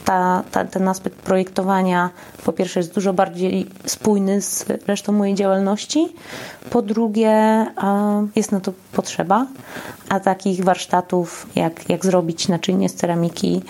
ta, 0.05 0.43
ta, 0.51 0.65
ten 0.65 0.87
aspekt 0.87 1.17
projektowania 1.17 2.09
po 2.45 2.53
pierwsze 2.53 2.79
jest 2.79 2.93
dużo 2.93 3.13
bardziej 3.13 3.67
spójny 3.85 4.41
z 4.41 4.65
resztą 4.87 5.11
mojej 5.11 5.35
działalności, 5.35 6.13
po 6.69 6.81
drugie 6.81 7.65
jest 8.35 8.51
na 8.51 8.59
to 8.59 8.73
potrzeba, 8.91 9.47
a 10.09 10.19
takich 10.19 10.63
warsztatów, 10.63 11.47
jak, 11.55 11.89
jak 11.89 12.05
zrobić 12.05 12.47
naczynie 12.47 12.89
z 12.89 12.95
ceramiki 12.95 13.61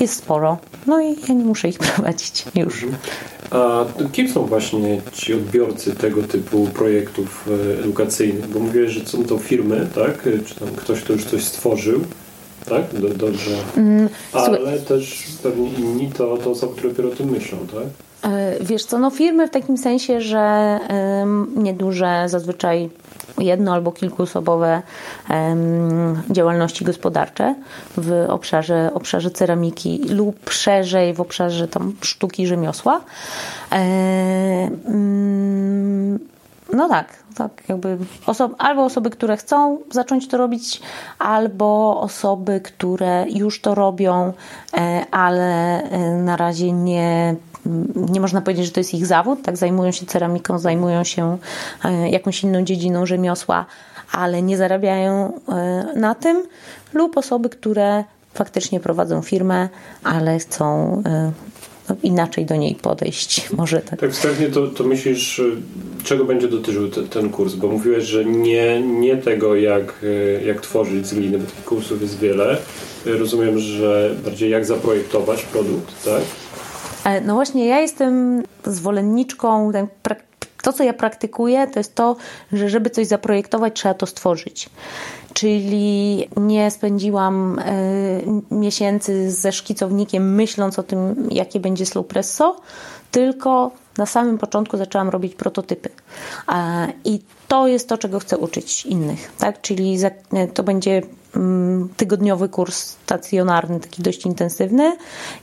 jest 0.00 0.14
sporo. 0.14 0.58
No 0.86 1.00
i 1.00 1.16
ja 1.28 1.34
nie 1.34 1.44
muszę 1.44 1.68
ich 1.68 1.78
prowadzić 1.94 2.44
już. 2.54 2.86
A 3.50 3.84
kim 4.12 4.28
są 4.28 4.46
właśnie 4.46 5.00
ci 5.12 5.34
odbiorcy 5.34 5.94
tego 5.94 6.22
typu 6.22 6.68
projektów 6.74 7.48
e, 7.76 7.78
edukacyjnych? 7.80 8.46
Bo 8.48 8.60
mówię, 8.60 8.88
że 8.88 9.06
są 9.06 9.24
to 9.24 9.38
firmy, 9.38 9.86
tak? 9.94 10.22
Czy 10.46 10.54
tam 10.54 10.68
ktoś, 10.76 11.00
kto 11.00 11.12
już 11.12 11.24
coś 11.24 11.44
stworzył, 11.44 12.00
tak? 12.68 12.82
Dobrze. 13.16 13.50
Mm, 13.76 14.08
Ale 14.32 14.78
też 14.78 15.24
pewnie 15.42 15.72
inni 15.72 16.10
to, 16.10 16.36
to 16.36 16.50
osoby, 16.50 16.72
które 16.72 16.88
dopiero 16.88 17.08
o 17.08 17.12
tym 17.12 17.30
myślą, 17.30 17.58
tak? 17.58 17.84
E, 18.32 18.56
wiesz 18.64 18.84
co, 18.84 18.98
no 18.98 19.10
firmy 19.10 19.48
w 19.48 19.50
takim 19.50 19.78
sensie, 19.78 20.20
że 20.20 20.78
nieduże, 21.56 22.24
zazwyczaj 22.26 22.90
jedno 23.38 23.72
albo 23.72 23.92
kilkuosobowe 23.92 24.82
działalności 26.30 26.84
gospodarcze 26.84 27.54
w 27.96 28.26
obszarze, 28.28 28.90
obszarze 28.94 29.30
ceramiki 29.30 30.00
lub 30.08 30.50
szerzej 30.50 31.14
w 31.14 31.20
obszarze 31.20 31.68
tam 31.68 31.94
sztuki 32.02 32.46
rzemiosła. 32.46 33.00
E, 33.72 33.76
mm, 34.86 36.18
no 36.72 36.88
tak, 36.88 37.22
tak 37.34 37.62
jakby 37.68 37.98
osob, 38.26 38.54
albo 38.58 38.84
osoby, 38.84 39.10
które 39.10 39.36
chcą 39.36 39.78
zacząć 39.90 40.28
to 40.28 40.36
robić, 40.36 40.82
albo 41.18 42.00
osoby, 42.00 42.60
które 42.60 43.26
już 43.28 43.60
to 43.60 43.74
robią, 43.74 44.32
e, 44.74 45.06
ale 45.10 45.82
e, 45.82 45.98
na 46.16 46.36
razie 46.36 46.72
nie 46.72 47.36
nie 47.96 48.20
można 48.20 48.40
powiedzieć, 48.40 48.66
że 48.66 48.72
to 48.72 48.80
jest 48.80 48.94
ich 48.94 49.06
zawód, 49.06 49.42
tak 49.42 49.56
zajmują 49.56 49.90
się 49.90 50.06
ceramiką, 50.06 50.58
zajmują 50.58 51.04
się 51.04 51.38
e, 51.84 52.10
jakąś 52.10 52.42
inną 52.42 52.62
dziedziną 52.62 53.06
rzemiosła, 53.06 53.66
ale 54.12 54.42
nie 54.42 54.56
zarabiają 54.56 55.40
na 55.96 56.14
tym, 56.14 56.42
lub 56.92 57.16
osoby, 57.16 57.48
które 57.48 58.04
faktycznie 58.34 58.80
prowadzą 58.80 59.22
firmę, 59.22 59.68
ale 60.02 60.38
chcą 60.38 61.02
no, 61.88 61.96
inaczej 62.02 62.46
do 62.46 62.56
niej 62.56 62.74
podejść. 62.74 63.50
Może 63.52 63.80
tak. 63.80 64.00
Tak 64.00 64.12
wstępnie 64.12 64.46
to, 64.46 64.66
to 64.66 64.84
myślisz, 64.84 65.42
czego 66.04 66.24
będzie 66.24 66.48
dotyczył 66.48 66.88
te, 66.88 67.02
ten 67.02 67.30
kurs? 67.30 67.54
Bo 67.54 67.68
mówiłeś, 67.68 68.04
że 68.04 68.24
nie, 68.24 68.80
nie 68.80 69.16
tego, 69.16 69.54
jak, 69.56 69.94
e, 70.02 70.44
jak 70.44 70.60
tworzyć 70.60 71.06
z 71.06 71.14
gliny, 71.14 71.38
bo 71.38 71.44
tych 71.44 71.64
kursów 71.64 72.02
jest 72.02 72.18
wiele. 72.18 72.56
Rozumiem, 73.06 73.58
że 73.58 74.10
bardziej 74.24 74.50
jak 74.50 74.64
zaprojektować 74.64 75.42
produkt, 75.42 76.04
tak? 76.04 76.22
E, 77.04 77.20
no 77.20 77.34
właśnie, 77.34 77.66
ja 77.66 77.80
jestem 77.80 78.42
zwolenniczką, 78.64 79.72
to 80.62 80.72
co 80.72 80.84
ja 80.84 80.92
praktykuję, 80.92 81.66
to 81.66 81.80
jest 81.80 81.94
to, 81.94 82.16
że 82.52 82.68
żeby 82.68 82.90
coś 82.90 83.06
zaprojektować, 83.06 83.74
trzeba 83.74 83.94
to 83.94 84.06
stworzyć. 84.06 84.70
Czyli 85.34 86.28
nie 86.36 86.70
spędziłam 86.70 87.58
y, 87.58 88.54
miesięcy 88.54 89.30
ze 89.30 89.52
szkicownikiem 89.52 90.34
myśląc 90.34 90.78
o 90.78 90.82
tym, 90.82 91.28
jakie 91.30 91.60
będzie 91.60 91.86
slow 91.86 92.06
presso, 92.06 92.60
tylko 93.10 93.70
na 93.98 94.06
samym 94.06 94.38
początku 94.38 94.76
zaczęłam 94.76 95.08
robić 95.08 95.34
prototypy. 95.34 95.88
I 97.04 97.20
to 97.48 97.66
jest 97.66 97.88
to, 97.88 97.98
czego 97.98 98.18
chcę 98.18 98.38
uczyć 98.38 98.86
innych. 98.86 99.32
Tak? 99.38 99.60
Czyli 99.60 99.98
to 100.54 100.62
będzie 100.62 101.02
tygodniowy 101.96 102.48
kurs 102.48 102.78
stacjonarny, 102.78 103.80
taki 103.80 104.02
dość 104.02 104.26
intensywny 104.26 104.96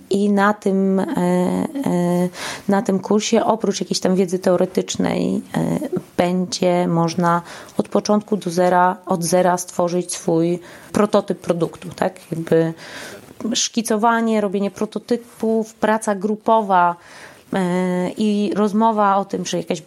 i 0.09 0.29
na 0.29 0.53
tym, 0.53 0.99
e, 0.99 1.05
e, 1.05 2.29
na 2.67 2.81
tym 2.81 2.99
kursie 2.99 3.45
oprócz 3.45 3.79
jakiejś 3.79 3.99
tam 3.99 4.15
wiedzy 4.15 4.39
teoretycznej 4.39 5.41
e, 5.57 5.79
będzie 6.17 6.87
można 6.87 7.41
od 7.77 7.89
początku 7.89 8.37
do 8.37 8.49
zera, 8.49 8.97
od 9.05 9.23
zera 9.23 9.57
stworzyć 9.57 10.13
swój 10.13 10.59
prototyp 10.91 11.39
produktu, 11.39 11.89
tak? 11.95 12.19
Jakby 12.31 12.73
szkicowanie, 13.53 14.41
robienie 14.41 14.71
prototypów, 14.71 15.73
praca 15.73 16.15
grupowa, 16.15 16.95
i 18.17 18.51
rozmowa 18.55 19.17
o 19.17 19.25
tym, 19.25 19.45
że 19.45 19.57
jakaś 19.57 19.81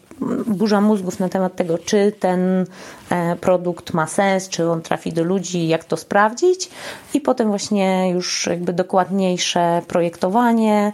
burza 0.47 0.81
mózgów 0.81 1.21
na 1.21 1.29
temat 1.29 1.57
tego, 1.57 1.79
czy 1.79 2.13
ten 2.21 2.67
e, 3.11 3.37
produkt 3.37 3.93
ma 3.93 4.07
sens, 4.07 4.49
czy 4.49 4.71
on 4.71 4.83
trafi 4.83 5.13
do 5.13 5.25
ludzi, 5.25 5.69
jak 5.69 5.85
to 5.85 5.97
sprawdzić. 5.97 6.71
I 7.15 7.21
potem 7.21 7.49
właśnie 7.49 8.11
już 8.11 8.47
jakby 8.47 8.73
dokładniejsze 8.73 9.83
projektowanie, 9.89 10.93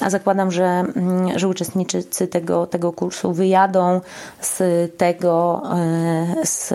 a 0.00 0.10
zakładam, 0.10 0.52
że, 0.52 0.64
mm, 0.64 1.38
że 1.38 1.48
uczestnicy 1.48 2.26
tego, 2.28 2.66
tego 2.66 2.92
kursu 2.92 3.32
wyjadą 3.32 4.00
z 4.40 4.62
tego, 4.96 5.62
e, 5.74 6.46
z 6.46 6.72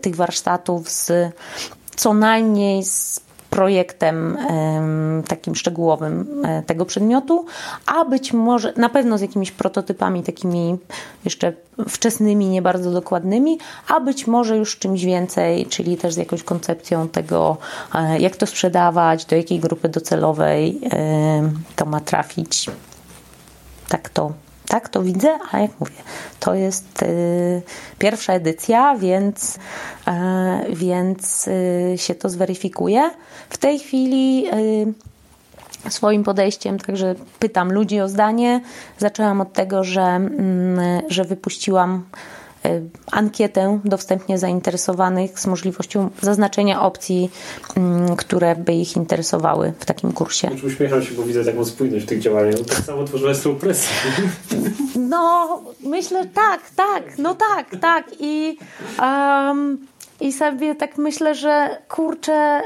tych 0.00 0.16
warsztatów 0.16 0.90
z 0.90 1.12
co 1.96 2.14
najmniej 2.14 2.84
z 2.84 3.20
projektem 3.52 4.38
takim 5.28 5.54
szczegółowym 5.54 6.42
e, 6.44 6.62
tego 6.62 6.86
przedmiotu, 6.86 7.46
a 7.86 8.04
być 8.04 8.32
może 8.32 8.72
na 8.76 8.88
pewno 8.88 9.18
z 9.18 9.20
jakimiś 9.20 9.50
prototypami 9.50 10.22
takimi 10.22 10.78
jeszcze 11.24 11.52
wczesnymi, 11.88 12.48
nie 12.48 12.62
bardzo 12.62 12.90
dokładnymi, 12.90 13.58
a 13.88 14.00
być 14.00 14.26
może 14.26 14.56
już 14.56 14.78
czymś 14.78 15.04
więcej, 15.04 15.66
czyli 15.66 15.96
też 15.96 16.14
z 16.14 16.16
jakąś 16.16 16.42
koncepcją 16.42 17.08
tego, 17.08 17.56
e, 17.94 18.20
jak 18.20 18.36
to 18.36 18.46
sprzedawać, 18.46 19.24
do 19.24 19.36
jakiej 19.36 19.60
grupy 19.60 19.88
docelowej 19.88 20.80
to 21.76 21.86
ma 21.86 22.00
trafić. 22.00 22.70
Tak 23.88 24.08
to 24.08 24.32
tak 24.66 24.88
to 24.88 25.02
widzę, 25.02 25.38
a 25.50 25.58
jak 25.58 25.70
mówię, 25.80 25.94
to 26.40 26.54
jest 26.54 27.02
y, 27.02 27.62
pierwsza 27.98 28.32
edycja, 28.32 28.96
więc, 28.96 29.56
y, 29.56 30.74
więc 30.74 31.48
y, 31.48 31.94
się 31.96 32.14
to 32.14 32.28
zweryfikuje. 32.28 33.10
W 33.50 33.58
tej 33.58 33.78
chwili 33.78 34.46
y, 35.86 35.90
swoim 35.90 36.24
podejściem, 36.24 36.78
także 36.78 37.14
pytam 37.38 37.72
ludzi 37.72 38.00
o 38.00 38.08
zdanie. 38.08 38.60
Zaczęłam 38.98 39.40
od 39.40 39.52
tego, 39.52 39.84
że, 39.84 40.02
mm, 40.02 41.02
że 41.08 41.24
wypuściłam 41.24 42.04
ankietę 43.10 43.80
do 43.84 43.96
wstępnie 43.96 44.38
zainteresowanych 44.38 45.40
z 45.40 45.46
możliwością 45.46 46.10
zaznaczenia 46.20 46.82
opcji, 46.82 47.30
mm, 47.76 48.16
które 48.16 48.56
by 48.56 48.72
ich 48.72 48.96
interesowały 48.96 49.72
w 49.78 49.84
takim 49.84 50.12
kursie. 50.12 50.48
Znaczy, 50.48 50.66
uśmiecham 50.66 51.02
się, 51.02 51.14
bo 51.14 51.22
widzę 51.22 51.44
taką 51.44 51.64
spójność 51.64 52.04
w 52.04 52.08
tych 52.08 52.20
działaniach. 52.20 52.54
No, 52.58 52.64
tak 52.64 52.78
samo 52.78 53.04
tworzyłeś 53.04 53.40
tą 53.40 53.54
presję. 53.54 53.90
No, 54.96 55.62
myślę, 55.84 56.26
tak, 56.26 56.70
tak, 56.76 57.18
no 57.18 57.34
tak, 57.34 57.80
tak. 57.80 58.04
I 58.20 58.58
um, 59.00 59.78
i 60.22 60.32
sobie 60.32 60.74
tak 60.74 60.98
myślę, 60.98 61.34
że 61.34 61.68
kurczę, 61.88 62.60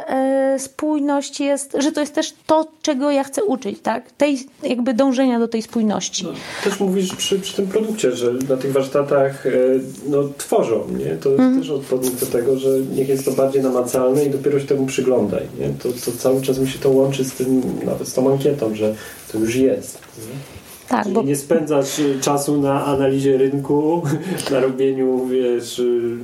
y, 0.55 0.59
spójność 0.59 1.41
jest, 1.41 1.77
że 1.79 1.93
to 1.93 2.01
jest 2.01 2.15
też 2.15 2.35
to, 2.47 2.67
czego 2.83 3.11
ja 3.11 3.25
chcę 3.25 3.45
uczyć, 3.45 3.81
tak? 3.83 4.11
Tej 4.13 4.39
jakby 4.63 4.95
dążenia 4.95 5.39
do 5.39 5.49
tej 5.49 5.63
spójności. 5.63 6.25
No, 6.25 6.31
też 6.65 6.81
mówisz 6.81 7.15
przy, 7.15 7.39
przy 7.39 7.57
tym 7.57 7.67
produkcie, 7.67 8.13
że 8.13 8.33
na 8.49 8.57
tych 8.57 8.73
warsztatach 8.73 9.47
y, 9.47 9.81
no, 10.09 10.19
tworzą, 10.39 10.85
nie? 10.99 11.17
To 11.17 11.29
jest 11.29 11.41
mm. 11.41 11.61
też 11.61 11.71
odpowiednik 11.71 12.21
do 12.21 12.27
tego, 12.27 12.59
że 12.59 12.69
niech 12.97 13.09
jest 13.09 13.25
to 13.25 13.33
bardziej 13.33 13.63
namacalne 13.63 14.25
i 14.25 14.31
dopiero 14.31 14.61
się 14.61 14.67
temu 14.67 14.87
przyglądaj, 14.87 15.43
nie? 15.61 15.69
To, 15.69 15.89
to 16.05 16.19
cały 16.19 16.43
czas 16.43 16.59
mi 16.59 16.69
się 16.69 16.79
to 16.79 16.91
łączy 16.91 17.25
z 17.25 17.33
tym, 17.33 17.63
nawet 17.85 18.09
z 18.09 18.15
tą 18.15 18.33
ankietą, 18.33 18.75
że 18.75 18.95
to 19.33 19.39
już 19.39 19.57
jest. 19.57 19.99
Nie? 20.19 20.56
Tak, 20.89 21.03
Czyli 21.03 21.15
bo... 21.15 21.23
nie 21.23 21.37
spędzasz 21.37 21.99
y, 21.99 22.21
czasu 22.21 22.61
na 22.61 22.85
analizie 22.85 23.37
rynku, 23.37 24.03
na 24.51 24.61
robieniu, 24.61 25.27
wiesz... 25.27 25.79
Y, 25.79 26.17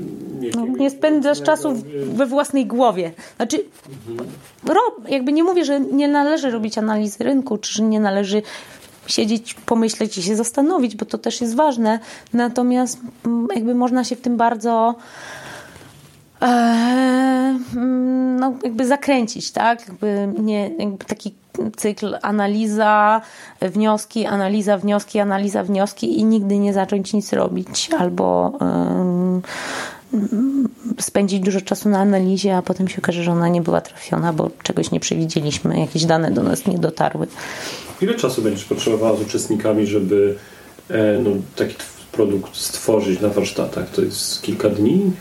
no, 0.57 0.67
nie 0.67 0.91
spędzasz 0.91 1.43
czasu 1.43 1.83
we 2.05 2.27
własnej 2.27 2.67
głowie. 2.67 3.13
Znaczy, 3.37 3.65
mhm. 4.09 4.31
rob, 4.67 5.09
jakby 5.09 5.33
nie 5.33 5.45
mówię, 5.45 5.65
że 5.65 5.81
nie 5.81 6.09
należy 6.09 6.51
robić 6.51 6.79
analizy 6.79 7.25
rynku, 7.25 7.59
czy 7.59 7.73
że 7.73 7.83
nie 7.83 8.01
należy 8.01 8.43
siedzieć, 9.07 9.55
pomyśleć 9.55 10.19
i 10.19 10.23
się 10.23 10.37
zastanowić, 10.37 10.97
bo 10.97 11.05
to 11.05 11.19
też 11.19 11.41
jest 11.41 11.55
ważne. 11.55 11.99
Natomiast 12.33 13.01
mm, 13.27 13.49
jakby 13.55 13.75
można 13.75 14.05
się 14.05 14.17
w 14.17 14.21
tym 14.21 14.37
bardzo 14.37 14.95
no, 18.41 18.55
jakby 18.65 18.87
zakręcić, 18.87 19.51
tak? 19.51 19.89
Jakby 19.89 20.29
nie, 20.39 20.71
jakby 20.79 21.05
taki 21.05 21.35
cykl 21.77 22.17
analiza, 22.23 23.21
wnioski, 23.61 24.27
analiza, 24.27 24.79
wnioski, 24.79 25.19
analiza, 25.21 25.65
wnioski 25.65 26.19
i 26.19 26.25
nigdy 26.25 26.59
nie 26.59 26.73
zacząć 26.73 27.13
nic 27.13 27.33
robić 27.33 27.91
albo 27.99 28.53
spędzić 31.01 31.41
dużo 31.41 31.61
czasu 31.61 31.89
na 31.89 31.99
analizie, 31.99 32.57
a 32.57 32.63
potem 32.63 32.89
się 32.89 32.99
okaże, 32.99 33.23
że 33.23 33.33
ona 33.33 33.49
nie 33.49 33.63
była 33.63 33.81
trafiona, 33.81 34.33
bo 34.33 34.51
czegoś 34.63 34.91
nie 34.91 35.01
przewidzieliśmy, 35.01 35.81
jakieś 35.81 36.05
dane 36.05 36.31
do 36.31 36.43
nas 36.43 36.67
nie 36.67 36.79
dotarły. 36.79 37.27
Ile 38.01 38.15
czasu 38.15 38.43
będziesz 38.43 38.65
potrzebowała 38.65 39.17
z 39.17 39.21
uczestnikami, 39.21 39.87
żeby 39.87 40.37
e, 40.91 41.19
no, 41.25 41.31
taki 41.57 41.77
produkt 42.13 42.57
stworzyć 42.57 43.21
na 43.21 43.29
warsztatach? 43.29 43.91
To 43.91 44.03
jest 44.03 44.43
kilka 44.43 44.69
dni? 44.69 45.13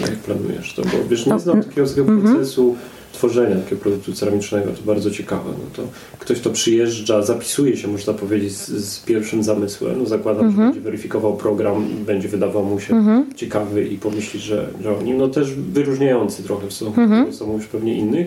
Jak 0.00 0.16
planujesz 0.16 0.74
to? 0.74 0.82
Bo 0.82 1.08
wiesz, 1.10 1.26
nie 1.26 1.32
no, 1.32 1.38
znam 1.38 1.62
takiego 1.62 1.86
mm 1.86 2.20
-hmm. 2.20 2.34
procesu 2.34 2.76
tworzenia 3.16 3.56
takiego 3.56 3.82
produktu 3.82 4.12
ceramicznego. 4.12 4.70
To 4.70 4.82
bardzo 4.86 5.10
ciekawe. 5.10 5.50
No 5.50 5.64
to 5.76 5.82
ktoś 6.18 6.40
to 6.40 6.50
przyjeżdża, 6.50 7.22
zapisuje 7.22 7.76
się, 7.76 7.88
można 7.88 8.14
powiedzieć, 8.14 8.52
z, 8.52 8.68
z 8.68 8.98
pierwszym 8.98 9.42
zamysłem. 9.42 9.98
No 9.98 10.06
zakładam, 10.06 10.42
że 10.42 10.48
mhm. 10.48 10.66
będzie 10.66 10.80
weryfikował 10.80 11.36
program, 11.36 11.88
będzie 12.06 12.28
wydawał 12.28 12.64
mu 12.64 12.80
się 12.80 12.94
mhm. 12.94 13.34
ciekawy 13.34 13.84
i 13.84 13.98
pomyśli, 13.98 14.40
że, 14.40 14.68
że 14.82 14.98
oni, 14.98 15.14
no 15.14 15.28
też 15.28 15.54
wyróżniający 15.54 16.42
trochę 16.42 16.66
w 16.66 16.72
stosunku 16.72 17.00
mhm. 17.00 17.32
są 17.32 17.52
już 17.52 17.66
pewnie 17.66 17.94
innych. 17.94 18.26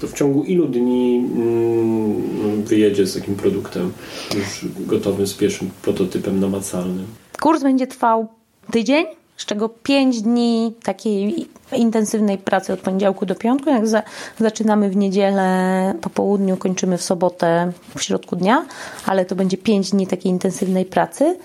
To 0.00 0.06
w 0.06 0.12
ciągu 0.12 0.44
ilu 0.44 0.66
dni 0.66 1.16
mm, 1.36 2.62
wyjedzie 2.62 3.06
z 3.06 3.14
takim 3.14 3.34
produktem 3.34 3.92
już 4.34 4.64
gotowym, 4.86 5.26
z 5.26 5.34
pierwszym 5.34 5.70
prototypem 5.82 6.40
namacalnym? 6.40 7.06
Kurs 7.40 7.62
będzie 7.62 7.86
trwał 7.86 8.28
tydzień 8.70 9.06
z 9.36 9.46
czego 9.46 9.68
5 9.68 10.22
dni 10.22 10.74
takiej 10.82 11.48
intensywnej 11.76 12.38
pracy 12.38 12.72
od 12.72 12.80
poniedziałku 12.80 13.26
do 13.26 13.34
piątku. 13.34 13.70
Jak 13.70 13.86
za, 13.86 14.02
zaczynamy 14.38 14.90
w 14.90 14.96
niedzielę 14.96 15.94
po 16.00 16.10
południu, 16.10 16.56
kończymy 16.56 16.98
w 16.98 17.02
sobotę 17.02 17.72
w 17.96 18.02
środku 18.02 18.36
dnia, 18.36 18.66
ale 19.06 19.24
to 19.24 19.34
będzie 19.34 19.56
5 19.56 19.90
dni 19.90 20.06
takiej 20.06 20.32
intensywnej 20.32 20.84
pracy. 20.84 21.36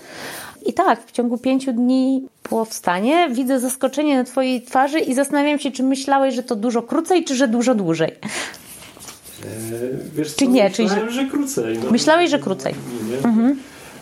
I 0.66 0.72
tak, 0.72 1.06
w 1.06 1.12
ciągu 1.12 1.38
pięciu 1.38 1.72
dni 1.72 2.28
powstanie. 2.42 3.28
Widzę 3.32 3.60
zaskoczenie 3.60 4.16
na 4.16 4.24
Twojej 4.24 4.62
twarzy 4.62 4.98
i 4.98 5.14
zastanawiam 5.14 5.58
się, 5.58 5.70
czy 5.70 5.82
myślałeś, 5.82 6.34
że 6.34 6.42
to 6.42 6.56
dużo 6.56 6.82
krócej, 6.82 7.24
czy 7.24 7.36
że 7.36 7.48
dużo 7.48 7.74
dłużej. 7.74 8.10
Eee, 8.10 9.48
wiesz, 10.14 10.34
czy 10.36 10.48
nie? 10.48 10.64
Myślałem, 10.64 11.08
czy... 11.08 11.14
że 11.14 11.24
krócej. 11.24 11.78
No. 11.84 11.90
Myślałeś, 11.90 12.30
że 12.30 12.38
krócej. 12.38 12.74
Nie, 13.02 13.10
nie. 13.10 13.16
Mhm. 13.16 13.56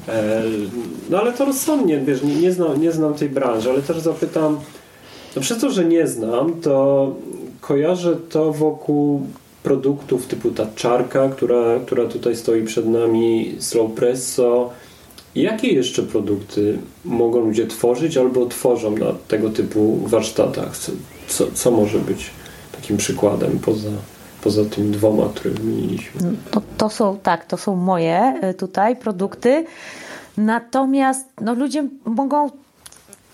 E, 0.08 0.42
no 1.10 1.18
ale 1.20 1.32
to 1.32 1.44
rozsądnie, 1.44 2.00
wiesz, 2.00 2.22
nie, 2.22 2.34
nie, 2.34 2.52
znam, 2.52 2.80
nie 2.80 2.92
znam 2.92 3.14
tej 3.14 3.28
branży, 3.28 3.70
ale 3.70 3.82
też 3.82 3.98
zapytam, 3.98 4.60
no 5.36 5.42
przez 5.42 5.58
to, 5.58 5.70
że 5.70 5.84
nie 5.84 6.06
znam, 6.06 6.60
to 6.60 7.14
kojarzę 7.60 8.16
to 8.28 8.52
wokół 8.52 9.22
produktów 9.62 10.26
typu 10.26 10.50
ta 10.50 10.66
czarka, 10.74 11.28
która, 11.28 11.80
która 11.86 12.06
tutaj 12.06 12.36
stoi 12.36 12.64
przed 12.64 12.86
nami, 12.86 13.54
slow 13.58 13.92
presso. 13.92 14.70
Jakie 15.34 15.68
jeszcze 15.68 16.02
produkty 16.02 16.78
mogą 17.04 17.40
ludzie 17.40 17.66
tworzyć 17.66 18.16
albo 18.16 18.46
tworzą 18.46 18.96
na 18.96 19.12
tego 19.28 19.50
typu 19.50 19.96
warsztatach? 20.06 20.76
Co, 21.28 21.46
co 21.54 21.70
może 21.70 21.98
być 21.98 22.30
takim 22.72 22.96
przykładem 22.96 23.58
poza, 23.58 23.90
poza 24.42 24.64
tymi 24.64 24.90
dwoma, 24.90 25.24
które 25.34 25.54
wymieniliśmy? 25.54 26.20
To, 26.50 26.62
to 26.76 26.90
są, 26.90 27.18
tak, 27.22 27.44
to 27.44 27.56
są 27.56 27.76
moje 27.76 28.18
e, 28.40 28.54
tutaj 28.54 28.96
produkty. 28.96 29.64
Natomiast 30.36 31.26
no, 31.40 31.54
ludzie 31.54 31.84
mogą 32.04 32.50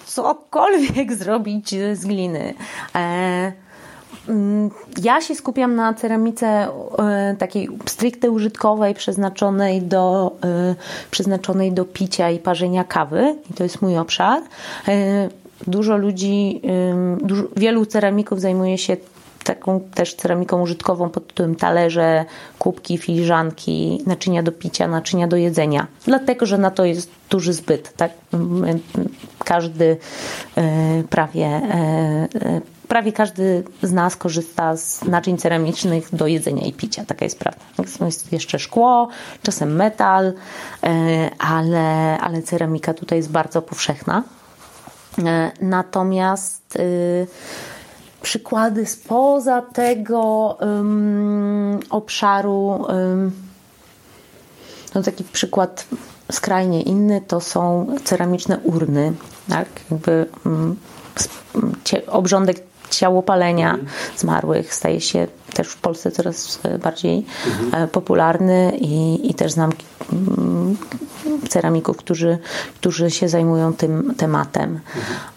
cokolwiek 0.07 1.13
zrobić 1.23 1.75
z 1.93 2.07
gliny. 2.07 2.55
E, 2.95 3.53
mm, 4.29 4.71
ja 5.03 5.21
się 5.21 5.35
skupiam 5.35 5.75
na 5.75 5.95
ceramice 5.95 6.47
e, 6.47 7.37
takiej 7.39 7.69
stricte 7.87 8.31
użytkowej, 8.31 8.95
przeznaczonej 8.95 9.83
do, 9.83 10.37
e, 10.45 10.75
przeznaczonej 11.11 11.73
do 11.73 11.85
picia 11.85 12.31
i 12.31 12.39
parzenia 12.39 12.85
kawy. 12.85 13.37
I 13.51 13.55
to 13.55 13.63
jest 13.63 13.83
mój 13.83 13.99
obszar. 13.99 14.43
Dużo 15.67 15.97
ludzi, 15.97 16.61
wielu 17.57 17.87
ceramików 17.87 18.41
zajmuje 18.41 18.79
się 18.79 18.97
taką 19.45 19.81
też 19.81 20.15
ceramiką 20.15 20.61
użytkową 20.61 21.11
pod 21.11 21.27
tytułem 21.27 21.57
talerze, 21.57 22.25
kubki, 22.59 22.99
filiżanki, 22.99 24.03
naczynia 24.07 24.43
do 24.43 24.53
picia, 24.53 24.89
naczynia 24.89 25.29
do 25.29 25.37
jedzenia. 25.37 25.87
Dlatego, 26.05 26.47
że 26.47 26.59
na 26.59 26.71
to 26.71 26.85
jest 26.85 27.11
duży 27.31 27.53
zbyt. 27.53 27.93
Tak? 27.97 28.13
Każdy 29.45 29.97
e, 30.57 31.03
prawie 31.11 31.47
e, 31.47 32.29
e, 32.35 32.61
prawie 32.89 33.13
każdy 33.13 33.65
z 33.83 33.93
nas 33.93 34.17
korzysta 34.17 34.77
z 34.77 35.05
naczyń 35.05 35.39
ceramicznych 35.39 36.15
do 36.15 36.27
jedzenia 36.27 36.67
i 36.67 36.73
picia. 36.73 37.05
Taka 37.05 37.25
jest 37.25 37.39
prawda. 37.39 37.61
Jest 38.05 38.33
jeszcze 38.33 38.59
szkło, 38.59 39.09
czasem 39.43 39.77
metal, 39.77 40.33
ale, 41.39 42.19
ale 42.19 42.43
ceramika 42.43 42.95
tutaj 42.95 43.19
jest 43.19 43.31
bardzo 43.31 43.63
powszechna. 43.63 44.23
Natomiast 45.61 46.79
przykłady 48.25 48.87
spoza 48.87 49.63
tego 49.63 50.57
um, 50.61 51.81
obszaru. 51.91 52.87
Um, 52.89 53.33
no 54.95 55.03
taki 55.03 55.25
przykład 55.25 55.87
skrajnie 56.33 56.83
inny 56.83 57.21
to 57.21 57.41
są 57.41 57.87
ceramiczne 58.05 58.59
urny, 58.59 59.13
tak? 59.49 59.69
Jakby 59.91 60.27
um, 60.47 60.77
obrządek 62.07 62.57
ciałopalenia 62.91 63.71
mhm. 63.71 63.89
zmarłych 64.17 64.75
staje 64.75 65.01
się 65.01 65.27
też 65.55 65.69
w 65.69 65.77
Polsce 65.77 66.11
coraz 66.11 66.61
bardziej 66.83 67.27
mhm. 67.47 67.89
popularny 67.89 68.73
i, 68.81 69.31
i 69.31 69.35
też 69.35 69.53
znam 69.53 69.71
mm, 70.13 70.77
ceramików, 71.49 71.97
którzy, 71.97 72.39
którzy 72.75 73.11
się 73.11 73.29
zajmują 73.29 73.75
tym 73.75 74.15
tematem. 74.17 74.81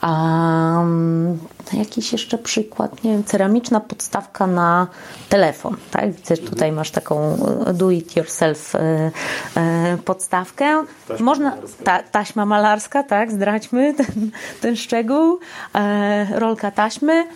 Um, 0.04 1.40
jakiś 1.74 2.12
jeszcze 2.12 2.38
przykład, 2.38 3.04
nie 3.04 3.12
wiem, 3.12 3.24
ceramiczna 3.24 3.80
podstawka 3.80 4.48
na 4.48 4.88
telefon, 5.30 5.78
tak? 5.92 6.14
Widzę, 6.14 6.38
tutaj 6.38 6.72
masz 6.72 6.92
taką 6.92 7.38
e, 7.66 7.74
do 7.74 7.92
it 7.92 8.16
yourself 8.16 8.76
e, 8.76 9.12
e, 9.56 9.98
podstawkę. 10.06 10.84
Taśma 11.08 11.26
Można, 11.26 11.50
malarska. 11.50 11.84
Ta, 11.84 12.04
taśma 12.04 12.46
malarska, 12.46 13.04
tak, 13.04 13.32
zdradźmy 13.32 13.94
ten, 13.94 14.32
ten 14.62 14.76
szczegół. 14.76 15.40
rolka 16.32 16.72
taśmy, 16.72 17.28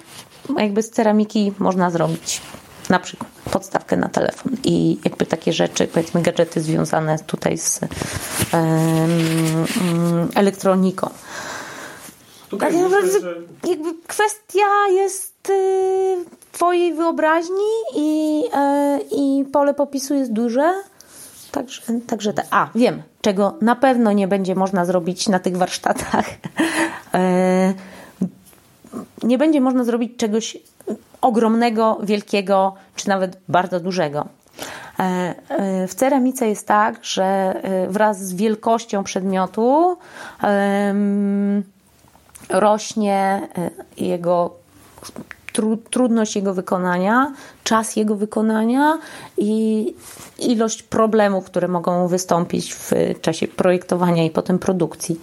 jakby 0.57 0.83
z 0.83 0.89
ceramiki 0.89 1.53
można 1.59 1.91
zrobić 1.91 2.41
na 2.91 2.99
przykład 2.99 3.31
podstawkę 3.51 3.97
na 3.97 4.09
telefon 4.09 4.57
i 4.63 4.97
jakby 5.05 5.25
takie 5.25 5.53
rzeczy, 5.53 5.87
powiedzmy 5.87 6.21
gadżety 6.21 6.61
związane 6.61 7.19
tutaj 7.19 7.57
z 7.57 7.79
um, 8.53 10.29
elektroniką. 10.35 11.09
Okay, 12.51 12.71
tak, 12.71 13.05
że... 13.05 13.69
jakby 13.69 13.89
kwestia 14.07 14.87
jest 14.91 15.49
y, 15.49 16.15
twojej 16.51 16.93
wyobraźni 16.93 17.71
i, 17.95 18.43
y, 18.45 18.99
i 19.11 19.45
pole 19.45 19.73
popisu 19.73 20.13
jest 20.13 20.33
duże. 20.33 20.73
Także, 21.51 21.81
także 22.07 22.33
te. 22.33 22.43
A, 22.51 22.69
wiem, 22.75 23.03
czego 23.21 23.57
na 23.61 23.75
pewno 23.75 24.11
nie 24.11 24.27
będzie 24.27 24.55
można 24.55 24.85
zrobić 24.85 25.29
na 25.29 25.39
tych 25.39 25.57
warsztatach. 25.57 26.25
E, 27.13 27.73
nie 29.23 29.37
będzie 29.37 29.61
można 29.61 29.83
zrobić 29.83 30.17
czegoś 30.17 30.57
ogromnego, 31.21 31.97
wielkiego, 32.03 32.73
czy 32.95 33.09
nawet 33.09 33.37
bardzo 33.47 33.79
dużego. 33.79 34.25
E, 34.99 35.35
e, 35.49 35.87
w 35.87 35.95
ceramice 35.95 36.47
jest 36.47 36.67
tak, 36.67 37.05
że 37.05 37.23
e, 37.23 37.87
wraz 37.87 38.25
z 38.25 38.33
wielkością 38.33 39.03
przedmiotu 39.03 39.97
rośnie 42.49 43.47
jego 43.97 44.51
trudność 45.89 46.35
jego 46.35 46.53
wykonania, 46.53 47.33
czas 47.63 47.95
jego 47.95 48.15
wykonania 48.15 48.97
i 49.37 49.85
ilość 50.39 50.83
problemów, 50.83 51.45
które 51.45 51.67
mogą 51.67 52.07
wystąpić 52.07 52.73
w 52.73 52.91
czasie 53.21 53.47
projektowania 53.47 54.23
i 54.23 54.29
potem 54.29 54.59
produkcji. 54.59 55.19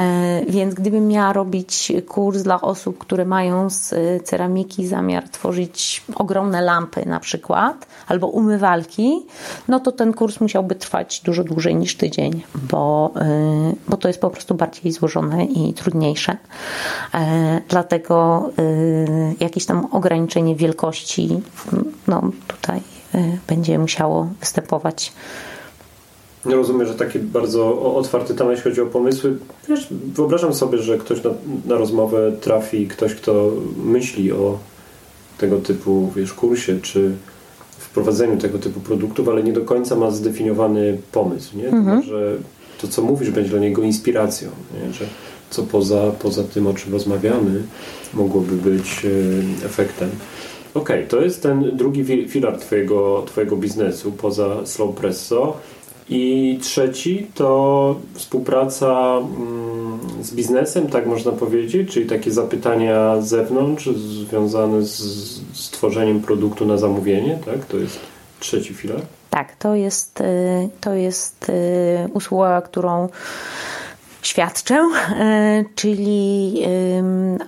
E, 0.00 0.40
więc 0.48 0.74
gdybym 0.74 1.08
miała 1.08 1.32
robić 1.32 1.92
kurs 2.08 2.42
dla 2.42 2.60
osób, 2.60 2.98
które 2.98 3.24
mają 3.24 3.70
z 3.70 3.94
ceramiki 4.24 4.86
zamiar 4.86 5.28
tworzyć 5.28 6.04
ogromne 6.14 6.62
lampy 6.62 7.06
na 7.06 7.20
przykład, 7.20 7.86
albo 8.08 8.26
umywalki, 8.26 9.26
no 9.68 9.80
to 9.80 9.92
ten 9.92 10.12
kurs 10.12 10.40
musiałby 10.40 10.74
trwać 10.74 11.20
dużo 11.20 11.44
dłużej 11.44 11.76
niż 11.76 11.96
tydzień, 11.96 12.42
bo, 12.54 13.10
e, 13.16 13.72
bo 13.88 13.96
to 13.96 14.08
jest 14.08 14.20
po 14.20 14.30
prostu 14.30 14.54
bardziej 14.54 14.92
złożone 14.92 15.44
i 15.44 15.74
trudniejsze. 15.74 16.36
E, 17.14 17.60
dlatego 17.68 18.50
jakieś 19.40 19.66
tam 19.66 19.86
ograniczenie 19.92 20.56
wielkości, 20.56 21.40
no 22.06 22.22
tutaj 22.48 22.80
będzie 23.48 23.78
musiało 23.78 24.28
występować 24.40 25.12
ja 26.46 26.56
rozumiem, 26.56 26.86
że 26.86 26.94
taki 26.94 27.18
bardzo 27.18 27.94
otwarty 27.94 28.34
temat, 28.34 28.50
jeśli 28.50 28.70
chodzi 28.70 28.80
o 28.80 28.86
pomysły. 28.86 29.36
Wiesz, 29.68 29.88
wyobrażam 29.90 30.54
sobie, 30.54 30.78
że 30.78 30.98
ktoś 30.98 31.22
na, 31.24 31.30
na 31.66 31.74
rozmowę 31.74 32.32
trafi, 32.40 32.86
ktoś, 32.88 33.14
kto 33.14 33.50
myśli 33.84 34.32
o 34.32 34.58
tego 35.38 35.58
typu 35.58 36.12
wiesz, 36.16 36.32
kursie, 36.32 36.80
czy 36.82 37.12
wprowadzeniu 37.78 38.36
tego 38.38 38.58
typu 38.58 38.80
produktów, 38.80 39.28
ale 39.28 39.42
nie 39.42 39.52
do 39.52 39.60
końca 39.60 39.96
ma 39.96 40.10
zdefiniowany 40.10 40.98
pomysł, 41.12 41.56
nie? 41.56 41.68
Mhm. 41.68 42.02
że 42.02 42.36
to, 42.80 42.88
co 42.88 43.02
mówisz, 43.02 43.30
będzie 43.30 43.50
dla 43.50 43.58
niego 43.58 43.82
inspiracją, 43.82 44.48
nie? 44.74 44.92
że 44.92 45.04
co 45.50 45.62
poza, 45.62 46.10
poza 46.22 46.44
tym, 46.44 46.66
o 46.66 46.74
czym 46.74 46.92
rozmawiamy, 46.92 47.62
mogłoby 48.14 48.56
być 48.56 49.04
e, 49.04 49.66
efektem. 49.66 50.10
Okej, 50.74 50.96
okay, 50.96 51.06
to 51.06 51.20
jest 51.20 51.42
ten 51.42 51.76
drugi 51.76 52.28
filar 52.28 52.58
twojego, 52.58 53.22
twojego 53.26 53.56
biznesu 53.56 54.12
poza 54.12 54.66
Slow 54.66 54.94
Presso. 54.96 55.56
I 56.10 56.58
trzeci 56.62 57.26
to 57.34 57.96
współpraca 58.14 59.18
mm, 59.18 59.98
z 60.22 60.34
biznesem, 60.34 60.88
tak 60.88 61.06
można 61.06 61.32
powiedzieć, 61.32 61.92
czyli 61.92 62.06
takie 62.06 62.30
zapytania 62.30 63.20
z 63.20 63.28
zewnątrz 63.28 63.88
związane 64.28 64.82
z, 64.82 64.98
z 65.52 65.70
tworzeniem 65.70 66.20
produktu 66.20 66.66
na 66.66 66.76
zamówienie, 66.76 67.38
tak? 67.44 67.64
To 67.64 67.76
jest 67.76 67.98
trzeci 68.40 68.74
filar. 68.74 69.00
Tak, 69.30 69.56
to 69.56 69.74
jest, 69.74 70.20
y, 70.20 70.24
to 70.80 70.94
jest 70.94 71.48
y, 71.48 72.08
usługa, 72.12 72.60
którą 72.62 73.08
świadczę, 74.22 74.74
e, 74.74 75.64
czyli 75.74 76.62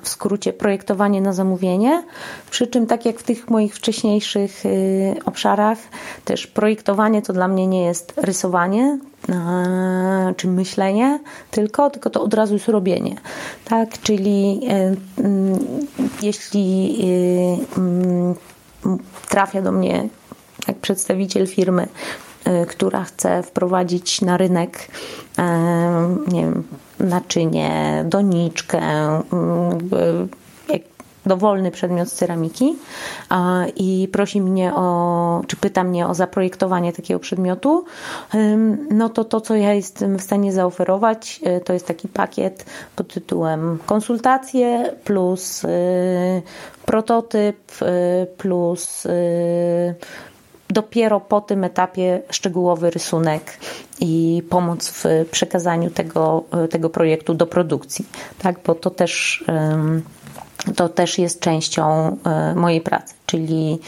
w 0.03 0.09
skrócie 0.09 0.53
projektowanie 0.53 1.21
na 1.21 1.33
zamówienie. 1.33 2.03
Przy 2.51 2.67
czym, 2.67 2.87
tak 2.87 3.07
jak 3.07 3.19
w 3.19 3.23
tych 3.23 3.51
moich 3.51 3.75
wcześniejszych 3.75 4.67
y, 4.67 5.15
obszarach, 5.25 5.79
też 6.25 6.47
projektowanie 6.47 7.23
to 7.23 7.33
dla 7.33 7.49
mnie 7.49 7.67
nie 7.67 7.85
jest 7.85 8.13
rysowanie 8.17 8.99
e, 9.29 10.35
czy 10.37 10.49
myślenie, 10.49 11.21
tylko, 11.51 11.91
tylko 11.91 12.11
to 12.11 12.23
od 12.23 12.35
razu 12.35 12.55
jest 12.55 12.69
robienie. 12.69 13.17
Tak, 13.65 13.99
czyli 14.01 14.61
e, 14.71 14.95
jeśli 16.23 16.99
trafia 19.29 19.63
do 19.63 19.73
mnie 19.73 20.09
jak 20.69 20.77
przedstawiciel 20.77 21.47
firmy 21.47 21.89
która 22.69 23.05
chce 23.05 23.43
wprowadzić 23.43 24.21
na 24.21 24.37
rynek 24.37 24.89
y, 25.39 25.43
nie 26.33 26.41
wiem, 26.41 26.63
naczynie, 27.01 28.05
doniczkę, 28.09 28.83
y, 29.19 30.43
dowolny 31.27 31.71
przedmiot 31.71 32.09
z 32.09 32.13
ceramiki 32.13 32.77
i 33.77 34.09
prosi 34.13 34.41
mnie 34.41 34.75
o, 34.75 35.43
czy 35.47 35.57
pyta 35.57 35.85
mnie 35.85 36.07
o 36.07 36.15
zaprojektowanie 36.15 36.93
takiego 36.93 37.21
przedmiotu, 37.21 37.85
no 38.91 39.09
to 39.09 39.25
to, 39.25 39.41
co 39.41 39.57
ja 39.57 39.73
jestem 39.75 40.19
w 40.19 40.23
stanie 40.23 40.53
zaoferować, 40.53 41.41
to 41.65 41.73
jest 41.73 41.87
taki 41.87 42.09
pakiet 42.09 42.67
pod 42.97 43.15
tytułem 43.15 43.79
konsultacje 43.87 44.95
plus 45.05 45.63
prototyp 46.87 47.57
plus 48.37 49.07
dopiero 50.73 51.21
po 51.21 51.41
tym 51.41 51.65
etapie 51.65 52.23
szczegółowy 52.31 52.91
rysunek 52.91 53.59
i 54.01 54.43
pomoc 54.51 54.89
w 54.89 55.05
przekazaniu 55.31 55.91
tego, 55.91 56.45
tego 56.71 56.91
projektu 56.91 57.35
do 57.35 57.47
produkcji, 57.47 58.07
tak? 58.39 58.61
bo 58.67 58.75
to 58.75 58.91
też, 58.91 59.45
to 60.77 60.89
też 60.89 61.19
jest 61.19 61.41
częścią 61.41 62.17
e, 62.25 62.55
mojej 62.55 62.81
pracy, 62.81 63.15
czyli 63.27 63.79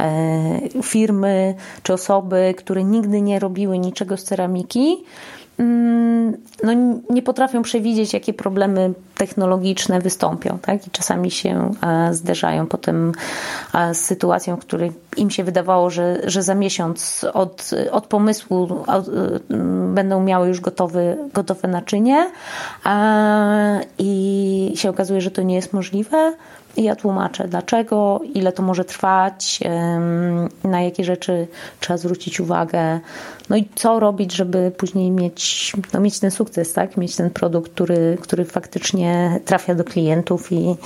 e, 0.00 0.82
firmy 0.82 1.54
czy 1.82 1.92
osoby, 1.92 2.54
które 2.58 2.84
nigdy 2.84 3.20
nie 3.20 3.38
robiły 3.38 3.78
niczego 3.78 4.16
z 4.16 4.24
ceramiki, 4.24 5.04
no, 5.58 6.72
nie 7.10 7.22
potrafią 7.22 7.62
przewidzieć, 7.62 8.12
jakie 8.12 8.34
problemy 8.34 8.92
technologiczne 9.14 10.00
wystąpią, 10.00 10.58
tak? 10.62 10.86
I 10.86 10.90
czasami 10.90 11.30
się 11.30 11.70
e, 11.82 12.14
zderzają 12.14 12.66
potem 12.66 13.12
e, 13.74 13.94
z 13.94 14.04
sytuacją, 14.04 14.56
w 14.56 14.60
której 14.60 14.92
im 15.16 15.30
się 15.30 15.44
wydawało, 15.44 15.90
że, 15.90 16.20
że 16.24 16.42
za 16.42 16.54
miesiąc 16.54 17.26
od, 17.32 17.70
od 17.90 18.06
pomysłu 18.06 18.84
od, 18.86 19.10
będą 19.94 20.22
miały 20.22 20.48
już 20.48 20.60
gotowy, 20.60 21.16
gotowe 21.34 21.68
naczynie 21.68 22.30
i 23.98 24.72
się 24.74 24.90
okazuje, 24.90 25.20
że 25.20 25.30
to 25.30 25.42
nie 25.42 25.54
jest 25.54 25.72
możliwe. 25.72 26.34
I 26.76 26.82
ja 26.82 26.96
tłumaczę 26.96 27.48
dlaczego, 27.48 28.20
ile 28.34 28.52
to 28.52 28.62
może 28.62 28.84
trwać, 28.84 29.60
na 30.64 30.82
jakie 30.82 31.04
rzeczy 31.04 31.46
trzeba 31.80 31.96
zwrócić 31.96 32.40
uwagę, 32.40 33.00
no 33.50 33.56
i 33.56 33.68
co 33.74 34.00
robić, 34.00 34.32
żeby 34.32 34.72
później 34.76 35.10
mieć, 35.10 35.72
no 35.92 36.00
mieć 36.00 36.18
ten 36.18 36.30
sukces, 36.30 36.72
tak? 36.72 36.96
mieć 36.96 37.16
ten 37.16 37.30
produkt, 37.30 37.72
który, 37.72 38.18
który 38.20 38.44
faktycznie 38.44 39.40
trafia 39.44 39.74
do 39.74 39.84
klientów 39.84 40.52
i, 40.52 40.76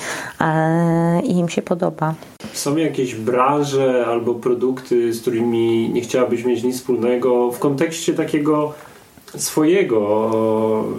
e, 0.40 1.20
i 1.22 1.32
im 1.38 1.48
się 1.48 1.62
podoba. 1.62 2.14
Są 2.52 2.76
jakieś 2.76 3.14
branże 3.14 4.04
albo 4.06 4.34
produkty, 4.34 5.12
z 5.12 5.20
którymi 5.20 5.90
nie 5.90 6.00
chciałabyś 6.00 6.44
mieć 6.44 6.62
nic 6.62 6.76
wspólnego 6.76 7.52
w 7.52 7.58
kontekście 7.58 8.14
takiego 8.14 8.74
swojego, 9.36 10.30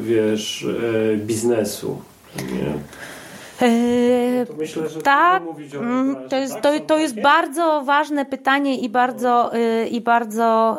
wiesz, 0.01 0.67
e, 1.13 1.17
biznesu? 1.17 1.97
Nie? 2.35 2.73
To 4.47 4.53
myślę, 4.57 4.89
że 4.89 5.01
tak, 5.01 5.43
mm, 5.73 6.29
to 6.29 6.35
jest, 6.35 6.53
tak? 6.53 6.63
to, 6.63 6.79
to 6.79 6.97
jest 6.97 7.21
bardzo 7.21 7.83
ważne 7.85 8.25
pytanie 8.25 8.79
i 8.79 8.89
bardzo, 8.89 9.55
y, 9.55 9.87
i 9.87 10.01
bardzo 10.01 10.77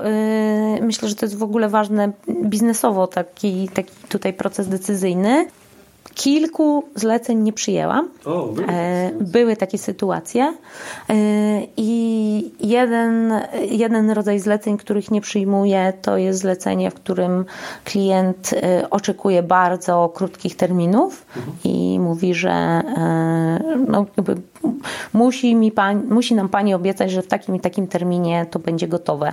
y, 0.78 0.82
myślę, 0.82 1.08
że 1.08 1.14
to 1.14 1.26
jest 1.26 1.38
w 1.38 1.42
ogóle 1.42 1.68
ważne 1.68 2.12
biznesowo 2.28 3.06
taki, 3.06 3.68
taki 3.68 3.92
tutaj 4.08 4.32
proces 4.32 4.68
decyzyjny. 4.68 5.46
Kilku 6.18 6.84
zleceń 6.94 7.38
nie 7.38 7.52
przyjęłam. 7.52 8.08
Były. 8.24 8.66
E, 8.68 9.10
były 9.20 9.56
takie 9.56 9.78
sytuacje. 9.78 10.54
E, 11.10 11.14
I 11.76 12.52
jeden, 12.60 13.32
jeden 13.70 14.10
rodzaj 14.10 14.38
zleceń, 14.38 14.76
których 14.76 15.10
nie 15.10 15.20
przyjmuję, 15.20 15.92
to 16.02 16.16
jest 16.16 16.40
zlecenie, 16.40 16.90
w 16.90 16.94
którym 16.94 17.44
klient 17.84 18.50
e, 18.52 18.90
oczekuje 18.90 19.42
bardzo 19.42 20.12
krótkich 20.14 20.56
terminów 20.56 21.26
mhm. 21.36 21.56
i 21.64 21.98
mówi, 22.00 22.34
że 22.34 22.82
no, 23.88 24.06
musi, 25.12 25.54
mi 25.54 25.72
pani, 25.72 26.02
musi 26.04 26.34
nam 26.34 26.48
pani 26.48 26.74
obiecać, 26.74 27.10
że 27.10 27.22
w 27.22 27.26
takim 27.28 27.56
i 27.56 27.60
takim 27.60 27.86
terminie 27.86 28.46
to 28.50 28.58
będzie 28.58 28.88
gotowe. 28.88 29.32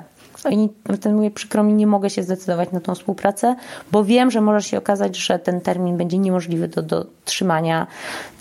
I 0.50 0.70
wtedy 0.86 1.16
mówię, 1.16 1.32
przykro 1.32 1.64
mi, 1.64 1.74
nie 1.74 1.88
mogę 1.88 2.10
się 2.10 2.24
zdecydować 2.24 2.72
na 2.72 2.80
tą 2.80 2.96
współpracę, 2.96 3.56
bo 3.92 4.04
wiem, 4.04 4.32
że 4.32 4.42
może 4.42 4.62
się 4.62 4.78
okazać, 4.78 5.18
że 5.18 5.40
ten 5.40 5.62
termin 5.62 5.98
będzie 5.98 6.18
niemożliwy 6.18 6.68
do 6.68 6.82
dotrzymania. 6.82 7.88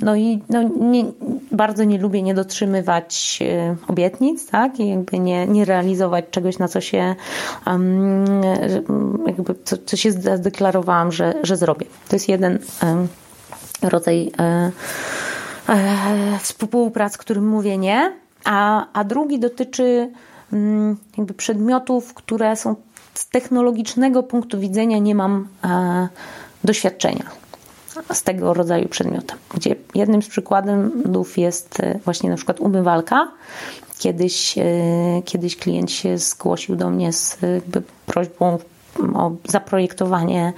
No 0.00 0.16
i 0.16 0.42
no, 0.48 0.62
nie, 0.62 1.04
bardzo 1.52 1.84
nie 1.84 1.98
lubię 1.98 2.22
nie 2.22 2.34
dotrzymywać 2.34 3.38
e, 3.42 3.76
obietnic, 3.88 4.46
tak? 4.46 4.80
I 4.80 4.88
jakby 4.88 5.18
nie, 5.18 5.46
nie 5.46 5.64
realizować 5.64 6.24
czegoś, 6.30 6.58
na 6.58 6.68
co 6.68 6.80
się 6.80 7.14
um, 7.66 8.24
jakby 9.26 9.54
co, 9.64 9.76
co 9.86 9.96
się 9.96 10.12
zadeklarowałam, 10.12 11.12
że, 11.12 11.34
że 11.42 11.56
zrobię. 11.56 11.86
To 12.08 12.16
jest 12.16 12.28
jeden 12.28 12.58
um, 12.82 13.08
rodzaj 13.82 14.32
um, 14.38 14.72
współprac, 16.40 17.18
którym 17.18 17.48
mówię 17.48 17.78
nie, 17.78 18.12
a, 18.44 18.86
a 18.92 19.04
drugi 19.04 19.38
dotyczy 19.38 20.10
jakby 21.18 21.34
przedmiotów, 21.34 22.14
które 22.14 22.56
są 22.56 22.76
z 23.14 23.28
technologicznego 23.28 24.22
punktu 24.22 24.60
widzenia 24.60 24.98
nie 24.98 25.14
mam 25.14 25.48
e, 25.64 26.08
doświadczenia 26.64 27.24
z 28.12 28.22
tego 28.22 28.54
rodzaju 28.54 28.88
przedmiotem. 28.88 29.38
Gdzie 29.54 29.76
jednym 29.94 30.22
z 30.22 30.28
przykładów 30.28 31.38
jest 31.38 31.80
e, 31.80 31.98
właśnie 32.04 32.30
na 32.30 32.36
przykład 32.36 32.60
umywalka. 32.60 33.28
Kiedyś, 33.98 34.58
e, 34.58 34.62
kiedyś 35.24 35.56
klient 35.56 35.90
się 35.90 36.18
zgłosił 36.18 36.76
do 36.76 36.90
mnie 36.90 37.12
z 37.12 37.38
prośbą 38.06 38.58
o 39.14 39.32
zaprojektowanie, 39.48 40.52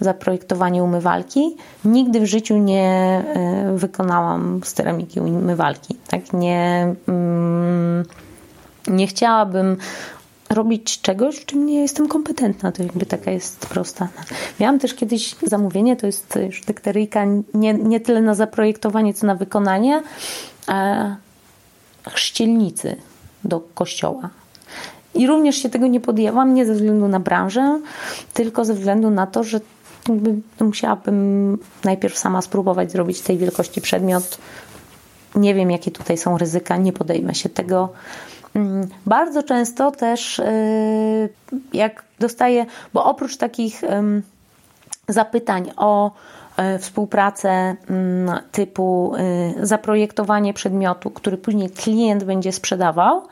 zaprojektowanie 0.00 0.82
umywalki. 0.82 1.56
Nigdy 1.84 2.20
w 2.20 2.26
życiu 2.26 2.58
nie 2.58 3.22
wykonałam 3.74 4.60
ceramiki 4.64 5.20
umywalki. 5.20 5.96
Tak? 6.08 6.32
Nie. 6.32 6.94
Nie 8.90 9.06
chciałabym 9.06 9.76
robić 10.50 11.00
czegoś, 11.00 11.36
w 11.36 11.46
czym 11.46 11.66
nie 11.66 11.80
jestem 11.80 12.08
kompetentna. 12.08 12.72
To 12.72 12.82
jakby 12.82 13.06
taka 13.06 13.30
jest 13.30 13.66
prosta. 13.66 14.08
Miałam 14.60 14.78
też 14.78 14.94
kiedyś 14.94 15.36
zamówienie, 15.42 15.96
to 15.96 16.06
jest 16.06 16.38
już 16.46 16.60
dykteryjka 16.60 17.24
nie, 17.54 17.74
nie 17.74 18.00
tyle 18.00 18.20
na 18.20 18.34
zaprojektowanie, 18.34 19.14
co 19.14 19.26
na 19.26 19.34
wykonanie 19.34 20.02
e, 20.68 21.16
chrzcielnicy 22.08 22.96
do 23.44 23.60
kościoła. 23.60 24.30
I 25.14 25.26
również 25.26 25.56
się 25.56 25.68
tego 25.68 25.86
nie 25.86 26.00
podjęłam, 26.00 26.54
nie 26.54 26.66
ze 26.66 26.74
względu 26.74 27.08
na 27.08 27.20
branżę, 27.20 27.80
tylko 28.34 28.64
ze 28.64 28.74
względu 28.74 29.10
na 29.10 29.26
to, 29.26 29.44
że 29.44 29.60
musiałabym 30.60 31.58
najpierw 31.84 32.18
sama 32.18 32.42
spróbować 32.42 32.92
zrobić 32.92 33.20
tej 33.20 33.38
wielkości 33.38 33.80
przedmiot. 33.80 34.38
Nie 35.34 35.54
wiem, 35.54 35.70
jakie 35.70 35.90
tutaj 35.90 36.18
są 36.18 36.38
ryzyka, 36.38 36.76
nie 36.76 36.92
podejmę 36.92 37.34
się 37.34 37.48
tego. 37.48 37.88
Mm, 38.54 38.88
bardzo 39.06 39.42
często 39.42 39.90
też, 39.90 40.38
y, 40.38 41.28
jak 41.72 42.04
dostaję, 42.18 42.66
bo 42.94 43.04
oprócz 43.04 43.36
takich 43.36 43.82
zapytań 45.08 45.70
o 45.76 46.10
y, 46.74 46.78
współpracę 46.78 47.48
mm, 47.90 48.40
typu 48.52 49.12
y, 49.60 49.66
zaprojektowanie 49.66 50.54
przedmiotu, 50.54 51.10
który 51.10 51.36
później 51.36 51.70
klient 51.70 52.24
będzie 52.24 52.52
sprzedawał, 52.52 53.22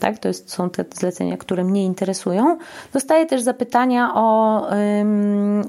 tak, 0.00 0.18
to 0.18 0.28
jest, 0.28 0.50
są 0.50 0.70
te 0.70 0.84
zlecenia, 0.94 1.36
które 1.36 1.64
mnie 1.64 1.84
interesują. 1.84 2.58
Dostaję 2.92 3.26
też 3.26 3.42
zapytania 3.42 4.10
o, 4.14 4.66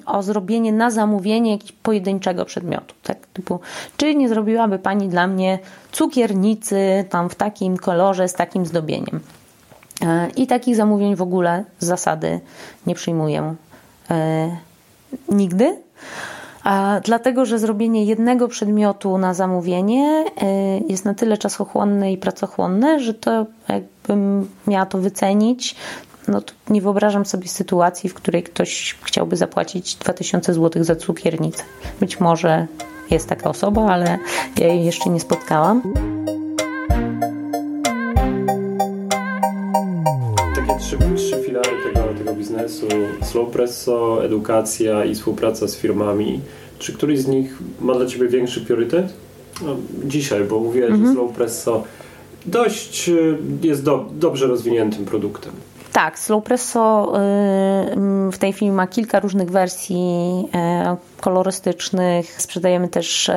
o 0.06 0.24
zrobienie 0.24 0.74
na 0.74 0.92
zamówienie 0.92 1.52
jakiegoś 1.52 1.72
pojedynczego 1.72 2.46
przedmiotu, 2.46 2.96
tak, 3.04 3.18
typu, 3.34 3.60
czy 3.98 4.16
nie 4.16 4.30
zrobiłaby 4.30 4.80
Pani 4.80 5.10
dla 5.10 5.28
mnie 5.28 5.60
cukiernicy 5.92 7.06
tam 7.10 7.30
w 7.30 7.36
takim 7.36 7.78
kolorze, 7.78 8.28
z 8.28 8.34
takim 8.34 8.66
zdobieniem. 8.66 9.20
E, 10.02 10.30
I 10.36 10.48
takich 10.48 10.76
zamówień 10.76 11.16
w 11.16 11.22
ogóle 11.22 11.64
z 11.80 11.86
zasady 11.86 12.40
nie 12.88 12.96
przyjmuję 12.96 13.56
e, 14.12 14.58
nigdy. 15.30 15.78
Dlatego, 17.04 17.46
że 17.46 17.60
zrobienie 17.60 18.06
jednego 18.06 18.48
przedmiotu 18.48 19.18
na 19.18 19.34
zamówienie 19.34 20.26
y, 20.28 20.84
jest 20.90 21.06
na 21.06 21.14
tyle 21.14 21.38
czasochłonne 21.38 22.14
i 22.14 22.18
pracochłonne, 22.18 23.00
że 23.00 23.14
to 23.14 23.46
jakbym 23.70 24.50
miała 24.68 24.86
to 24.86 24.98
wycenić, 24.98 25.76
no 26.28 26.42
to 26.42 26.54
nie 26.70 26.82
wyobrażam 26.82 27.26
sobie 27.26 27.48
sytuacji, 27.48 28.10
w 28.10 28.14
której 28.14 28.44
ktoś 28.44 28.98
chciałby 29.04 29.36
zapłacić 29.36 29.96
2000 29.96 30.54
zł 30.54 30.84
za 30.84 30.96
cukiernicę. 30.96 31.64
Być 32.00 32.20
może 32.20 32.68
jest 33.12 33.30
taka 33.30 33.50
osoba, 33.50 33.86
ale 33.86 34.18
ja 34.58 34.68
jej 34.68 34.86
jeszcze 34.86 35.10
nie 35.10 35.20
spotkałam. 35.20 35.82
Trzy, 40.86 40.98
trzy 41.16 41.44
filary 41.44 41.70
tego, 41.84 42.14
tego 42.18 42.34
biznesu: 42.34 42.88
slow 43.22 43.50
presso, 43.50 44.26
edukacja 44.26 45.06
i 45.06 45.16
współpraca 45.16 45.68
z 45.68 45.76
firmami. 45.76 46.40
Czy 46.80 46.94
któryś 46.94 47.20
z 47.20 47.28
nich 47.28 47.58
ma 47.80 47.94
dla 47.94 48.06
Ciebie 48.06 48.28
większy 48.28 48.62
priorytet? 48.62 49.14
No, 49.62 49.76
dzisiaj, 50.06 50.44
bo 50.44 50.60
mówiłeś, 50.60 50.92
mhm. 50.92 51.08
że 51.08 51.14
Slow 51.14 51.32
Presso 51.32 51.84
dość 52.46 53.10
y, 53.10 53.38
jest 53.62 53.84
do, 53.84 54.06
dobrze 54.12 54.48
rozwiniętym 54.48 55.06
produktem. 55.06 55.52
Tak, 55.94 56.20
Slow 56.20 56.44
Presso 56.44 57.14
y, 58.28 58.32
w 58.32 58.38
tej 58.38 58.54
chwili 58.54 58.72
ma 58.72 58.88
kilka 58.88 59.20
różnych 59.20 59.52
wersji 59.52 59.96
y, 60.46 61.22
kolorystycznych. 61.22 62.42
Sprzedajemy 62.42 62.88
też 62.88 63.32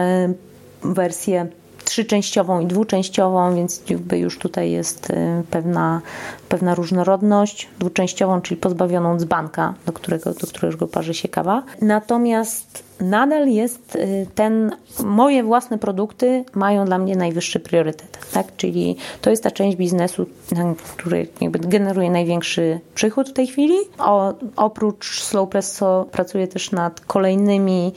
wersję 0.83 1.47
trzyczęściową 1.89 2.61
i 2.61 2.67
dwuczęściową, 2.67 3.55
więc 3.55 3.83
jakby 3.91 4.19
już 4.19 4.39
tutaj 4.39 4.71
jest 4.71 5.13
pewna, 5.51 6.01
pewna 6.49 6.75
różnorodność. 6.75 7.69
Dwuczęściową, 7.79 8.41
czyli 8.41 8.61
pozbawioną 8.61 9.19
dzbanka, 9.19 9.75
do 9.87 9.93
którego, 9.93 10.35
do 10.35 10.47
którego 10.47 10.89
parzy 10.89 11.15
się 11.15 11.29
kawa. 11.29 11.63
Natomiast 11.81 12.83
nadal 13.01 13.49
jest 13.49 13.97
y, 13.97 14.27
ten, 14.35 14.77
moje 15.05 15.43
własne 15.43 15.79
produkty 15.79 16.45
mają 16.55 16.85
dla 16.85 16.99
mnie 16.99 17.17
najwyższy 17.17 17.61
priorytet, 17.61 18.19
tak? 18.33 18.57
Czyli 18.57 18.97
to 19.21 19.31
jest 19.31 19.43
ta 19.43 19.51
część 19.51 19.77
biznesu, 19.77 20.27
który 20.97 21.29
jakby 21.41 21.59
generuje 21.59 22.11
największy 22.11 22.81
przychód 22.95 23.29
w 23.31 23.33
tej 23.33 23.47
chwili. 23.47 23.77
O, 23.99 24.35
oprócz 24.57 25.23
Slow 25.23 25.49
Presso 25.49 26.07
pracuję 26.13 26.49
też 26.49 26.73
nad 26.73 27.01
kolejnymi 27.01 27.93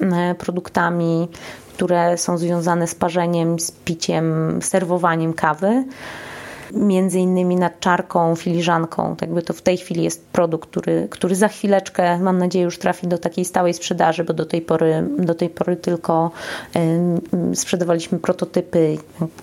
e, 0.00 0.34
produktami, 0.34 1.28
które 1.76 2.18
są 2.18 2.38
związane 2.38 2.86
z 2.86 2.94
parzeniem, 2.94 3.60
z 3.60 3.70
piciem, 3.70 4.58
serwowaniem 4.62 5.32
kawy. 5.32 5.84
między 6.72 7.18
innymi 7.18 7.56
nad 7.56 7.80
czarką, 7.80 8.36
filiżanką. 8.36 9.16
Tak 9.16 9.32
by 9.32 9.42
to 9.42 9.52
w 9.52 9.62
tej 9.62 9.76
chwili 9.76 10.02
jest 10.02 10.26
produkt, 10.26 10.70
który, 10.70 11.08
który 11.10 11.36
za 11.36 11.48
chwileczkę, 11.48 12.18
mam 12.18 12.38
nadzieję, 12.38 12.64
już 12.64 12.78
trafi 12.78 13.06
do 13.06 13.18
takiej 13.18 13.44
stałej 13.44 13.74
sprzedaży, 13.74 14.24
bo 14.24 14.32
do 14.32 14.46
tej 14.46 14.62
pory, 14.62 15.08
do 15.18 15.34
tej 15.34 15.48
pory 15.48 15.76
tylko 15.76 16.30
y, 17.52 17.56
sprzedawaliśmy 17.56 18.18
prototypy. 18.18 18.98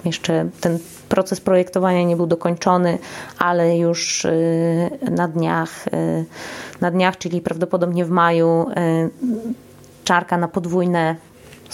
Jeszcze 0.06 0.50
ten 0.62 0.80
proces 1.10 1.42
projektowania 1.42 2.04
nie 2.04 2.16
był 2.16 2.28
dokończony, 2.28 2.98
ale 3.38 3.78
już 3.78 4.26
y, 4.26 4.90
na 5.12 5.28
dniach, 5.28 5.88
y, 5.88 6.26
na 6.82 6.92
dniach, 6.92 7.18
czyli 7.18 7.42
prawdopodobnie 7.42 8.06
w 8.06 8.10
maju, 8.10 8.66
y, 8.70 9.10
czarka 10.04 10.38
na 10.38 10.48
podwójne 10.48 11.16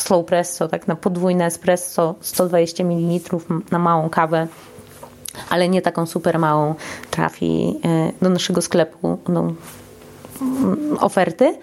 slow 0.01 0.25
presso, 0.25 0.67
tak 0.67 0.87
na 0.87 0.95
podwójne 0.95 1.45
espresso 1.45 2.15
120 2.21 2.83
ml 2.83 3.37
na 3.71 3.79
małą 3.79 4.09
kawę 4.09 4.47
ale 5.49 5.69
nie 5.69 5.81
taką 5.81 6.05
super 6.05 6.39
małą 6.39 6.75
trafi 7.11 7.79
do 8.21 8.29
naszego 8.29 8.61
sklepu 8.61 9.17
mm, 9.29 9.55
oferty 10.99 11.57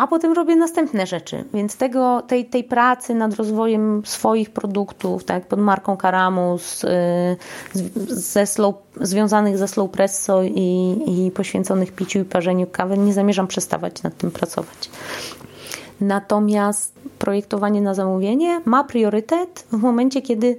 a 0.00 0.06
potem 0.06 0.32
robię 0.32 0.56
następne 0.56 1.06
rzeczy. 1.06 1.44
Więc 1.54 1.76
tego, 1.76 2.22
tej, 2.22 2.46
tej 2.46 2.64
pracy 2.64 3.14
nad 3.14 3.34
rozwojem 3.34 4.02
swoich 4.04 4.50
produktów, 4.50 5.24
tak, 5.24 5.46
pod 5.46 5.58
marką 5.60 5.96
Karamus, 5.96 6.82
ze 8.06 8.46
slow, 8.46 8.74
związanych 9.00 9.58
ze 9.58 9.68
slow 9.68 9.90
presso 9.90 10.42
i, 10.42 10.98
i 11.06 11.30
poświęconych 11.30 11.92
piciu 11.92 12.18
i 12.18 12.24
parzeniu 12.24 12.66
kawy, 12.66 12.98
nie 12.98 13.12
zamierzam 13.12 13.46
przestawać 13.46 14.02
nad 14.02 14.16
tym 14.16 14.30
pracować. 14.30 14.90
Natomiast 16.00 16.94
projektowanie 17.18 17.80
na 17.80 17.94
zamówienie 17.94 18.60
ma 18.64 18.84
priorytet 18.84 19.66
w 19.72 19.76
momencie, 19.76 20.22
kiedy 20.22 20.56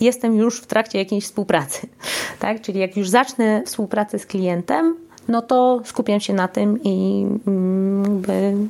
jestem 0.00 0.36
już 0.36 0.60
w 0.60 0.66
trakcie 0.66 0.98
jakiejś 0.98 1.24
współpracy. 1.24 1.86
Tak? 2.38 2.60
Czyli 2.60 2.80
jak 2.80 2.96
już 2.96 3.08
zacznę 3.08 3.62
współpracę 3.66 4.18
z 4.18 4.26
klientem, 4.26 4.96
no 5.28 5.42
to 5.42 5.80
skupiam 5.84 6.20
się 6.20 6.32
na 6.32 6.48
tym 6.48 6.78
i 6.84 7.26
mm, 7.46 8.22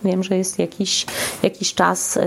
wiem, 0.04 0.22
że 0.22 0.36
jest 0.36 0.58
jakiś, 0.58 1.06
jakiś 1.42 1.74
czas, 1.74 2.16
y, 2.16 2.20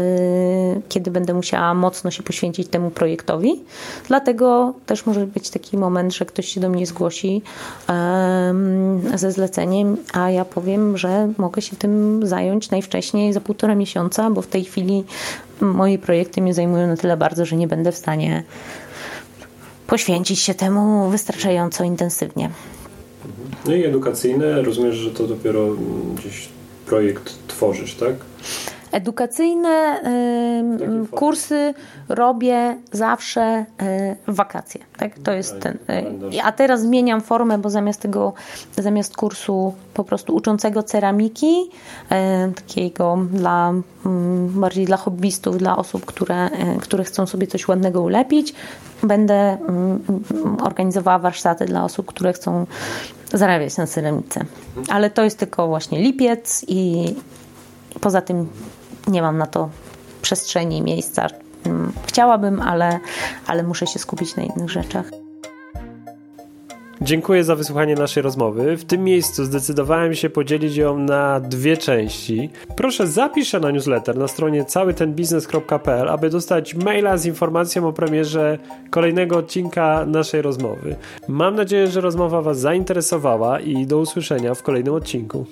kiedy 0.90 1.12
będę 1.12 1.34
musiała 1.34 1.74
mocno 1.74 2.12
się 2.12 2.24
poświęcić 2.24 2.68
temu 2.68 2.92
projektowi. 2.92 3.64
Dlatego 4.08 4.74
też 4.86 5.06
może 5.06 5.28
być 5.28 5.50
taki 5.50 5.78
moment, 5.78 6.14
że 6.14 6.26
ktoś 6.26 6.48
się 6.48 6.62
do 6.62 6.70
mnie 6.70 6.86
zgłosi 6.86 7.42
ze 9.16 9.32
zleceniem, 9.32 9.98
a 10.14 10.30
ja 10.30 10.46
powiem, 10.46 10.98
że 10.98 11.34
mogę 11.38 11.62
się 11.62 11.76
tym 11.76 12.22
zająć 12.28 12.70
najwcześniej 12.72 13.34
za 13.34 13.42
półtora 13.42 13.76
miesiąca, 13.76 14.30
bo 14.30 14.42
w 14.42 14.48
tej 14.48 14.64
chwili 14.64 15.04
moje 15.62 15.98
projekty 15.98 16.42
mnie 16.42 16.54
zajmują 16.54 16.88
na 16.88 16.98
tyle 16.98 17.18
bardzo, 17.18 17.46
że 17.46 17.56
nie 17.56 17.68
będę 17.68 17.92
w 17.92 17.98
stanie 17.98 18.44
poświęcić 19.88 20.40
się 20.40 20.54
temu 20.54 21.10
wystarczająco 21.10 21.84
intensywnie. 21.84 22.50
No 23.70 23.76
i 23.76 23.86
edukacyjne, 23.86 24.62
rozumiesz, 24.62 24.96
że 24.96 25.12
to 25.12 25.28
dopiero 25.28 25.68
gdzieś 26.18 26.50
projekt 26.86 27.34
tworzysz, 27.48 27.96
tak? 27.96 28.16
Edukacyjne 28.92 30.02
y, 31.04 31.08
kursy 31.08 31.74
robię 32.10 32.78
zawsze 32.92 33.66
y, 33.82 34.32
w 34.32 34.36
wakacje. 34.36 34.82
Tak? 34.98 35.20
To 35.20 35.32
jest 35.32 35.60
ten. 35.60 35.78
Y, 36.34 36.44
a 36.44 36.52
teraz 36.52 36.82
zmieniam 36.82 37.22
formę, 37.22 37.58
bo 37.58 37.70
zamiast 37.70 38.02
tego, 38.02 38.34
zamiast 38.78 39.18
kursu 39.18 39.74
po 39.94 40.04
prostu 40.04 40.36
uczącego 40.36 40.84
ceramiki, 40.84 41.70
y, 42.50 42.54
takiego 42.54 43.18
dla 43.32 43.74
mm, 44.06 44.60
bardziej 44.60 44.86
dla 44.86 44.98
hobbystów, 44.98 45.58
dla 45.58 45.78
osób, 45.78 46.06
które, 46.06 46.48
y, 46.48 46.80
które 46.80 47.04
chcą 47.04 47.26
sobie 47.26 47.48
coś 47.48 47.68
ładnego 47.68 48.02
ulepić, 48.02 48.54
będę 49.04 49.36
mm, 49.36 50.00
organizowała 50.64 51.20
warsztaty 51.20 51.66
dla 51.66 51.84
osób, 51.84 52.06
które 52.06 52.34
chcą 52.34 52.66
zarabiać 53.34 53.78
na 53.78 53.88
ceramice. 53.88 54.46
Ale 54.90 55.10
to 55.10 55.24
jest 55.24 55.38
tylko 55.40 55.68
właśnie 55.68 56.02
lipiec 56.02 56.66
i 56.68 57.14
poza 58.02 58.22
tym 58.22 58.50
nie 59.10 59.22
mam 59.22 59.38
na 59.38 59.48
to 59.48 59.70
przestrzeni 60.22 60.82
miejsca. 60.82 61.28
Mm, 61.66 61.92
chciałabym, 62.06 62.62
ale, 62.62 63.00
ale 63.48 63.64
muszę 63.64 63.88
się 63.88 64.00
skupić 64.00 64.36
na 64.36 64.44
innych 64.44 64.70
rzeczach. 64.70 65.12
Dziękuję 67.02 67.44
za 67.44 67.56
wysłuchanie 67.56 67.96
naszej 67.96 68.24
rozmowy. 68.24 68.78
W 68.78 68.86
tym 68.86 69.04
miejscu 69.04 69.46
zdecydowałem 69.46 70.16
się 70.16 70.30
podzielić 70.30 70.76
ją 70.76 70.98
na 70.98 71.40
dwie 71.40 71.78
części. 71.78 72.50
Proszę 72.76 73.08
zapisz 73.08 73.48
się 73.48 73.60
na 73.60 73.72
newsletter 73.72 74.18
na 74.18 74.28
stronie 74.28 74.66
całytenbiznes.pl, 74.66 76.10
aby 76.10 76.30
dostać 76.30 76.76
maila 76.76 77.18
z 77.18 77.26
informacją 77.26 77.88
o 77.88 77.94
premierze 77.94 78.58
kolejnego 78.90 79.38
odcinka 79.38 80.06
naszej 80.06 80.42
rozmowy. 80.42 80.96
Mam 81.28 81.56
nadzieję, 81.56 81.88
że 81.88 82.02
rozmowa 82.02 82.42
Was 82.42 82.60
zainteresowała 82.60 83.60
i 83.60 83.86
do 83.86 83.98
usłyszenia 83.98 84.54
w 84.54 84.64
kolejnym 84.64 84.94
odcinku. 84.94 85.46